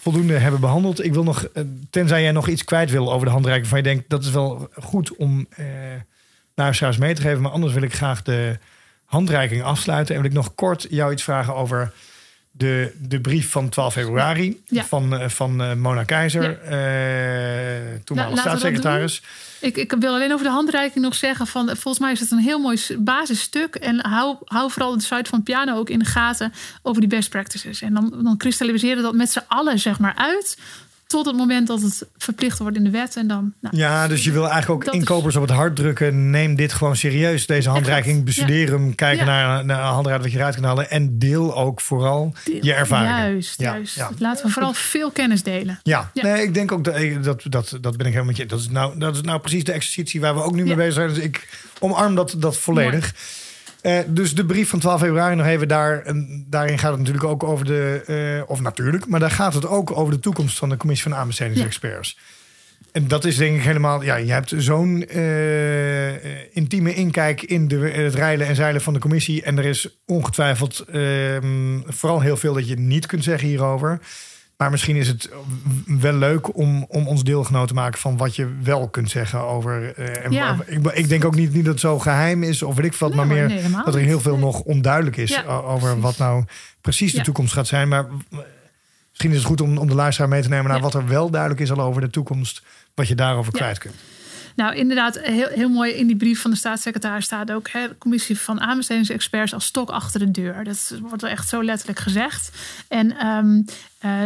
voldoende 0.00 0.38
hebben 0.38 0.60
behandeld. 0.60 1.04
Ik 1.04 1.12
wil 1.12 1.24
nog, 1.24 1.48
tenzij 1.90 2.22
jij 2.22 2.32
nog 2.32 2.48
iets 2.48 2.64
kwijt 2.64 2.90
wil 2.90 3.12
over 3.12 3.26
de 3.26 3.32
handreiking. 3.32 3.68
Van 3.68 3.78
je 3.78 3.84
denkt 3.84 4.04
dat 4.08 4.24
is 4.24 4.30
wel 4.30 4.68
goed 4.74 5.16
om 5.16 5.48
naar 6.54 6.74
straks 6.74 6.96
mee 6.96 7.14
te 7.14 7.22
geven. 7.22 7.42
Maar 7.42 7.52
anders 7.52 7.72
wil 7.72 7.82
ik 7.82 7.94
graag 7.94 8.22
de, 8.22 8.58
handreiking 9.12 9.62
afsluiten. 9.62 10.14
En 10.14 10.20
wil 10.20 10.30
ik 10.30 10.36
nog 10.36 10.54
kort 10.54 10.86
jou 10.90 11.12
iets 11.12 11.22
vragen 11.22 11.54
over 11.54 11.92
de, 12.50 12.92
de 12.98 13.20
brief 13.20 13.50
van 13.50 13.68
12 13.68 13.92
februari 13.92 14.62
Ja. 14.66 14.84
van, 14.84 15.16
eh, 15.16 15.28
van 15.28 15.62
eh, 15.62 15.74
Mona 15.74 16.04
Keizer, 16.04 16.42
Ja. 16.42 16.56
eh 16.58 18.00
toenmalig 18.04 18.38
staatssecretaris. 18.38 19.22
Ik, 19.60 19.76
ik 19.76 19.94
wil 19.98 20.14
alleen 20.14 20.32
over 20.32 20.44
de 20.46 20.52
handreiking 20.52 21.04
nog 21.04 21.14
zeggen: 21.14 21.46
van 21.46 21.66
volgens 21.66 21.98
mij 21.98 22.12
is 22.12 22.20
het 22.20 22.30
een 22.30 22.38
heel 22.38 22.58
mooi 22.58 22.80
basisstuk. 22.98 23.74
En 23.74 24.06
hou, 24.06 24.36
hou 24.44 24.70
vooral 24.70 24.96
de 24.96 25.02
site 25.02 25.30
van 25.30 25.42
Piano 25.42 25.76
ook 25.78 25.90
in 25.90 25.98
de 25.98 26.04
gaten 26.04 26.52
over 26.82 27.00
die 27.00 27.10
best 27.10 27.30
practices. 27.30 27.82
En 27.82 27.94
dan, 27.94 28.20
dan 28.22 28.36
kristalliseren 28.36 29.02
dat 29.02 29.14
met 29.14 29.30
z'n 29.32 29.44
allen 29.46 29.78
zeg 29.78 29.98
maar 29.98 30.14
uit 30.16 30.58
tot 31.12 31.26
het 31.26 31.36
moment 31.36 31.66
dat 31.66 31.82
het 31.82 32.06
verplicht 32.16 32.58
wordt 32.58 32.76
in 32.76 32.84
de 32.84 32.90
wet. 32.90 33.16
En 33.16 33.26
dan, 33.26 33.52
nou, 33.60 33.76
Ja, 33.76 34.08
dus 34.08 34.24
je 34.24 34.32
wil 34.32 34.48
eigenlijk 34.48 34.70
ook 34.86 34.92
is- 34.94 34.98
inkopers 35.00 35.36
op 35.36 35.42
het 35.42 35.50
hart 35.50 35.76
drukken. 35.76 36.30
Neem 36.30 36.54
dit 36.56 36.72
gewoon 36.72 36.96
serieus, 36.96 37.46
deze 37.46 37.68
handreiking. 37.70 38.24
Bestudeer 38.24 38.70
hem, 38.70 38.94
kijk 38.94 39.18
Ja. 39.18 39.24
naar, 39.24 39.64
naar 39.64 39.78
een 39.78 39.84
handreiking 39.92 40.22
wat 40.22 40.32
je 40.32 40.38
eruit 40.38 40.54
kan 40.54 40.64
halen. 40.64 40.90
En 40.90 41.18
deel 41.18 41.56
ook 41.56 41.80
vooral 41.80 42.32
deel- 42.44 42.58
je 42.64 42.72
ervaringen. 42.74 43.30
Juist, 43.30 43.60
Ja, 43.60 43.72
juist. 43.72 43.98
Laten 44.18 44.46
we 44.46 44.52
vooral 44.52 44.72
veel 44.72 45.10
kennis 45.10 45.42
delen. 45.42 45.80
Ja, 45.82 46.10
nee, 46.14 46.42
ik 46.42 46.54
denk 46.54 46.72
ook 46.72 46.84
dat, 46.84 46.94
dat, 47.22 47.42
dat, 47.48 47.78
dat 47.80 47.96
ben 47.96 48.06
ik 48.06 48.12
helemaal 48.12 48.24
met 48.24 48.36
je. 48.36 48.46
Dat 48.46 48.58
is, 48.60 48.68
nou, 48.68 48.98
dat 48.98 49.14
is 49.14 49.20
nou 49.20 49.40
precies 49.40 49.64
de 49.64 49.72
exercitie 49.72 50.20
waar 50.20 50.34
we 50.34 50.42
ook 50.42 50.54
nu 50.54 50.64
mee 50.64 50.74
bezig 50.74 50.92
zijn. 50.94 51.08
Dus 51.08 51.18
ik 51.18 51.48
omarm 51.78 52.14
dat, 52.14 52.34
dat 52.38 52.56
volledig. 52.56 53.14
Eh, 53.82 53.98
dus 54.06 54.34
de 54.34 54.46
brief 54.46 54.68
van 54.68 54.78
12 54.78 55.00
februari 55.00 55.34
nog 55.34 55.46
even 55.46 55.68
daar. 55.68 56.02
En 56.02 56.46
daarin 56.48 56.78
gaat 56.78 56.90
het 56.90 56.98
natuurlijk 56.98 57.26
ook 57.26 57.42
over 57.42 57.64
de. 57.64 58.02
eh, 58.06 58.50
of 58.50 58.60
natuurlijk, 58.60 59.06
maar 59.06 59.20
daar 59.20 59.30
gaat 59.30 59.54
het 59.54 59.66
ook 59.66 59.96
over 59.96 60.12
de 60.12 60.20
toekomst 60.20 60.58
van 60.58 60.68
de 60.68 60.76
commissie 60.76 61.10
van 61.10 61.18
aanbestedingsexperts. 61.18 62.18
En 62.92 63.08
dat 63.08 63.24
is 63.24 63.36
denk 63.36 63.56
ik 63.56 63.62
helemaal. 63.62 64.02
Ja, 64.02 64.16
je 64.16 64.32
hebt 64.32 64.52
zo'n 64.56 65.06
eh, 65.08 66.54
intieme 66.56 66.94
inkijk 66.94 67.42
in 67.42 67.68
de, 67.68 67.76
het 67.76 68.14
rijlen 68.14 68.46
en 68.46 68.54
zeilen 68.54 68.80
van 68.80 68.92
de 68.92 68.98
commissie. 68.98 69.42
En 69.42 69.58
er 69.58 69.64
is 69.64 70.00
ongetwijfeld 70.06 70.84
ehm, 70.92 71.80
vooral 71.86 72.20
heel 72.20 72.36
veel 72.36 72.54
dat 72.54 72.68
je 72.68 72.78
niet 72.78 73.06
kunt 73.06 73.24
zeggen 73.24 73.48
hierover. 73.48 74.00
Maar 74.56 74.70
misschien 74.70 74.96
is 74.96 75.08
het 75.08 75.30
wel 75.86 76.12
leuk 76.12 76.56
om, 76.56 76.84
om 76.88 77.06
ons 77.08 77.24
deelgenoot 77.24 77.68
te 77.68 77.74
maken 77.74 78.00
van 78.00 78.16
wat 78.16 78.36
je 78.36 78.48
wel 78.62 78.88
kunt 78.88 79.10
zeggen 79.10 79.40
over. 79.40 79.94
eh, 79.96 80.24
en 80.24 80.32
Ja. 80.32 80.56
ik, 80.66 80.86
ik 80.86 81.08
denk 81.08 81.24
ook 81.24 81.34
niet, 81.34 81.52
niet 81.54 81.64
dat 81.64 81.72
het 81.72 81.80
zo 81.82 81.98
geheim 81.98 82.42
is 82.42 82.62
of 82.62 82.74
weet 82.76 82.84
ik 82.84 82.94
wat, 82.94 83.08
Nee 83.08 83.18
maar 83.18 83.26
meer 83.26 83.46
nee, 83.48 83.62
dat 83.84 83.94
er 83.94 84.00
heel 84.00 84.20
veel 84.20 84.32
Nee. 84.32 84.40
nog 84.40 84.60
onduidelijk 84.60 85.16
is 85.16 85.30
Ja, 85.30 85.42
over 85.44 85.78
precies. 85.86 86.02
wat 86.02 86.18
nou 86.18 86.44
precies 86.80 87.12
de 87.12 87.18
Ja. 87.18 87.24
toekomst 87.24 87.52
gaat 87.52 87.66
zijn. 87.66 87.88
Maar 87.88 88.06
misschien 89.10 89.30
is 89.30 89.36
het 89.36 89.46
goed 89.46 89.60
om, 89.60 89.78
om 89.78 89.88
de 89.88 89.94
luisteraar 89.94 90.28
mee 90.30 90.42
te 90.42 90.48
nemen 90.48 90.70
naar 90.70 90.80
wat 90.80 90.94
er 90.94 91.06
wel 91.08 91.30
duidelijk 91.30 91.60
is 91.60 91.70
al 91.72 91.80
over 91.80 92.00
de 92.00 92.10
toekomst, 92.10 92.62
wat 92.94 93.08
je 93.08 93.14
daarover 93.14 93.52
kwijt 93.52 93.78
kunt. 93.78 93.94
Nou, 94.56 94.74
inderdaad, 94.74 95.18
heel, 95.18 95.48
heel 95.48 95.68
mooi 95.68 95.92
in 95.92 96.06
die 96.06 96.16
brief 96.16 96.40
van 96.40 96.50
de 96.50 96.56
staatssecretaris 96.56 97.24
staat 97.24 97.52
ook... 97.52 97.68
Hè, 97.68 97.88
de 97.88 97.98
commissie 97.98 98.38
van 98.38 98.60
aanbestedingsexperts 98.60 99.54
als 99.54 99.64
stok 99.64 99.90
achter 99.90 100.20
de 100.20 100.30
deur. 100.30 100.64
Dat 100.64 100.94
wordt 101.00 101.22
wel 101.22 101.30
echt 101.30 101.48
zo 101.48 101.62
letterlijk 101.62 101.98
gezegd. 101.98 102.50
En 102.88 103.16
eh, 103.98 104.22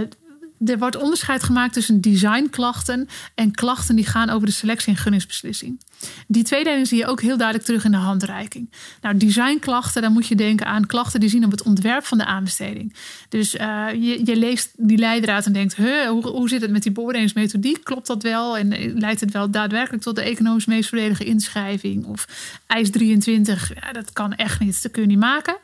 er 0.65 0.79
wordt 0.79 0.97
onderscheid 0.97 1.43
gemaakt 1.43 1.73
tussen 1.73 2.01
designklachten... 2.01 3.09
en 3.35 3.51
klachten 3.51 3.97
die 3.97 4.07
gaan 4.07 4.31
over 4.31 4.47
de 4.47 4.53
selectie- 4.53 4.93
en 4.93 4.99
gunningsbeslissing. 4.99 5.81
Die 6.27 6.45
tweedeling 6.45 6.87
zie 6.87 6.99
je 6.99 7.07
ook 7.07 7.21
heel 7.21 7.37
duidelijk 7.37 7.67
terug 7.67 7.85
in 7.85 7.91
de 7.91 7.97
handreiking. 7.97 8.73
Nou, 9.01 9.17
designklachten, 9.17 10.03
dan 10.03 10.13
moet 10.13 10.27
je 10.27 10.35
denken 10.35 10.67
aan 10.67 10.87
klachten 10.87 11.21
die 11.21 11.29
zien 11.29 11.45
op 11.45 11.51
het 11.51 11.63
ontwerp 11.63 12.05
van 12.05 12.19
de 12.19 12.25
aanbesteding. 12.25 12.95
Dus 13.29 13.57
eh, 13.57 13.87
je, 13.93 14.21
je 14.25 14.37
leest 14.37 14.71
die 14.77 14.99
leidraad 14.99 15.47
en 15.47 15.53
denkt: 15.53 15.77
hoe, 15.77 16.27
hoe 16.27 16.49
zit 16.49 16.61
het 16.61 16.71
met 16.71 16.83
die 16.83 16.93
beoordelingsmethodiek? 16.93 17.85
Klopt 17.85 18.07
dat 18.07 18.23
wel? 18.23 18.57
En 18.57 18.73
eh, 18.73 18.95
leidt 18.95 19.21
het 19.21 19.33
wel 19.33 19.51
daadwerkelijk 19.51 20.03
tot 20.03 20.17
de 20.17 20.23
economisch 20.23 20.67
meest 20.67 20.89
voordelige 20.89 21.25
inschrijving? 21.25 22.05
Of 22.05 22.27
eis 22.67 22.91
23, 22.91 23.73
ja, 23.75 23.93
dat 23.93 24.13
kan 24.13 24.35
echt 24.35 24.61
niet, 24.61 24.83
dat 24.83 24.93
kun 24.93 25.03
je 25.03 25.09
niet 25.09 25.19
maken. 25.19 25.57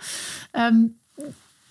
Ehm, 0.51 0.75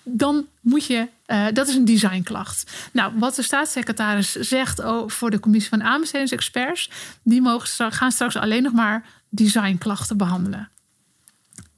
dan 0.03 0.47
moet 0.61 0.85
je, 0.85 1.07
eh, 1.25 1.45
dat 1.53 1.67
is 1.67 1.75
een 1.75 1.85
designklacht. 1.85 2.89
Nou, 2.93 3.13
wat 3.15 3.35
de 3.35 3.41
staatssecretaris 3.41 4.31
zegt 4.31 4.79
oh, 4.79 5.09
voor 5.09 5.29
de 5.29 5.39
commissie 5.39 5.69
van 5.69 5.83
aanbestedingsexperts, 5.83 6.89
die 7.23 7.41
mogen 7.41 7.67
straks, 7.67 7.97
gaan 7.97 8.11
straks 8.11 8.35
alleen 8.35 8.63
nog 8.63 8.73
maar 8.73 9.05
designklachten 9.29 10.17
behandelen. 10.17 10.69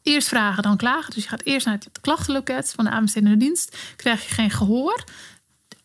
Eerst 0.03 0.27
vragen, 0.27 0.63
dan 0.63 0.77
klagen. 0.77 1.13
Dus 1.13 1.23
je 1.23 1.29
gaat 1.29 1.43
eerst 1.43 1.65
naar 1.65 1.75
het 1.75 2.01
klachtenloket 2.01 2.73
van 2.75 2.85
de 2.85 2.91
aanbestedende 2.91 3.37
dienst. 3.37 3.77
Krijg 3.95 4.27
je 4.27 4.33
geen 4.33 4.51
gehoor 4.51 5.03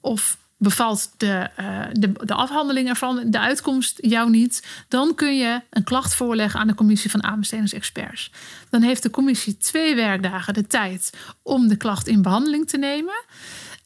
of 0.00 0.38
bevalt 0.58 1.10
de, 1.16 1.48
eh, 1.56 1.84
de, 1.92 2.12
de 2.12 2.34
afhandeling 2.34 2.88
ervan, 2.88 3.30
de 3.30 3.38
uitkomst 3.38 3.98
jou 4.00 4.30
niet, 4.30 4.66
dan 4.88 5.14
kun 5.14 5.36
je 5.36 5.60
een 5.70 5.84
klacht 5.84 6.14
voorleggen 6.14 6.60
aan 6.60 6.66
de 6.66 6.74
commissie 6.74 7.10
van 7.10 7.22
aanbestedingsexperts. 7.22 8.30
Dan 8.70 8.82
heeft 8.82 9.02
de 9.02 9.10
commissie 9.10 9.56
twee 9.56 9.94
werkdagen 9.94 10.54
de 10.54 10.66
tijd 10.66 11.12
om 11.42 11.68
de 11.68 11.76
klacht 11.76 12.06
in 12.06 12.22
behandeling 12.22 12.68
te 12.68 12.78
nemen. 12.78 13.24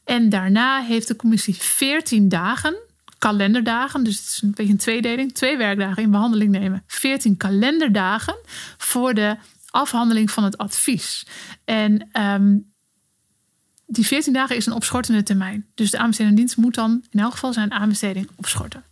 En 0.03 0.29
daarna 0.29 0.81
heeft 0.81 1.07
de 1.07 1.15
commissie 1.15 1.55
14 1.55 2.29
dagen, 2.29 2.75
kalenderdagen, 3.17 4.03
dus 4.03 4.17
het 4.17 4.25
is 4.25 4.41
een 4.41 4.53
beetje 4.55 4.71
een 4.71 4.77
tweedeling, 4.77 5.33
twee 5.33 5.57
werkdagen 5.57 6.03
in 6.03 6.11
behandeling 6.11 6.51
nemen, 6.51 6.83
14 6.87 7.37
kalenderdagen 7.37 8.35
voor 8.77 9.13
de 9.13 9.37
afhandeling 9.69 10.31
van 10.31 10.43
het 10.43 10.57
advies. 10.57 11.25
En 11.65 12.09
ehm, 12.11 12.57
die 13.85 14.05
14 14.05 14.33
dagen 14.33 14.55
is 14.55 14.65
een 14.65 14.73
opschortende 14.73 15.23
termijn. 15.23 15.65
Dus 15.75 15.91
de 15.91 15.97
aanbestedende 15.97 16.37
dienst 16.37 16.57
moet 16.57 16.75
dan 16.75 17.03
in 17.09 17.19
elk 17.19 17.31
geval 17.31 17.53
zijn 17.53 17.71
aanbesteding 17.71 18.29
opschorten. 18.35 18.83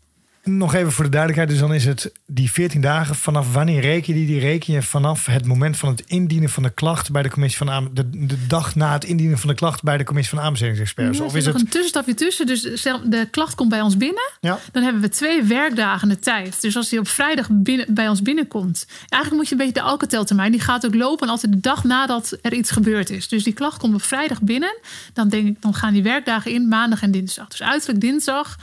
Nog 0.43 0.73
even 0.73 0.91
voor 0.91 1.03
de 1.03 1.09
duidelijkheid, 1.09 1.49
dus 1.49 1.59
dan 1.67 1.73
is 1.73 1.85
het 1.85 2.11
die 2.25 2.51
14 2.51 2.81
dagen. 2.81 3.15
Vanaf 3.15 3.53
wanneer 3.53 3.81
reken 3.81 4.13
je 4.13 4.19
die? 4.19 4.27
Die 4.27 4.39
reken 4.39 4.73
je 4.73 4.81
vanaf 4.81 5.25
het 5.25 5.45
moment 5.45 5.77
van 5.77 5.89
het 5.89 6.03
indienen 6.07 6.49
van 6.49 6.63
de 6.63 6.69
klacht 6.69 7.11
bij 7.11 7.21
de 7.21 7.29
commissie 7.29 7.57
van 7.57 7.69
aan, 7.69 7.89
de, 7.93 8.09
de 8.09 8.47
dag 8.47 8.75
na 8.75 8.93
het 8.93 9.03
indienen 9.03 9.37
van 9.37 9.49
de 9.49 9.55
klacht 9.55 9.83
bij 9.83 9.97
de 9.97 10.03
commissie 10.03 10.35
van 10.35 10.45
aanbestedingsexperts. 10.45 11.19
er 11.19 11.25
of 11.25 11.35
is 11.35 11.45
nog 11.45 11.53
het? 11.53 11.63
een 11.63 11.69
tussenstapje 11.69 12.13
tussen. 12.13 12.45
Dus 12.45 12.61
de 13.05 13.27
klacht 13.31 13.55
komt 13.55 13.69
bij 13.69 13.81
ons 13.81 13.97
binnen. 13.97 14.31
Ja. 14.39 14.59
Dan 14.71 14.83
hebben 14.83 15.01
we 15.01 15.09
twee 15.09 15.43
werkdagen 15.43 16.09
de 16.09 16.19
tijd. 16.19 16.61
Dus 16.61 16.75
als 16.75 16.89
die 16.89 16.99
op 16.99 17.07
vrijdag 17.07 17.47
binnen, 17.51 17.93
bij 17.93 18.09
ons 18.09 18.21
binnenkomt. 18.21 18.85
Eigenlijk 19.09 19.33
moet 19.41 19.47
je 19.47 19.51
een 19.51 19.65
beetje 19.67 19.81
de 19.81 19.89
Alcatel-termijn. 19.89 20.51
Die 20.51 20.61
gaat 20.61 20.85
ook 20.85 20.95
lopen 20.95 21.29
altijd 21.29 21.51
de 21.51 21.59
dag 21.59 21.83
nadat 21.83 22.37
er 22.41 22.53
iets 22.53 22.71
gebeurd 22.71 23.09
is. 23.09 23.27
Dus 23.27 23.43
die 23.43 23.53
klacht 23.53 23.77
komt 23.77 23.93
op 23.93 24.01
vrijdag 24.01 24.41
binnen. 24.41 24.77
Dan 25.13 25.29
denk 25.29 25.47
ik, 25.47 25.61
dan 25.61 25.73
gaan 25.73 25.93
die 25.93 26.03
werkdagen 26.03 26.51
in 26.51 26.67
maandag 26.67 27.01
en 27.01 27.11
dinsdag. 27.11 27.47
Dus 27.47 27.61
uiterlijk 27.61 28.01
dinsdag 28.01 28.57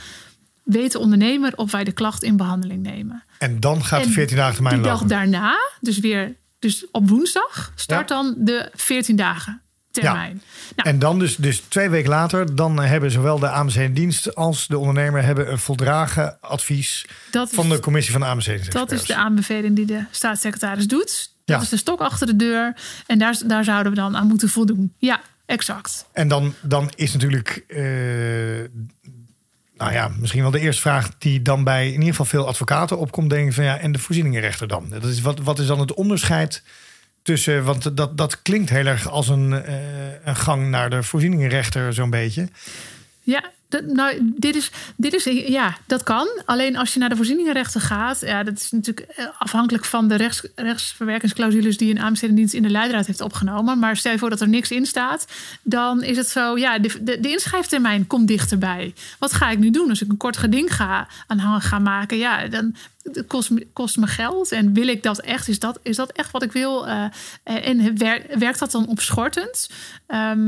weet 0.75 0.91
de 0.91 0.99
ondernemer 0.99 1.53
of 1.55 1.71
wij 1.71 1.83
de 1.83 1.91
klacht 1.91 2.23
in 2.23 2.37
behandeling 2.37 2.83
nemen. 2.83 3.23
En 3.37 3.59
dan 3.59 3.83
gaat 3.83 4.01
de 4.01 4.07
En 4.07 4.13
14 4.13 4.35
dagen 4.37 4.53
termijn 4.53 4.75
Die 4.75 4.83
dag 4.83 5.03
daarna, 5.03 5.57
dus 5.81 5.99
weer 5.99 6.35
dus 6.59 6.85
op 6.91 7.09
woensdag, 7.09 7.71
start 7.75 8.09
Ja. 8.09 8.15
dan 8.15 8.35
de 8.37 8.71
14 8.75 9.15
dagen 9.15 9.61
termijn. 9.91 10.41
Nou, 10.75 10.89
En 10.89 10.99
dan 10.99 11.19
dus, 11.19 11.35
dus 11.35 11.59
twee 11.67 11.89
weken 11.89 12.09
later, 12.09 12.55
dan 12.55 12.79
hebben 12.79 13.11
zowel 13.11 13.39
de 13.39 13.49
aanbestedende 13.49 13.99
dienst 13.99 14.35
als 14.35 14.67
de 14.67 14.77
ondernemer 14.77 15.23
hebben 15.23 15.51
een 15.51 15.57
voldragen 15.59 16.37
advies 16.41 17.05
dat 17.31 17.49
is, 17.49 17.55
van 17.55 17.69
de 17.69 17.79
commissie 17.79 18.11
van 18.11 18.21
dat 18.21 18.29
aanbestedingsexperts. 18.29 19.01
is 19.01 19.07
de 19.07 19.15
aanbeveling 19.15 19.75
die 19.75 19.85
de 19.85 20.03
staatssecretaris 20.11 20.87
doet. 20.87 21.33
Dat 21.45 21.57
Ja. 21.57 21.63
is 21.63 21.69
de 21.69 21.77
stok 21.77 21.99
achter 21.99 22.27
de 22.27 22.35
deur. 22.35 22.73
En 23.07 23.19
daar, 23.19 23.37
daar 23.45 23.63
zouden 23.63 23.91
we 23.91 23.97
dan 23.97 24.17
aan 24.17 24.27
moeten 24.27 24.49
voldoen. 24.49 24.93
Ja, 24.97 25.21
exact. 25.45 26.05
En 26.13 26.27
dan, 26.27 26.53
dan 26.61 26.91
is 26.95 27.13
natuurlijk, 27.13 27.63
eh, 27.67 27.79
nou 29.79 29.91
ja, 29.91 30.11
misschien 30.19 30.41
wel 30.41 30.51
de 30.51 30.59
eerste 30.59 30.81
vraag 30.81 31.11
die 31.17 31.41
dan 31.41 31.63
bij 31.63 31.85
in 31.87 31.93
ieder 31.93 32.09
geval 32.09 32.25
veel 32.25 32.47
advocaten 32.47 32.97
opkomt. 32.97 33.29
Denk 33.29 33.47
ik 33.47 33.53
van 33.53 33.63
ja, 33.63 33.77
en 33.77 33.91
de 33.91 33.99
voorzieningenrechter 33.99 34.67
dan? 34.67 34.85
Dat 34.89 35.03
is, 35.03 35.21
wat, 35.21 35.39
wat 35.39 35.59
is 35.59 35.67
dan 35.67 35.79
het 35.79 35.93
onderscheid 35.93 36.63
tussen, 37.21 37.63
want 37.63 37.97
dat, 37.97 38.17
dat 38.17 38.41
klinkt 38.41 38.69
heel 38.69 38.85
erg 38.85 39.09
als 39.09 39.27
een, 39.27 39.63
eh, 39.63 39.75
een 40.23 40.35
gang 40.35 40.69
naar 40.69 40.89
de 40.89 41.03
voorzieningenrechter 41.03 41.93
zo'n 41.93 42.09
beetje. 42.09 42.49
Ja, 43.21 43.51
nou, 43.87 44.17
dit 44.21 44.55
is, 44.55 44.71
dit 44.95 45.13
is, 45.13 45.23
ja, 45.47 45.77
dat 45.85 46.03
kan. 46.03 46.27
Alleen 46.45 46.77
als 46.77 46.93
je 46.93 46.99
naar 46.99 47.09
de 47.09 47.15
voorzieningenrechter 47.15 47.81
gaat, 47.81 48.19
ja, 48.21 48.43
dat 48.43 48.57
is 48.57 48.71
natuurlijk 48.71 49.07
eh, 49.07 49.25
afhankelijk 49.37 49.85
van 49.85 50.07
de 50.07 50.15
rechts, 50.15 50.41
rechtsverwerkingsclausules 50.55 51.77
die 51.77 51.91
een 51.91 51.99
aanbestedingsdienst 51.99 52.53
in 52.53 52.63
de 52.63 52.69
leidraad 52.69 53.05
heeft 53.05 53.21
opgenomen. 53.21 53.79
Maar 53.79 53.97
stel 53.97 54.11
je 54.11 54.17
voor 54.17 54.29
dat 54.29 54.41
er 54.41 54.47
niks 54.47 54.71
in 54.71 54.85
staat, 54.85 55.27
dan 55.61 56.03
is 56.03 56.17
het 56.17 56.27
zo, 56.27 56.57
ja, 56.57 56.79
de, 56.79 57.01
de, 57.01 57.29
inschrijftermijn 57.29 58.07
komt 58.07 58.27
dichterbij. 58.27 58.93
Wat 59.19 59.33
ga 59.33 59.49
ik 59.49 59.59
nu 59.59 59.69
doen 59.69 59.89
als 59.89 60.01
ik 60.01 60.09
een 60.09 60.17
kort 60.17 60.37
geding 60.37 60.75
ga 60.75 61.07
aanhangen 61.27 61.61
ga 61.61 61.79
maken? 61.79 62.17
Ja, 62.17 62.47
dan 62.47 62.75
het 63.13 63.27
kost, 63.27 63.49
me- 63.49 63.67
kost 63.73 63.97
me 63.97 64.07
geld. 64.07 64.51
En 64.51 64.73
wil 64.73 64.87
ik 64.87 65.03
dat 65.03 65.19
echt? 65.19 65.47
Is 65.47 65.59
dat, 65.59 65.79
is 65.83 65.95
dat 65.95 66.11
echt 66.11 66.31
wat 66.31 66.43
ik 66.43 66.51
wil? 66.51 66.87
Eh, 66.87 67.05
en 67.43 67.97
wer- 67.97 68.25
werkt 68.39 68.59
dat 68.59 68.71
dan 68.71 68.87
opschortend? 68.87 69.69
Ehm, 70.07 70.39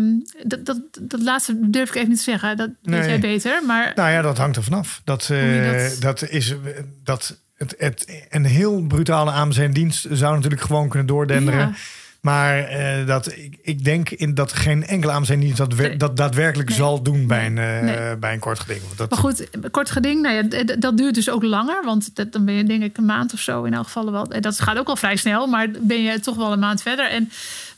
dat, 0.43 0.65
dat, 0.65 0.79
dat 1.01 1.21
laatste 1.21 1.69
durf 1.69 1.89
ik 1.89 1.95
even 1.95 2.09
niet 2.09 2.17
te 2.17 2.23
zeggen. 2.23 2.57
Dat 2.57 2.69
weet 2.81 3.05
jij 3.05 3.19
beter. 3.19 3.63
Maar 3.65 3.91
Nou 3.95 4.09
ja, 4.11 4.21
dat 4.21 4.37
hangt 4.37 4.55
er 4.57 4.63
vanaf. 4.63 5.01
Dat, 5.03 5.29
eh, 5.31 5.81
dat- 5.81 6.01
dat... 6.01 6.29
is 6.29 6.55
dat 7.03 7.39
het, 7.55 7.75
het, 7.77 8.25
een 8.29 8.45
heel 8.45 8.81
brutale 8.87 9.31
aanbestedende 9.31 9.79
dienst 9.79 10.07
zou 10.11 10.35
natuurlijk 10.35 10.61
gewoon 10.61 10.89
kunnen 10.89 11.07
doordenderen. 11.07 11.59
Ja. 11.59 11.73
Maar 12.21 12.63
eh, 12.63 13.07
dat, 13.07 13.31
ik, 13.31 13.57
ik 13.61 13.83
denk 13.83 14.09
in 14.09 14.33
dat 14.33 14.53
geen 14.53 14.85
enkele 14.85 15.11
aanbestedende 15.11 15.53
dienst 15.55 15.77
dat, 15.77 15.99
dat 15.99 16.17
daadwerkelijk 16.17 16.69
Nee. 16.69 16.77
zal 16.77 17.01
doen 17.03 17.27
bij 17.27 17.45
een, 17.45 17.57
eh, 17.57 17.81
Nee. 17.81 18.17
bij 18.17 18.33
een 18.33 18.39
kort 18.39 18.59
geding. 18.59 18.81
Dat, 18.95 19.09
Maar 19.09 19.19
goed, 19.19 19.49
kort 19.71 19.91
geding, 19.91 20.21
nou 20.21 20.35
ja, 20.35 20.63
dat 20.63 20.97
duurt 20.97 21.15
dus 21.15 21.29
ook 21.29 21.43
langer. 21.43 21.81
Want 21.85 22.15
dat, 22.15 22.31
dan 22.31 22.45
ben 22.45 22.53
je 22.53 22.63
denk 22.63 22.83
ik 22.83 22.97
een 22.97 23.05
maand 23.05 23.33
of 23.33 23.39
zo 23.39 23.63
in 23.63 23.73
elk 23.73 23.85
geval 23.85 24.11
wel. 24.11 24.27
Dat 24.41 24.59
gaat 24.59 24.77
ook 24.77 24.87
al 24.87 24.95
vrij 24.95 25.15
snel, 25.15 25.47
maar 25.47 25.67
ben 25.81 26.01
je 26.01 26.19
toch 26.19 26.35
wel 26.35 26.51
een 26.51 26.59
maand 26.59 26.81
verder. 26.81 27.09
En 27.09 27.31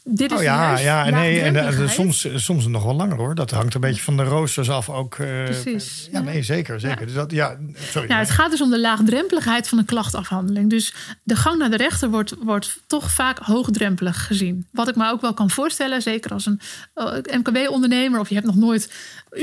dit 0.03 0.31
is 0.31 0.37
oh 0.37 0.43
ja, 0.43 0.77
ja 0.79 1.09
nee, 1.09 1.41
en, 1.41 1.55
eh, 1.55 1.63
laagdrempeligheid. 1.63 2.23
soms, 2.23 2.43
soms 2.45 2.67
nog 2.67 2.83
wel 2.83 2.95
langer 2.95 3.17
hoor. 3.17 3.35
Dat 3.35 3.51
hangt 3.51 3.73
een 3.73 3.81
beetje 3.81 4.01
van 4.03 4.17
de 4.17 4.23
roosters 4.23 4.69
af 4.69 4.89
ook. 4.89 5.13
eh, 5.15 5.43
Precies, 5.43 6.07
Ja, 6.11 6.19
ja. 6.19 6.25
nee, 6.25 6.43
zeker. 6.43 6.79
zeker. 6.79 6.99
Ja. 6.99 7.05
Dus 7.05 7.13
dat, 7.13 7.31
ja, 7.31 7.57
sorry. 7.91 8.07
Nou, 8.07 8.19
het 8.19 8.29
gaat 8.29 8.51
dus 8.51 8.61
om 8.61 8.69
de 8.69 8.79
laagdrempeligheid 8.79 9.67
van 9.67 9.77
de 9.77 9.85
klachtafhandeling. 9.85 10.69
Dus 10.69 10.93
de 11.23 11.35
gang 11.35 11.57
naar 11.59 11.69
de 11.69 11.77
rechter 11.77 12.09
wordt, 12.09 12.35
wordt 12.41 12.79
toch 12.87 13.11
vaak 13.11 13.37
hoogdrempelig 13.39 14.25
gezien. 14.27 14.67
Wat 14.71 14.87
ik 14.87 14.95
me 14.95 15.09
ook 15.09 15.21
wel 15.21 15.33
kan 15.33 15.49
voorstellen, 15.49 16.01
zeker 16.01 16.31
als 16.31 16.45
een 16.45 16.59
eh, 16.93 17.37
MKB-ondernemer... 17.37 18.19
of 18.19 18.29
je 18.29 18.35
hebt 18.35 18.47
nog 18.47 18.55
nooit 18.55 18.91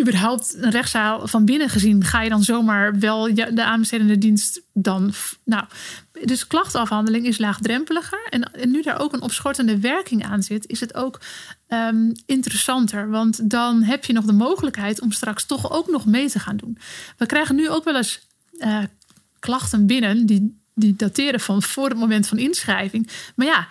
überhaupt 0.01 0.57
een 0.61 0.71
rechtszaal 0.71 1.27
van 1.29 1.45
binnen 1.45 1.69
gezien... 1.69 2.05
ga 2.05 2.23
je 2.23 2.31
dan 2.31 2.43
zomaar 2.43 2.99
wel 2.99 3.35
de 3.35 3.65
aanbestedende 3.65 4.19
dienst 4.19 4.61
dan... 4.73 5.13
Nou, 5.45 5.65
dus 6.25 6.47
klachtafhandeling 6.47 7.27
is 7.27 7.39
laagdrempeliger. 7.39 8.27
En, 8.31 8.71
nu 8.71 8.83
daar 8.83 9.01
ook 9.01 9.13
een 9.13 9.23
opschortende 9.23 9.79
werking 9.79 10.25
aan 10.25 10.43
zit... 10.43 10.69
is 10.69 10.81
het 10.81 10.95
ook 10.95 11.21
ehm, 11.67 12.13
interessanter. 12.27 13.11
Want 13.11 13.51
dan 13.51 13.83
heb 13.83 14.05
je 14.05 14.13
nog 14.13 14.25
de 14.25 14.33
mogelijkheid 14.33 15.01
om 15.01 15.13
straks 15.13 15.45
toch 15.45 15.71
ook 15.71 15.89
nog 15.89 16.07
mee 16.07 16.31
te 16.31 16.39
gaan 16.39 16.57
doen. 16.57 16.79
We 17.17 17.27
krijgen 17.27 17.55
nu 17.55 17.71
ook 17.71 17.85
wel 17.85 17.97
eens 17.97 18.27
eh, 18.59 18.83
klachten 19.39 19.87
binnen 19.87 20.27
die, 20.27 20.60
die 20.75 20.97
dateren 20.97 21.41
van 21.41 21.63
voor 21.63 21.89
het 21.89 21.99
moment 21.99 22.27
van 22.27 22.39
inschrijving. 22.39 23.11
Maar 23.35 23.47
ja, 23.47 23.69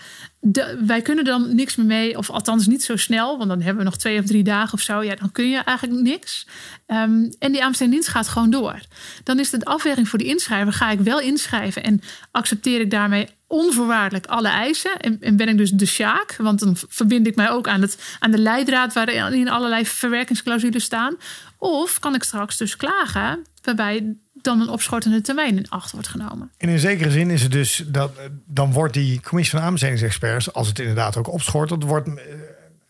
wij 0.86 1.02
kunnen 1.02 1.26
dan 1.26 1.56
niks 1.56 1.76
meer 1.76 1.86
mee, 1.86 2.18
of 2.18 2.30
althans 2.30 2.68
niet 2.68 2.84
zo 2.84 2.95
snel, 2.95 3.38
want 3.38 3.50
dan 3.50 3.62
hebben 3.62 3.84
we 3.84 3.89
nog 3.89 3.97
twee 3.97 4.20
of 4.20 4.26
drie 4.26 4.43
dagen 4.43 4.74
of 4.74 4.82
zo. 4.82 5.04
Ja, 5.04 5.16
dan 5.16 5.32
kun 5.32 5.50
je 5.50 5.58
eigenlijk 5.58 6.02
niks. 6.02 6.47
Ehm, 6.86 7.32
en 7.39 7.52
die 7.52 7.62
aanbestedende 7.62 8.00
dienst 8.00 8.08
gaat 8.08 8.28
gewoon 8.28 8.50
door. 8.50 8.80
Dan 9.24 9.39
is 9.39 9.52
het 9.52 9.60
de 9.60 9.66
afweging 9.66 10.10
voor 10.10 10.20
de 10.20 10.26
inschrijver: 10.26 10.74
ga 10.74 10.89
ik 10.91 11.00
wel 11.00 11.20
inschrijven 11.20 11.84
en 11.84 12.02
accepteer 12.32 12.80
ik 12.80 12.91
daarmee 12.91 13.28
onvoorwaardelijk 13.47 14.26
alle 14.26 14.47
eisen. 14.47 15.00
En, 15.00 15.18
en 15.22 15.36
ben 15.36 15.47
ik 15.47 15.58
dus 15.58 15.72
de 15.72 15.86
sjaak, 15.86 16.36
want 16.36 16.60
dan 16.60 16.76
verbind 16.88 17.28
ik 17.28 17.36
mij 17.36 17.50
ook 17.50 17.68
aan, 17.68 17.82
het, 17.82 18.18
aan 18.20 18.32
de 18.32 18.38
leidraad 18.38 18.93
waarin 18.93 19.50
allerlei 19.50 19.86
verwerkingsclausules 19.86 20.84
staan. 20.84 21.16
Of 21.58 22.00
kan 22.00 22.16
ik 22.16 22.24
straks 22.24 22.58
dus 22.58 22.76
klagen, 22.76 23.45
waarbij 23.62 24.16
dan 24.42 24.62
een 24.62 24.70
opschortende 24.70 25.22
termijn 25.22 25.58
in 25.58 25.70
acht 25.70 25.92
wordt 25.92 26.08
genomen. 26.08 26.52
En 26.58 26.70
in 26.70 26.80
zekere 26.80 27.12
zin 27.12 27.30
is 27.30 27.42
het 27.42 27.52
dus 27.52 27.84
dat 27.88 28.12
dan 28.46 28.72
wordt 28.72 28.94
die 28.94 29.22
commissie 29.22 29.58
van 29.58 29.66
aanbestedingsexperts, 29.68 30.54
als 30.54 30.68
het 30.68 30.80
inderdaad 30.80 31.18
ook 31.18 31.32
opschort, 31.32 31.70
dat 31.70 31.84
wordt 31.84 32.08
eh, 32.08 32.14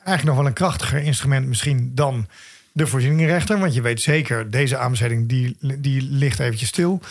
eigenlijk 0.03 0.23
nog 0.23 0.35
wel 0.35 0.45
een 0.45 0.53
krachtiger 0.53 0.99
instrument 1.01 1.47
misschien 1.47 1.91
dan 1.95 2.27
de 2.71 2.87
voorzieningenrechter. 2.87 3.59
Want 3.59 3.73
je 3.73 3.81
weet 3.81 4.01
zeker, 4.01 4.49
deze 4.51 4.77
aanbesteding 4.77 5.27
die, 5.29 5.57
die 5.77 6.01
ligt 6.01 6.39
eventjes 6.39 6.69
stil. 6.69 7.01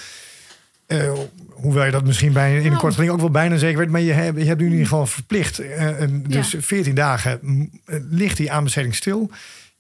Eh, 0.87 1.13
hoewel 1.49 1.85
je 1.85 1.91
dat 1.91 2.05
misschien 2.05 2.33
bij, 2.33 2.63
in 2.63 2.73
een 2.73 2.79
korte 2.79 2.95
geding 2.95 3.13
ook 3.13 3.21
wel 3.21 3.31
bijna 3.31 3.57
zeker 3.57 3.79
weet. 3.79 3.91
Maar 3.91 4.01
je 4.01 4.13
hebt, 4.13 4.39
je 4.39 4.45
hebt 4.45 4.61
nu 4.61 4.67
in 4.67 4.73
ieder 4.73 4.87
geval 4.87 5.07
verplicht. 5.07 5.59
eh, 5.59 5.97
dus 6.11 6.51
Ja. 6.51 6.61
14 6.61 6.95
dagen 6.95 7.39
mm, 7.43 7.71
ligt 8.11 8.37
die 8.37 8.53
aanbesteding 8.53 8.95
stil. 8.95 9.31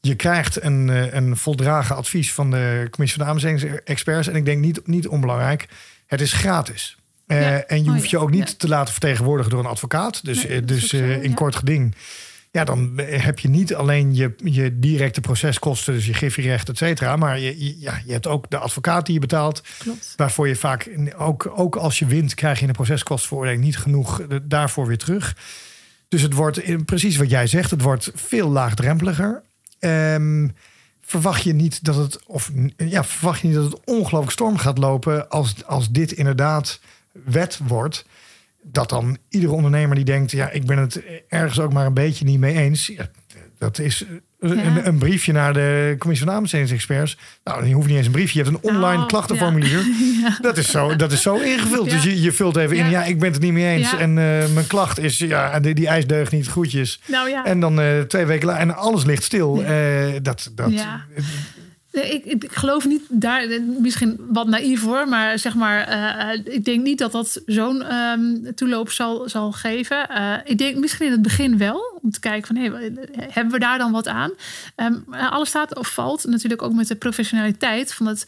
Je 0.00 0.14
krijgt 0.14 0.62
een, 0.62 0.90
eh, 0.90 1.12
een 1.14 1.36
voldragen 1.36 1.96
advies 1.96 2.32
van 2.32 2.50
de 2.50 2.86
commissie 2.90 3.18
van 3.18 3.26
de 3.26 3.32
aanbestedingsexperts. 3.32 4.28
En 4.28 4.34
ik 4.36 4.44
denk 4.44 4.60
niet, 4.60 4.86
niet 4.86 5.08
onbelangrijk, 5.08 5.68
het 6.06 6.20
is 6.20 6.32
gratis. 6.32 6.96
Eh, 7.26 7.40
Ja. 7.40 7.62
En 7.62 7.84
je 7.84 7.90
hoeft 7.90 8.10
je 8.10 8.18
ook 8.18 8.30
niet 8.30 8.48
Ja. 8.48 8.54
te 8.58 8.68
laten 8.68 8.92
vertegenwoordigen 8.92 9.50
door 9.50 9.60
een 9.60 9.66
advocaat. 9.70 10.24
Dus, 10.24 10.42
Nee, 10.46 10.56
eh, 10.60 10.66
dus 10.66 10.88
zo, 10.88 10.96
in 10.96 11.28
ja. 11.28 11.34
kort 11.34 11.56
geding. 11.56 11.94
Ja, 12.50 12.64
dan 12.64 12.92
heb 13.00 13.38
je 13.38 13.48
niet 13.48 13.74
alleen 13.74 14.14
je, 14.14 14.34
je 14.44 14.78
directe 14.78 15.20
proceskosten, 15.20 15.94
dus 15.94 16.06
je 16.06 16.12
griffierecht, 16.14 16.68
et 16.68 16.76
cetera. 16.78 17.16
Maar 17.16 17.38
je, 17.38 17.64
je- 17.64 17.80
ja, 17.80 18.00
je 18.06 18.12
hebt 18.12 18.26
ook 18.26 18.50
de 18.50 18.58
advocaat 18.58 19.04
die 19.04 19.14
je 19.14 19.20
betaalt. 19.20 19.62
Klopt. 19.78 20.12
Waarvoor 20.16 20.48
je 20.48 20.56
vaak, 20.56 20.90
ook, 21.16 21.52
ook 21.56 21.76
als 21.76 21.98
je 21.98 22.06
wint, 22.06 22.34
krijg 22.34 22.56
je 22.56 22.60
in 22.62 22.66
de 22.68 22.74
proceskostenveroordeling 22.74 23.62
niet 23.62 23.78
genoeg 23.78 24.22
daarvoor 24.42 24.86
weer 24.86 24.98
terug. 24.98 25.36
Dus 26.08 26.22
het 26.22 26.32
wordt 26.32 26.84
precies 26.84 27.16
wat 27.16 27.30
jij 27.30 27.46
zegt, 27.46 27.70
het 27.70 27.82
wordt 27.82 28.10
veel 28.14 28.48
laagdrempeliger. 28.48 29.42
Ehm, 29.78 30.48
verwacht 31.00 31.42
je 31.42 31.52
niet 31.52 31.84
dat 31.84 31.96
het, 31.96 32.26
of 32.26 32.50
ja, 32.76 33.04
verwacht 33.04 33.40
je 33.40 33.46
niet 33.46 33.56
dat 33.56 33.72
het 33.72 33.84
ongelooflijk 33.84 34.32
storm 34.32 34.56
gaat 34.56 34.78
lopen 34.78 35.28
als, 35.28 35.64
als 35.64 35.90
dit 35.90 36.12
inderdaad 36.12 36.80
wet 37.12 37.58
wordt? 37.66 38.06
Dat 38.62 38.88
dan 38.88 39.18
iedere 39.28 39.52
ondernemer 39.52 39.96
die 39.96 40.04
denkt, 40.04 40.30
ja, 40.30 40.50
ik 40.50 40.66
ben 40.66 40.78
het 40.78 41.02
ergens 41.28 41.60
ook 41.60 41.72
maar 41.72 41.86
een 41.86 41.94
beetje 41.94 42.24
niet 42.24 42.38
mee 42.38 42.54
eens. 42.54 42.86
Ja, 42.86 43.10
dat 43.58 43.78
is 43.78 44.04
een, 44.40 44.86
een 44.86 44.98
briefje 44.98 45.32
naar 45.32 45.52
de 45.52 45.96
commissie 45.98 46.26
van 46.26 46.36
aanbestedingsexperts. 46.36 47.16
Nou, 47.44 47.66
je 47.66 47.74
hoeft 47.74 47.86
niet 47.88 47.96
eens 47.96 48.06
een 48.06 48.12
briefje, 48.12 48.38
je 48.38 48.44
hebt 48.44 48.56
een 48.64 48.70
online 48.70 48.96
Nou, 48.96 49.06
klachtenformulier. 49.06 49.82
Ja. 50.22 50.38
Dat 50.40 50.56
is 50.56 50.70
zo, 50.70 50.96
dat 50.96 51.12
is 51.12 51.22
zo 51.22 51.36
ingevuld. 51.36 51.90
Dus 51.90 52.02
je, 52.02 52.20
je 52.22 52.32
vult 52.32 52.56
even 52.56 52.76
in, 52.76 52.90
Ja. 52.90 53.04
ik 53.04 53.18
ben 53.18 53.32
het 53.32 53.40
niet 53.40 53.52
mee 53.52 53.76
eens. 53.76 53.96
En 53.96 54.18
eh, 54.18 54.48
mijn 54.54 54.66
klacht 54.66 54.98
is, 54.98 55.18
ja, 55.18 55.60
die, 55.60 55.74
die 55.74 55.86
ijs 55.86 56.06
deugt 56.06 56.32
niet, 56.32 56.46
groetjes. 56.46 57.00
Nou 57.06 57.28
ja. 57.28 57.44
En 57.44 57.60
dan 57.60 57.80
eh, 57.80 58.00
twee 58.00 58.24
weken 58.24 58.46
later, 58.46 58.62
en 58.62 58.76
alles 58.76 59.04
ligt 59.04 59.22
stil. 59.22 59.62
Eh, 59.62 59.74
dat, 60.22 60.50
dat. 60.54 60.72
Ik, 62.00 62.24
ik, 62.24 62.52
geloof 62.52 62.86
niet 62.86 63.02
daar, 63.08 63.60
misschien 63.78 64.16
wat 64.28 64.46
naïef 64.46 64.82
hoor, 64.82 65.08
maar 65.08 65.38
zeg 65.38 65.54
maar, 65.54 65.80
eh, 65.80 66.32
eh, 66.32 66.40
ik 66.44 66.64
denk 66.64 66.82
niet 66.82 66.98
dat 66.98 67.12
dat 67.12 67.42
zo'n 67.46 67.82
ehm, 67.82 68.52
toeloop 68.54 68.90
zal, 68.90 69.28
zal 69.28 69.52
geven. 69.52 70.08
Eh, 70.08 70.34
ik 70.44 70.58
denk 70.58 70.76
misschien 70.76 71.06
in 71.06 71.12
het 71.12 71.22
begin 71.22 71.58
wel, 71.58 71.98
om 72.02 72.10
te 72.10 72.20
kijken 72.20 72.46
van, 72.46 72.56
hey, 72.56 72.92
hebben 73.28 73.52
we 73.52 73.58
daar 73.58 73.78
dan 73.78 73.92
wat 73.92 74.08
aan? 74.08 74.30
Maar 75.06 75.30
alles 75.30 75.48
staat 75.48 75.78
of 75.78 75.88
valt 75.88 76.24
natuurlijk 76.24 76.62
ook 76.62 76.72
met 76.72 76.88
de 76.88 76.96
professionaliteit 76.96 77.94
van 77.94 78.06
het 78.06 78.26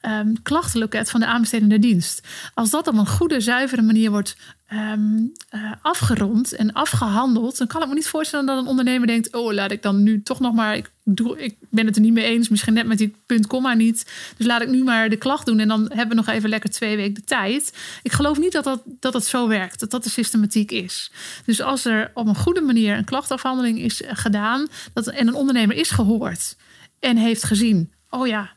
ehm, 0.00 0.34
klachtenloket 0.42 1.10
van 1.10 1.20
de 1.20 1.26
aanbestedende 1.26 1.78
dienst. 1.78 2.26
Als 2.54 2.70
dat 2.70 2.86
op 2.86 2.94
een 2.94 3.06
goede, 3.06 3.40
zuivere 3.40 3.82
manier 3.82 4.10
wordt 4.10 4.36
ehm, 4.70 5.26
eh, 5.48 5.72
afgerond 5.82 6.52
en 6.52 6.72
afgehandeld, 6.72 7.58
dan 7.58 7.66
kan 7.66 7.82
ik 7.82 7.88
me 7.88 7.94
niet 7.94 8.08
voorstellen 8.08 8.46
dat 8.46 8.58
een 8.58 8.66
ondernemer 8.66 9.06
denkt: 9.06 9.34
Oh, 9.34 9.52
laat 9.52 9.70
ik 9.70 9.82
dan 9.82 10.02
nu 10.02 10.22
toch 10.22 10.40
nog 10.40 10.54
maar. 10.54 10.76
Ik, 10.76 10.90
doe, 11.04 11.42
ik 11.42 11.56
ben 11.70 11.86
het 11.86 11.96
er 11.96 12.02
niet 12.02 12.12
mee 12.12 12.24
eens, 12.24 12.48
misschien 12.48 12.74
net 12.74 12.86
met 12.86 12.98
die 12.98 13.14
punt, 13.26 13.46
komma 13.46 13.74
niet. 13.74 14.10
Dus 14.36 14.46
laat 14.46 14.62
ik 14.62 14.68
nu 14.68 14.84
maar 14.84 15.08
de 15.08 15.16
klacht 15.16 15.46
doen 15.46 15.58
en 15.58 15.68
dan 15.68 15.80
hebben 15.80 16.08
we 16.08 16.14
nog 16.14 16.28
even 16.34 16.48
lekker 16.48 16.70
twee 16.70 16.96
weken 16.96 17.14
de 17.14 17.24
tijd. 17.24 17.72
Ik 18.02 18.12
geloof 18.12 18.38
niet 18.38 18.52
dat 18.52 18.64
dat, 18.64 18.82
dat 18.84 19.12
het 19.12 19.24
zo 19.24 19.48
werkt, 19.48 19.80
dat 19.80 19.90
dat 19.90 20.04
de 20.04 20.10
systematiek 20.10 20.70
is. 20.70 21.12
Dus 21.44 21.60
als 21.60 21.84
er 21.84 22.10
op 22.14 22.26
een 22.26 22.36
goede 22.36 22.60
manier 22.60 22.96
een 22.96 23.04
klachtafhandeling 23.04 23.78
is 23.78 24.02
eh, 24.02 24.10
gedaan 24.14 24.66
dat, 24.92 25.06
en 25.06 25.28
een 25.28 25.34
ondernemer 25.34 25.76
is 25.76 25.90
gehoord 25.90 26.56
en 26.98 27.16
heeft 27.16 27.44
gezien: 27.44 27.92
Oh 28.10 28.26
ja, 28.26 28.50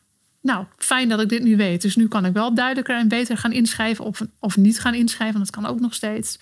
nou, 0.44 0.66
fijn 0.78 1.10
dat 1.10 1.22
ik 1.22 1.30
dit 1.30 1.44
nu 1.44 1.58
weet. 1.58 1.82
Dus 1.82 1.96
nu 1.96 2.08
kan 2.08 2.26
ik 2.26 2.34
wel 2.34 2.54
duidelijker 2.56 2.98
en 2.98 3.08
beter 3.08 3.38
gaan 3.38 3.52
inschrijven 3.52 4.06
of, 4.06 4.22
of 4.40 4.58
niet 4.58 4.80
gaan 4.80 4.94
inschrijven. 4.94 5.40
Dat 5.40 5.50
kan 5.50 5.66
ook 5.66 5.80
nog 5.80 5.94
steeds. 5.94 6.40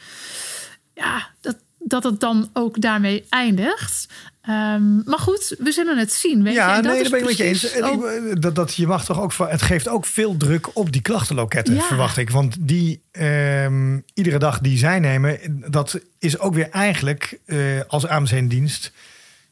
Ja, 0.93 1.27
dat, 1.41 1.57
dat 1.79 2.03
het 2.03 2.19
dan 2.19 2.49
ook 2.53 2.81
daarmee 2.81 3.25
eindigt. 3.29 4.07
Ehm, 4.41 4.95
maar 5.09 5.19
goed, 5.19 5.55
we 5.59 5.71
zullen 5.71 5.97
het 5.97 6.13
zien. 6.13 6.43
Weet 6.43 6.53
je? 6.53 6.59
Ja, 6.59 6.75
En 6.75 6.83
dat 6.83 6.93
nee, 6.93 7.09
ben 7.09 7.19
ik 7.19 7.25
met 7.25 7.37
je 7.37 7.43
eens. 7.43 7.81
ook- 7.81 8.05
ik- 8.05 8.41
dat, 8.41 8.55
dat, 8.55 8.75
je 8.75 8.87
mag 8.87 9.05
toch 9.05 9.21
ook, 9.21 9.33
het 9.37 9.61
geeft 9.61 9.87
ook 9.87 10.05
veel 10.05 10.37
druk 10.37 10.75
op 10.77 10.91
die 10.91 11.01
klachtenloketten, 11.01 11.73
Ja. 11.73 11.81
verwacht 11.81 12.17
ik. 12.17 12.29
Want 12.29 12.55
die, 12.59 13.01
ehm, 13.11 13.99
iedere 14.13 14.39
dag 14.39 14.59
die 14.59 14.77
zij 14.77 14.99
nemen, 14.99 15.39
dat 15.69 15.99
is 16.19 16.39
ook 16.39 16.53
weer 16.53 16.69
eigenlijk 16.69 17.39
eh, 17.45 17.57
als 17.87 18.05
dienst. 18.47 18.91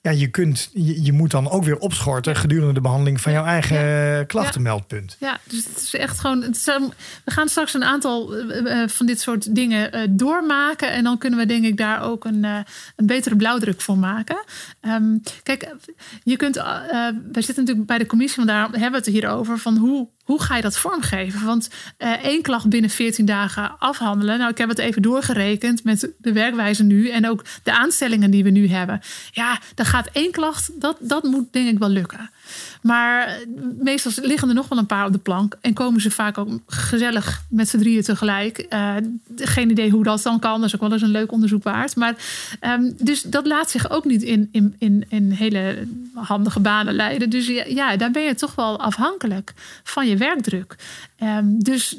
Ja, 0.01 0.11
je, 0.11 0.27
kunt, 0.27 0.69
je, 0.73 1.03
je 1.03 1.13
moet 1.13 1.31
dan 1.31 1.49
ook 1.49 1.63
weer 1.63 1.77
opschorten 1.77 2.35
gedurende 2.35 2.73
de 2.73 2.81
behandeling 2.81 3.21
van 3.21 3.31
jouw 3.31 3.45
eigen 3.45 4.27
klachtenmeldpunt. 4.27 5.15
Ja, 5.19 5.39
dus 5.43 5.65
het 5.65 5.77
is 5.77 5.93
echt 5.93 6.19
gewoon. 6.19 6.43
Is, 6.43 6.67
um, 6.67 6.89
we 7.25 7.31
gaan 7.31 7.47
straks 7.49 7.73
een 7.73 7.83
aantal 7.83 8.35
eh, 8.35 8.81
eh, 8.81 8.89
van 8.89 9.05
dit 9.05 9.21
soort 9.21 9.55
dingen 9.55 9.91
eh, 9.91 10.07
doormaken. 10.09 10.91
En 10.91 11.03
dan 11.03 11.17
kunnen 11.17 11.39
we, 11.39 11.45
denk 11.45 11.65
ik, 11.65 11.77
daar 11.77 12.01
ook 12.03 12.25
een, 12.25 12.43
eh, 12.45 12.57
een 12.95 13.05
betere 13.05 13.35
blauwdruk 13.35 13.81
voor 13.81 13.97
maken. 13.97 14.43
Ehm, 14.81 15.17
kijk, 15.43 15.63
eh, 15.63 15.71
je 16.23 16.35
kunt. 16.35 16.57
eh, 16.57 16.65
eh, 16.65 17.15
wij 17.31 17.41
zitten 17.41 17.55
natuurlijk 17.63 17.87
bij 17.87 17.97
de 17.97 18.05
commissie, 18.05 18.45
want 18.45 18.57
daar 18.57 18.81
hebben 18.81 19.01
we 19.01 19.05
het 19.11 19.15
hier 19.15 19.29
over. 19.29 19.57
Van 19.57 19.77
hoe, 19.77 20.07
hoe 20.29 20.41
ga 20.41 20.55
je 20.55 20.61
dat 20.61 20.77
vormgeven? 20.77 21.45
Want 21.45 21.69
eh, 21.97 22.11
één 22.11 22.41
klacht 22.41 22.69
binnen 22.69 22.89
14 22.89 23.25
dagen 23.25 23.75
afhandelen. 23.79 24.37
Nou, 24.37 24.51
ik 24.51 24.57
heb 24.57 24.69
het 24.69 24.77
even 24.77 25.01
doorgerekend 25.01 25.83
met 25.83 26.11
de 26.17 26.33
werkwijze 26.33 26.83
nu. 26.83 27.09
En 27.09 27.29
ook 27.29 27.45
de 27.63 27.71
aanstellingen 27.71 28.31
die 28.31 28.43
we 28.43 28.49
nu 28.49 28.67
hebben. 28.67 29.01
Ja, 29.31 29.59
dan 29.75 29.85
gaat 29.85 30.09
één 30.11 30.31
klacht. 30.31 30.81
Dat, 30.81 30.97
dat 30.99 31.23
moet, 31.23 31.53
denk 31.53 31.69
ik, 31.69 31.79
wel 31.79 31.89
lukken. 31.89 32.29
Maar 32.81 33.27
eh, 33.27 33.35
meestal 33.79 34.11
liggen 34.21 34.47
er 34.47 34.53
nog 34.53 34.67
wel 34.67 34.77
een 34.77 34.85
paar 34.85 35.05
op 35.05 35.11
de 35.11 35.17
plank. 35.17 35.57
En 35.61 35.73
komen 35.73 36.01
ze 36.01 36.11
vaak 36.11 36.37
ook 36.37 36.49
gezellig 36.67 37.43
met 37.49 37.69
z'n 37.69 37.77
drieën 37.77 38.01
tegelijk. 38.01 38.57
Eh, 38.57 38.95
geen 39.35 39.69
idee 39.69 39.89
hoe 39.89 40.03
dat 40.03 40.21
dan 40.21 40.39
kan. 40.39 40.59
Dat 40.59 40.69
is 40.69 40.75
ook 40.75 40.81
wel 40.81 40.91
eens 40.91 41.01
een 41.01 41.09
leuk 41.09 41.31
onderzoek 41.31 41.63
waard. 41.63 41.95
Maar, 41.95 42.15
ehm, 42.59 42.91
dus 42.97 43.21
dat 43.21 43.45
laat 43.45 43.69
zich 43.69 43.89
ook 43.89 44.05
niet 44.05 44.21
in, 44.21 44.49
in, 44.51 44.75
in, 44.77 45.05
in 45.09 45.31
hele 45.31 45.87
handige 46.13 46.59
banen 46.59 46.93
leiden. 46.93 47.29
Dus 47.29 47.47
ja, 47.47 47.97
daar 47.97 48.11
ben 48.11 48.23
je 48.23 48.35
toch 48.35 48.55
wel 48.55 48.79
afhankelijk 48.79 49.53
van 49.83 50.07
je 50.07 50.17
werkdruk. 50.17 50.75
Ehm, 51.15 51.59
dus 51.59 51.97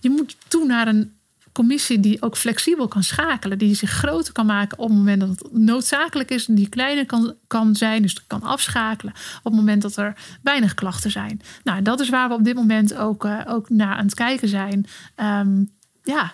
je 0.00 0.10
moet 0.10 0.36
toe 0.48 0.66
naar 0.66 0.88
een 0.88 1.12
commissie 1.58 2.00
die 2.00 2.22
ook 2.22 2.36
flexibel 2.36 2.88
kan 2.88 3.02
schakelen. 3.02 3.58
Die 3.58 3.74
zich 3.74 3.90
groter 3.90 4.32
kan 4.32 4.46
maken 4.46 4.78
op 4.78 4.88
het 4.88 4.96
moment 4.96 5.20
dat 5.20 5.28
het 5.28 5.52
noodzakelijk 5.52 6.30
is. 6.30 6.48
En 6.48 6.54
die 6.54 6.68
kleiner 6.68 7.06
kan, 7.06 7.34
kan 7.46 7.76
zijn, 7.76 8.02
dus 8.02 8.26
kan 8.26 8.42
afschakelen. 8.42 9.12
Op 9.38 9.44
het 9.44 9.54
moment 9.54 9.82
dat 9.82 9.96
er 9.96 10.14
weinig 10.42 10.74
klachten 10.74 11.10
zijn. 11.10 11.40
Nou, 11.64 11.82
dat 11.82 12.00
is 12.00 12.08
waar 12.08 12.28
we 12.28 12.34
op 12.34 12.44
dit 12.44 12.54
moment 12.54 12.96
ook, 12.96 13.24
uh, 13.24 13.40
ook 13.48 13.70
naar 13.70 13.96
aan 13.96 14.04
het 14.04 14.14
kijken 14.14 14.48
zijn. 14.48 14.86
Um, 15.16 15.70
ja, 16.04 16.32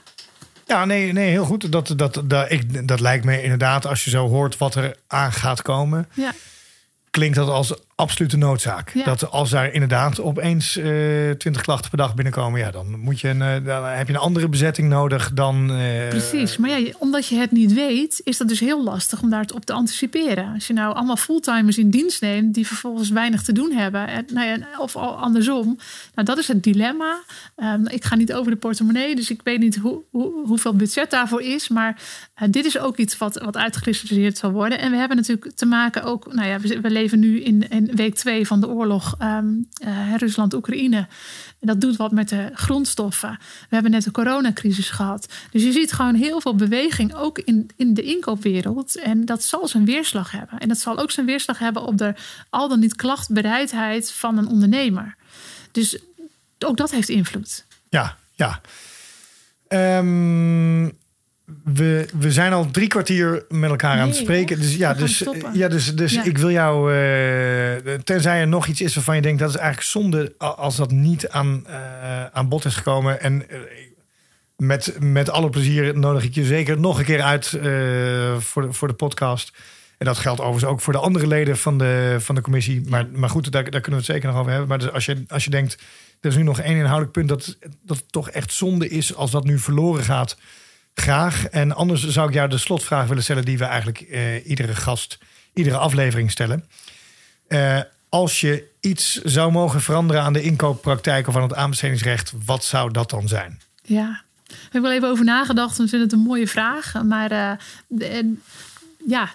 Ja, 0.67 0.85
nee, 0.85 1.13
nee 1.13 1.31
heel 1.31 1.45
goed. 1.45 1.73
Dat, 1.73 1.93
dat, 1.97 2.23
dat, 2.25 2.51
ik, 2.51 2.89
dat 2.89 3.01
lijkt 3.01 3.25
me 3.25 3.43
inderdaad, 3.43 3.87
als 3.87 4.05
je 4.05 4.11
zo 4.11 4.29
hoort 4.29 4.59
wat 4.59 4.75
er 4.75 4.97
aan 5.07 5.33
gaat 5.33 5.63
komen. 5.63 6.09
Ja. 6.15 6.33
Klinkt 7.11 7.37
dat 7.37 7.49
als 7.49 7.75
absolute 7.97 8.37
noodzaak. 8.37 8.91
Ja. 8.95 9.05
Dat 9.05 9.31
als 9.31 9.51
daar 9.51 9.73
inderdaad 9.73 10.21
opeens 10.21 10.77
eh 10.77 11.31
twintig 11.39 11.63
klachten 11.63 11.89
per 11.91 11.99
dag 11.99 12.15
binnenkomen, 12.15 12.61
ja, 12.61 12.71
dan, 12.71 12.99
moet 12.99 13.21
je 13.21 13.29
een, 13.29 13.43
eh, 13.43 13.65
dan 13.65 13.85
heb 13.85 14.07
je 14.07 14.13
een 14.15 14.19
andere 14.21 14.49
bezetting 14.49 14.89
nodig 14.89 15.31
dan. 15.33 15.71
eh, 15.71 16.09
Precies, 16.09 16.57
maar 16.57 16.71
ja, 16.81 16.93
omdat 16.99 17.27
je 17.27 17.37
het 17.37 17.51
niet 17.51 17.73
weet, 17.73 18.21
is 18.25 18.37
dat 18.37 18.49
dus 18.49 18.61
heel 18.61 18.83
lastig 18.85 19.23
om 19.23 19.31
daarop 19.31 19.65
te 19.65 19.73
anticiperen. 19.73 20.53
Als 20.55 20.67
je 20.67 20.73
nou 20.73 20.95
allemaal 20.95 21.17
fulltimers 21.17 21.79
in 21.79 21.91
dienst 21.91 22.21
neemt 22.21 22.55
die 22.55 22.67
vervolgens 22.67 23.11
weinig 23.11 23.43
te 23.43 23.53
doen 23.53 23.73
hebben, 23.73 24.09
en, 24.09 24.25
nou 24.33 24.47
ja, 24.47 24.59
of 24.79 24.97
al 24.97 25.17
andersom, 25.17 25.79
nou 26.15 26.27
dat 26.27 26.39
is 26.39 26.49
het 26.49 26.63
dilemma. 26.63 27.23
Ehm, 27.57 27.87
ik 27.87 28.05
ga 28.05 28.15
niet 28.17 28.33
over 28.33 28.51
de 28.51 28.59
portemonnee, 28.59 29.17
dus 29.17 29.31
ik 29.31 29.41
weet 29.45 29.59
niet 29.61 29.77
hoe, 29.77 30.01
hoe, 30.11 30.47
hoeveel 30.47 30.75
budget 30.75 31.11
daarvoor 31.11 31.43
is, 31.43 31.69
maar 31.69 31.97
dit 32.51 32.65
is 32.65 32.79
ook 32.79 32.97
iets 32.97 33.19
wat, 33.19 33.41
wat 33.45 33.57
uitgekristalliseerd 33.57 34.39
zal 34.39 34.51
worden. 34.51 34.79
En 34.79 34.91
we 34.91 34.97
hebben 34.97 35.17
natuurlijk 35.17 35.57
te 35.57 35.67
maken 35.67 36.03
ook, 36.03 36.35
nou 36.35 36.49
ja, 36.49 36.61
we, 36.61 36.81
we 36.81 36.91
leven 36.91 37.19
nu 37.19 37.41
in, 37.41 37.69
in 37.71 37.84
week 37.87 38.15
twee 38.15 38.47
van 38.47 38.61
de 38.61 38.69
oorlog 38.69 39.15
ehm, 39.19 39.47
eh, 39.75 40.15
Rusland-Oekraïne. 40.17 41.07
Dat 41.61 41.81
doet 41.81 41.97
wat 41.97 42.13
met 42.13 42.29
de 42.29 42.51
grondstoffen. 42.53 43.39
We 43.41 43.75
hebben 43.75 43.91
net 43.91 44.05
de 44.05 44.11
coronacrisis 44.11 44.91
gehad. 44.91 45.33
Dus 45.51 45.63
je 45.63 45.73
ziet 45.73 45.93
gewoon 45.93 46.15
heel 46.15 46.41
veel 46.41 46.55
beweging 46.55 47.15
ook 47.15 47.39
in, 47.39 47.71
in 47.77 47.95
de 47.95 48.03
inkoopwereld. 48.03 48.99
En 48.99 49.25
dat 49.25 49.43
zal 49.43 49.69
zijn 49.69 49.85
weerslag 49.85 50.31
hebben. 50.31 50.59
En 50.59 50.69
dat 50.69 50.79
zal 50.79 50.99
ook 50.99 51.11
zijn 51.11 51.27
weerslag 51.27 51.59
hebben 51.59 51.83
op 51.83 51.99
de 51.99 52.15
al 52.51 52.69
dan 52.69 52.81
niet 52.81 52.97
klachtbereidheid 52.97 54.13
van 54.13 54.39
een 54.39 54.49
ondernemer. 54.49 55.17
Dus 55.73 55.99
ook 56.59 56.77
dat 56.77 56.91
heeft 56.91 57.09
invloed. 57.09 57.65
Ja, 57.89 58.17
ja. 58.33 58.61
Ehm, 59.69 60.91
we, 61.65 62.09
we 62.19 62.33
zijn 62.33 62.53
al 62.53 62.71
drie 62.71 62.89
kwartier 62.89 63.45
met 63.49 63.71
elkaar 63.71 63.99
aan 63.99 64.07
het 64.09 64.17
spreken. 64.17 64.61
Dus 64.61 64.77
ja, 64.77 64.95
dus, 64.95 65.25
ja, 65.53 65.69
dus, 65.69 65.95
dus 65.95 66.13
Ja. 66.13 66.25
ik 66.25 66.39
wil 66.39 66.51
jou, 66.51 66.95
eh, 66.95 67.95
tenzij 67.95 68.41
er 68.41 68.49
nog 68.49 68.67
iets 68.67 68.81
is 68.81 68.95
waarvan 68.95 69.17
je 69.17 69.23
denkt 69.23 69.39
dat 69.39 69.49
is 69.49 69.57
eigenlijk 69.57 69.87
zonde 69.87 70.35
als 70.39 70.77
dat 70.77 70.91
niet 70.91 71.29
aan, 71.29 71.67
eh, 71.67 72.25
aan 72.25 72.49
bod 72.49 72.65
is 72.65 72.75
gekomen. 72.75 73.21
En 73.21 73.49
eh, 73.49 73.59
met, 74.57 74.97
met 75.01 75.31
alle 75.31 75.51
plezier 75.51 75.99
nodig 75.99 76.25
ik 76.25 76.35
je 76.35 76.45
zeker 76.45 76.81
nog 76.81 76.99
een 76.99 77.05
keer 77.05 77.23
uit 77.23 77.49
voor, 78.39 78.63
de, 78.63 78.73
voor 78.73 78.89
de 78.89 78.95
podcast. 78.95 79.53
En 79.99 80.07
dat 80.07 80.19
geldt 80.19 80.41
overigens 80.41 80.73
ook 80.73 80.81
voor 80.81 80.93
de 80.93 80.99
andere 80.99 81.27
leden 81.27 81.57
van 81.57 81.79
de, 81.79 82.17
van 82.19 82.35
de 82.35 82.41
commissie. 82.41 82.83
Maar, 82.89 83.07
maar 83.13 83.31
goed, 83.31 83.53
daar, 83.53 83.71
daar 83.71 83.81
kunnen 83.81 84.01
we 84.01 84.07
het 84.07 84.15
zeker 84.15 84.29
nog 84.29 84.39
over 84.39 84.51
hebben. 84.51 84.69
Maar 84.69 84.79
dus 84.79 84.91
als, 84.91 85.05
je, 85.05 85.25
als 85.29 85.45
je 85.45 85.51
denkt, 85.51 85.79
er 86.21 86.31
is 86.31 86.37
nu 86.37 86.43
nog 86.43 86.61
één 86.61 86.77
inhoudelijk 86.77 87.13
punt 87.13 87.29
dat, 87.29 87.57
dat 87.83 87.97
het 87.97 88.13
toch 88.13 88.31
echt 88.31 88.53
zonde 88.53 88.89
is 88.89 89.15
als 89.15 89.31
dat 89.31 89.45
nu 89.45 89.59
verloren 89.59 90.05
gaat. 90.05 90.37
Graag. 90.95 91.47
En 91.47 91.75
anders 91.75 92.09
zou 92.09 92.29
ik 92.29 92.35
jou 92.35 92.49
de 92.49 92.59
slotvraag 92.59 93.07
willen 93.07 93.23
stellen 93.23 93.45
die 93.45 93.59
we 93.59 93.65
eigenlijk 93.65 94.01
eh, 94.01 94.49
iedere 94.49 94.75
gast, 94.75 95.19
iedere 95.55 95.77
aflevering 95.77 96.31
stellen. 96.31 96.65
Eh, 97.47 97.81
als 98.09 98.41
je 98.41 98.65
iets 98.81 99.23
zou 99.23 99.53
mogen 99.53 99.81
veranderen 99.81 100.23
aan 100.23 100.33
de 100.33 100.43
inkooppraktijk 100.43 101.27
of 101.29 101.37
aan 101.37 101.43
het 101.43 101.55
aanbestedingsrecht, 101.55 102.33
wat 102.45 102.65
zou 102.65 102.91
dat 102.91 103.11
dan 103.11 103.29
zijn? 103.29 103.61
Ja, 103.83 104.23
ik 104.47 104.69
heb 104.71 104.83
wel 104.83 104.93
even 104.93 105.09
over 105.09 105.25
nagedacht. 105.25 105.81
Ik 105.81 105.89
vind 105.89 106.03
het 106.03 106.13
een 106.13 106.19
mooie 106.19 106.49
vraag. 106.49 107.03
Maar 107.03 107.31
eh, 107.31 108.25
ja, 109.07 109.29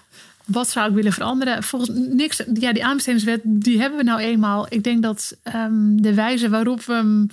wat 0.44 0.68
zou 0.68 0.88
ik 0.88 0.94
willen 0.94 1.12
veranderen? 1.12 1.62
Volgens 1.62 1.90
niks. 1.94 2.42
Ja, 2.54 2.72
die 2.72 2.84
aanbestedingswet, 2.84 3.40
die 3.44 3.80
hebben 3.80 3.98
we 3.98 4.04
nou 4.04 4.20
eenmaal. 4.20 4.66
Ik 4.68 4.84
denk 4.84 5.02
dat 5.02 5.36
ehm, 5.42 5.96
de 5.96 6.14
wijze 6.14 6.48
waarop 6.48 6.84
we 6.84 7.26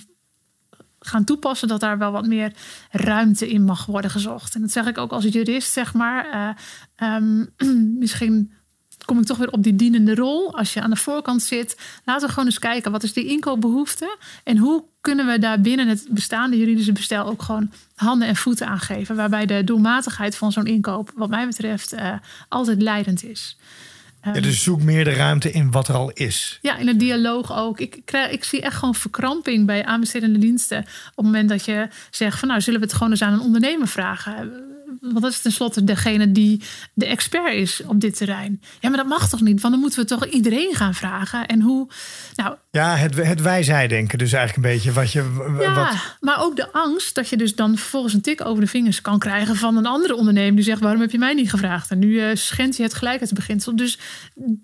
gaan 1.08 1.24
toepassen, 1.24 1.68
dat 1.68 1.80
daar 1.80 1.98
wel 1.98 2.12
wat 2.12 2.26
meer 2.26 2.52
ruimte 2.90 3.48
in 3.48 3.64
mag 3.64 3.86
worden 3.86 4.10
gezocht. 4.10 4.54
En 4.54 4.60
dat 4.60 4.70
zeg 4.70 4.86
ik 4.86 4.98
ook 4.98 5.12
als 5.12 5.24
jurist, 5.24 5.72
zeg 5.72 5.94
maar. 5.94 6.30
Eh, 6.30 6.50
ehm, 6.96 7.44
misschien 8.02 8.52
kom 9.04 9.18
ik 9.18 9.24
toch 9.24 9.36
weer 9.36 9.50
op 9.50 9.62
die 9.62 9.76
dienende 9.76 10.14
rol. 10.14 10.56
Als 10.56 10.74
je 10.74 10.80
aan 10.80 10.90
de 10.90 10.96
voorkant 10.96 11.42
zit, 11.42 11.78
laten 12.04 12.26
we 12.26 12.32
gewoon 12.32 12.48
eens 12.48 12.58
kijken 12.58 12.92
wat 12.92 13.02
is 13.02 13.12
die 13.12 13.26
inkoopbehoefte 13.26 14.16
en 14.44 14.56
hoe 14.56 14.84
kunnen 15.00 15.26
we 15.26 15.38
daar 15.38 15.60
binnen 15.60 15.88
het 15.88 16.06
bestaande 16.10 16.56
juridische 16.56 16.92
bestel 16.92 17.26
ook 17.26 17.42
gewoon 17.42 17.70
handen 17.94 18.28
en 18.28 18.36
voeten 18.36 18.66
aan 18.66 18.78
geven, 18.78 19.16
waarbij 19.16 19.46
de 19.46 19.64
doelmatigheid 19.64 20.36
van 20.36 20.52
zo'n 20.52 20.66
inkoop, 20.66 21.12
wat 21.14 21.28
mij 21.28 21.46
betreft, 21.46 21.92
eh, 21.92 22.12
altijd 22.48 22.82
leidend 22.82 23.24
is. 23.24 23.58
Ja, 24.22 24.32
dus 24.32 24.62
zoek 24.62 24.82
meer 24.82 25.04
de 25.04 25.12
ruimte 25.12 25.50
in 25.50 25.70
wat 25.70 25.88
er 25.88 25.94
al 25.94 26.10
is. 26.10 26.58
Ja, 26.62 26.76
in 26.76 26.86
het 26.86 26.98
dialoog 27.00 27.56
ook. 27.56 27.80
Ik, 27.80 28.00
krijg, 28.04 28.30
ik 28.30 28.44
zie 28.44 28.60
echt 28.60 28.76
gewoon 28.76 28.94
verkramping 28.94 29.66
bij 29.66 29.84
aanbestedende 29.84 30.38
diensten. 30.38 30.78
Op 30.78 31.16
het 31.16 31.24
moment 31.24 31.48
dat 31.48 31.64
je 31.64 31.88
zegt 32.10 32.38
van 32.38 32.48
nou 32.48 32.60
zullen 32.60 32.80
we 32.80 32.86
het 32.86 32.94
gewoon 32.94 33.10
eens 33.10 33.22
aan 33.22 33.32
een 33.32 33.40
ondernemer 33.40 33.88
vragen. 33.88 34.66
Want 35.00 35.20
dat 35.20 35.32
is 35.32 35.40
tenslotte 35.40 35.84
degene 35.84 36.32
die 36.32 36.62
de 36.94 37.06
expert 37.06 37.54
is 37.54 37.82
op 37.86 38.00
dit 38.00 38.16
terrein. 38.16 38.60
Ja, 38.80 38.88
maar 38.88 38.98
dat 38.98 39.08
mag 39.08 39.28
toch 39.28 39.40
niet? 39.40 39.60
Want 39.60 39.72
dan 39.72 39.82
moeten 39.82 40.00
we 40.00 40.06
toch 40.06 40.26
iedereen 40.26 40.74
gaan 40.74 40.94
vragen. 40.94 41.46
En 41.46 41.60
hoe. 41.60 41.88
Nou, 42.34 42.54
Ja, 42.70 42.96
het, 42.96 43.16
het 43.16 43.42
wij-zij 43.42 43.88
denken 43.88 44.18
dus 44.18 44.32
eigenlijk 44.32 44.66
een 44.66 44.74
beetje 44.74 44.92
wat 44.92 45.12
je... 45.12 45.56
ja, 45.60 45.74
Wat, 45.74 46.16
maar 46.20 46.42
ook 46.42 46.56
de 46.56 46.72
angst 46.72 47.14
dat 47.14 47.28
je 47.28 47.36
dus 47.36 47.54
dan 47.54 47.76
vervolgens 47.76 48.14
een 48.14 48.20
tik 48.20 48.44
over 48.44 48.60
de 48.60 48.70
vingers 48.70 49.00
kan 49.00 49.18
krijgen 49.18 49.56
van 49.56 49.76
een 49.76 49.86
andere 49.86 50.16
ondernemer 50.16 50.54
die 50.54 50.64
zegt: 50.64 50.80
waarom 50.80 51.00
heb 51.00 51.10
je 51.10 51.18
mij 51.18 51.34
niet 51.34 51.50
gevraagd? 51.50 51.90
En 51.90 51.98
nu 51.98 52.20
eh 52.20 52.36
schendt 52.36 52.76
je 52.76 52.82
het 52.82 52.94
gelijkheidsbeginsel. 52.94 53.76
Dus 53.76 53.98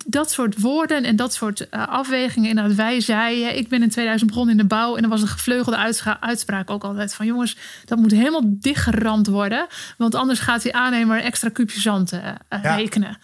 dat 0.06 0.30
soort 0.30 0.60
woorden 0.60 1.04
en 1.04 1.16
dat 1.16 1.34
soort 1.34 1.68
eh, 1.68 1.88
afwegingen. 1.88 2.48
Inderdaad, 2.48 2.74
wij 2.74 3.00
zeiden: 3.00 3.56
ik 3.56 3.68
ben 3.68 3.82
in 3.82 3.90
2000 3.90 4.30
begonnen 4.30 4.54
in 4.54 4.60
de 4.60 4.66
bouw 4.66 4.96
en 4.96 5.02
er 5.02 5.08
was 5.08 5.22
een 5.22 5.28
gevleugelde 5.28 5.94
uitspraak 6.20 6.70
ook 6.70 6.84
altijd 6.84 7.14
van: 7.14 7.26
jongens, 7.26 7.56
dat 7.84 7.98
moet 7.98 8.10
helemaal 8.10 8.42
dichtgeramd 8.44 9.26
worden, 9.26 9.66
want 9.96 10.13
anders 10.14 10.38
gaat 10.40 10.62
die 10.62 10.74
aannemer 10.74 11.20
extra 11.20 11.48
kuubje 11.48 11.80
zand 11.80 12.10
Ja. 12.10 12.38
rekenen. 12.76 13.18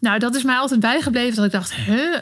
Nou, 0.00 0.18
dat 0.18 0.34
is 0.34 0.42
mij 0.42 0.56
altijd 0.56 0.80
bijgebleven 0.80 1.36
dat 1.36 1.44
ik 1.44 1.50
dacht, 1.52 1.74
huh? 1.74 2.16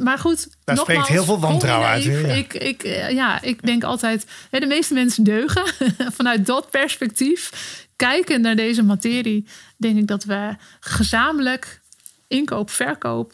Maar 0.00 0.18
goed, 0.18 0.48
Daar 0.64 0.76
nogmaals, 0.76 0.80
spreekt 0.80 1.06
heel 1.06 1.24
veel 1.24 1.40
wantrouwen 1.40 1.88
uit, 1.88 2.02
ja. 2.02 2.12
Ik, 2.12 2.54
ik, 2.54 2.82
eh, 2.82 3.10
ja, 3.10 3.42
ik 3.42 3.62
denk 3.66 3.84
altijd, 3.84 4.26
de 4.50 4.66
meeste 4.66 4.94
mensen 4.94 5.24
deugen. 5.24 5.62
Vanuit 6.16 6.46
dat 6.46 6.70
perspectief, 6.70 7.50
kijken 7.96 8.40
naar 8.40 8.56
deze 8.56 8.82
materie, 8.82 9.46
denk 9.76 9.98
ik 9.98 10.06
dat 10.06 10.24
we 10.24 10.54
gezamenlijk 10.80 11.80
inkoop, 12.28 12.70
verkoop, 12.70 13.32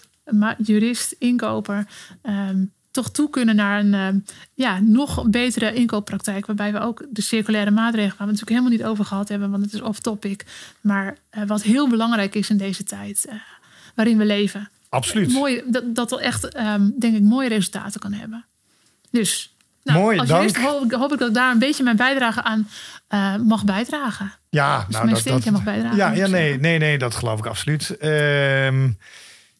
jurist, 0.59 1.14
inkoper, 1.18 1.87
ehm, 2.23 2.64
toch 2.93 3.11
toe 3.11 3.30
kunnen 3.30 3.57
naar 3.57 3.80
een 3.80 3.95
ehm, 3.95 4.18
ja, 4.55 4.78
nog 4.80 5.24
betere 5.28 5.72
inkooppraktijk. 5.74 6.47
Waarbij 6.47 6.72
we 6.72 6.78
ook 6.80 7.05
de 7.11 7.22
circulaire 7.22 7.70
maatregelen, 7.70 8.16
waar 8.18 8.26
we 8.26 8.32
het 8.32 8.40
natuurlijk 8.40 8.59
helemaal 8.66 8.78
niet 8.78 8.84
over 8.99 9.05
gehad 9.05 9.28
hebben, 9.28 9.51
want 9.51 9.64
het 9.64 9.72
is 9.74 9.80
off-topic. 9.80 10.45
Maar 10.80 11.16
eh, 11.30 11.43
wat 11.47 11.62
heel 11.62 11.88
belangrijk 11.88 12.34
is 12.34 12.51
in 12.51 12.57
deze 12.57 12.84
tijd 12.84 13.24
eh, 13.28 13.34
waarin 13.95 14.18
we 14.18 14.24
leven. 14.24 14.68
absoluut. 14.88 15.32
Mooi, 15.32 15.62
dat, 15.66 15.95
dat 15.95 16.11
wel 16.11 16.20
echt, 16.20 16.49
ehm, 16.49 16.90
denk 16.99 17.16
ik, 17.16 17.22
mooie 17.22 17.49
resultaten 17.49 18.01
kan 18.01 18.12
hebben. 18.12 18.45
Dus, 19.11 19.55
nou, 19.84 19.99
Mooi, 19.99 20.18
als 20.18 20.28
dank. 20.28 20.40
jurist 20.49 20.64
hoop, 20.66 20.84
ik- 20.84 20.93
hoop 20.93 21.12
ik 21.12 21.18
dat 21.18 21.28
ik 21.28 21.34
daar 21.34 21.53
een 21.53 21.59
beetje 21.59 21.82
mijn 21.82 21.97
bijdrage 21.97 22.43
aan 22.43 22.68
eh, 23.09 23.36
mag 23.36 23.64
bijdragen. 23.64 24.32
Ja, 24.51 24.84
Dus 24.88 25.03
mijn 25.03 25.16
steentje 25.16 25.51
mag 25.51 25.64
bijdragen, 25.64 25.97
Ja, 25.97 26.12
ja 26.12 26.26
nee, 26.26 26.59
nee, 26.61 26.78
nee, 26.78 26.99
dat 26.99 27.14
geloof 27.14 27.38
ik 27.38 27.47
absoluut. 27.47 27.97
Ehm, 27.97 28.90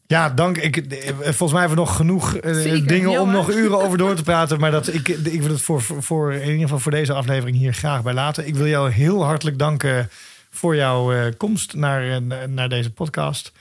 ja, 0.07 0.31
dank. 0.31 0.57
Ik, 0.57 0.77
eh, 0.77 1.13
volgens 1.19 1.53
mij 1.53 1.61
hebben 1.61 1.79
we 1.79 1.85
nog 1.85 1.97
genoeg 1.97 2.37
eh, 2.37 2.55
Zeker, 2.55 2.87
dingen 2.87 3.21
om 3.21 3.31
nog 3.31 3.51
uren 3.51 3.83
over 3.83 3.99
door 3.99 4.15
te 4.15 4.23
praten. 4.23 4.61
Maar 4.61 4.71
dat, 4.71 4.87
ik, 4.95 5.09
ik 5.09 5.43
wil 5.43 5.51
het 5.51 5.63
voor, 5.63 5.83
voor, 5.83 6.33
in 6.33 6.47
ieder 6.47 6.61
geval 6.61 6.79
voor 6.79 6.93
deze 6.93 7.13
aflevering 7.13 7.57
hier 7.57 7.75
graag 7.75 8.03
bij 8.03 8.15
laten. 8.15 8.47
Ik 8.47 8.55
wil 8.55 8.67
jou 8.67 8.91
heel 8.91 9.25
hartelijk 9.25 9.59
danken 9.59 10.11
voor 10.51 10.77
jouw 10.77 11.13
eh, 11.13 11.33
komst 11.37 11.75
naar, 11.75 12.23
naar 12.49 12.69
deze 12.69 12.91
podcast. 12.91 13.53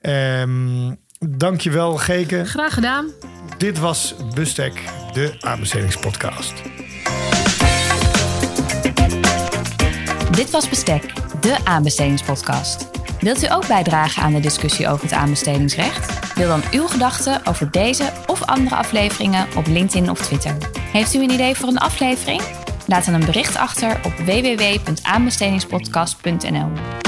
Ehm 0.00 0.90
dank 1.18 1.60
je 1.60 1.70
wel, 1.70 1.96
Geke. 1.96 2.44
Graag 2.44 2.74
gedaan. 2.74 3.06
Dit 3.58 3.78
was 3.78 4.14
Bustek, 4.34 4.82
de 5.12 5.34
aanbestedingspodcast. 5.40 6.52
Dit 10.30 10.50
was 10.50 10.68
Bestek, 10.68 11.12
de 11.40 11.56
aanbestedingspodcast. 11.64 12.97
Wilt 13.20 13.42
u 13.42 13.50
ook 13.50 13.66
bijdragen 13.66 14.22
aan 14.22 14.32
de 14.32 14.40
discussie 14.40 14.88
over 14.88 15.02
het 15.02 15.12
aanbestedingsrecht? 15.12 16.36
Deel 16.36 16.48
dan 16.48 16.62
uw 16.70 16.86
gedachten 16.86 17.46
over 17.46 17.70
deze 17.70 18.12
of 18.26 18.44
andere 18.44 18.76
afleveringen 18.76 19.46
op 19.56 19.66
LinkedIn 19.66 20.10
of 20.10 20.20
Twitter. 20.20 20.56
Heeft 20.92 21.14
u 21.14 21.22
een 21.22 21.30
idee 21.30 21.54
voor 21.54 21.68
een 21.68 21.78
aflevering? 21.78 22.42
Laat 22.86 23.04
dan 23.04 23.14
een 23.14 23.24
bericht 23.24 23.56
achter 23.56 24.00
op 24.04 24.12
www.aanbestedingspodcast.nl. 24.12 27.07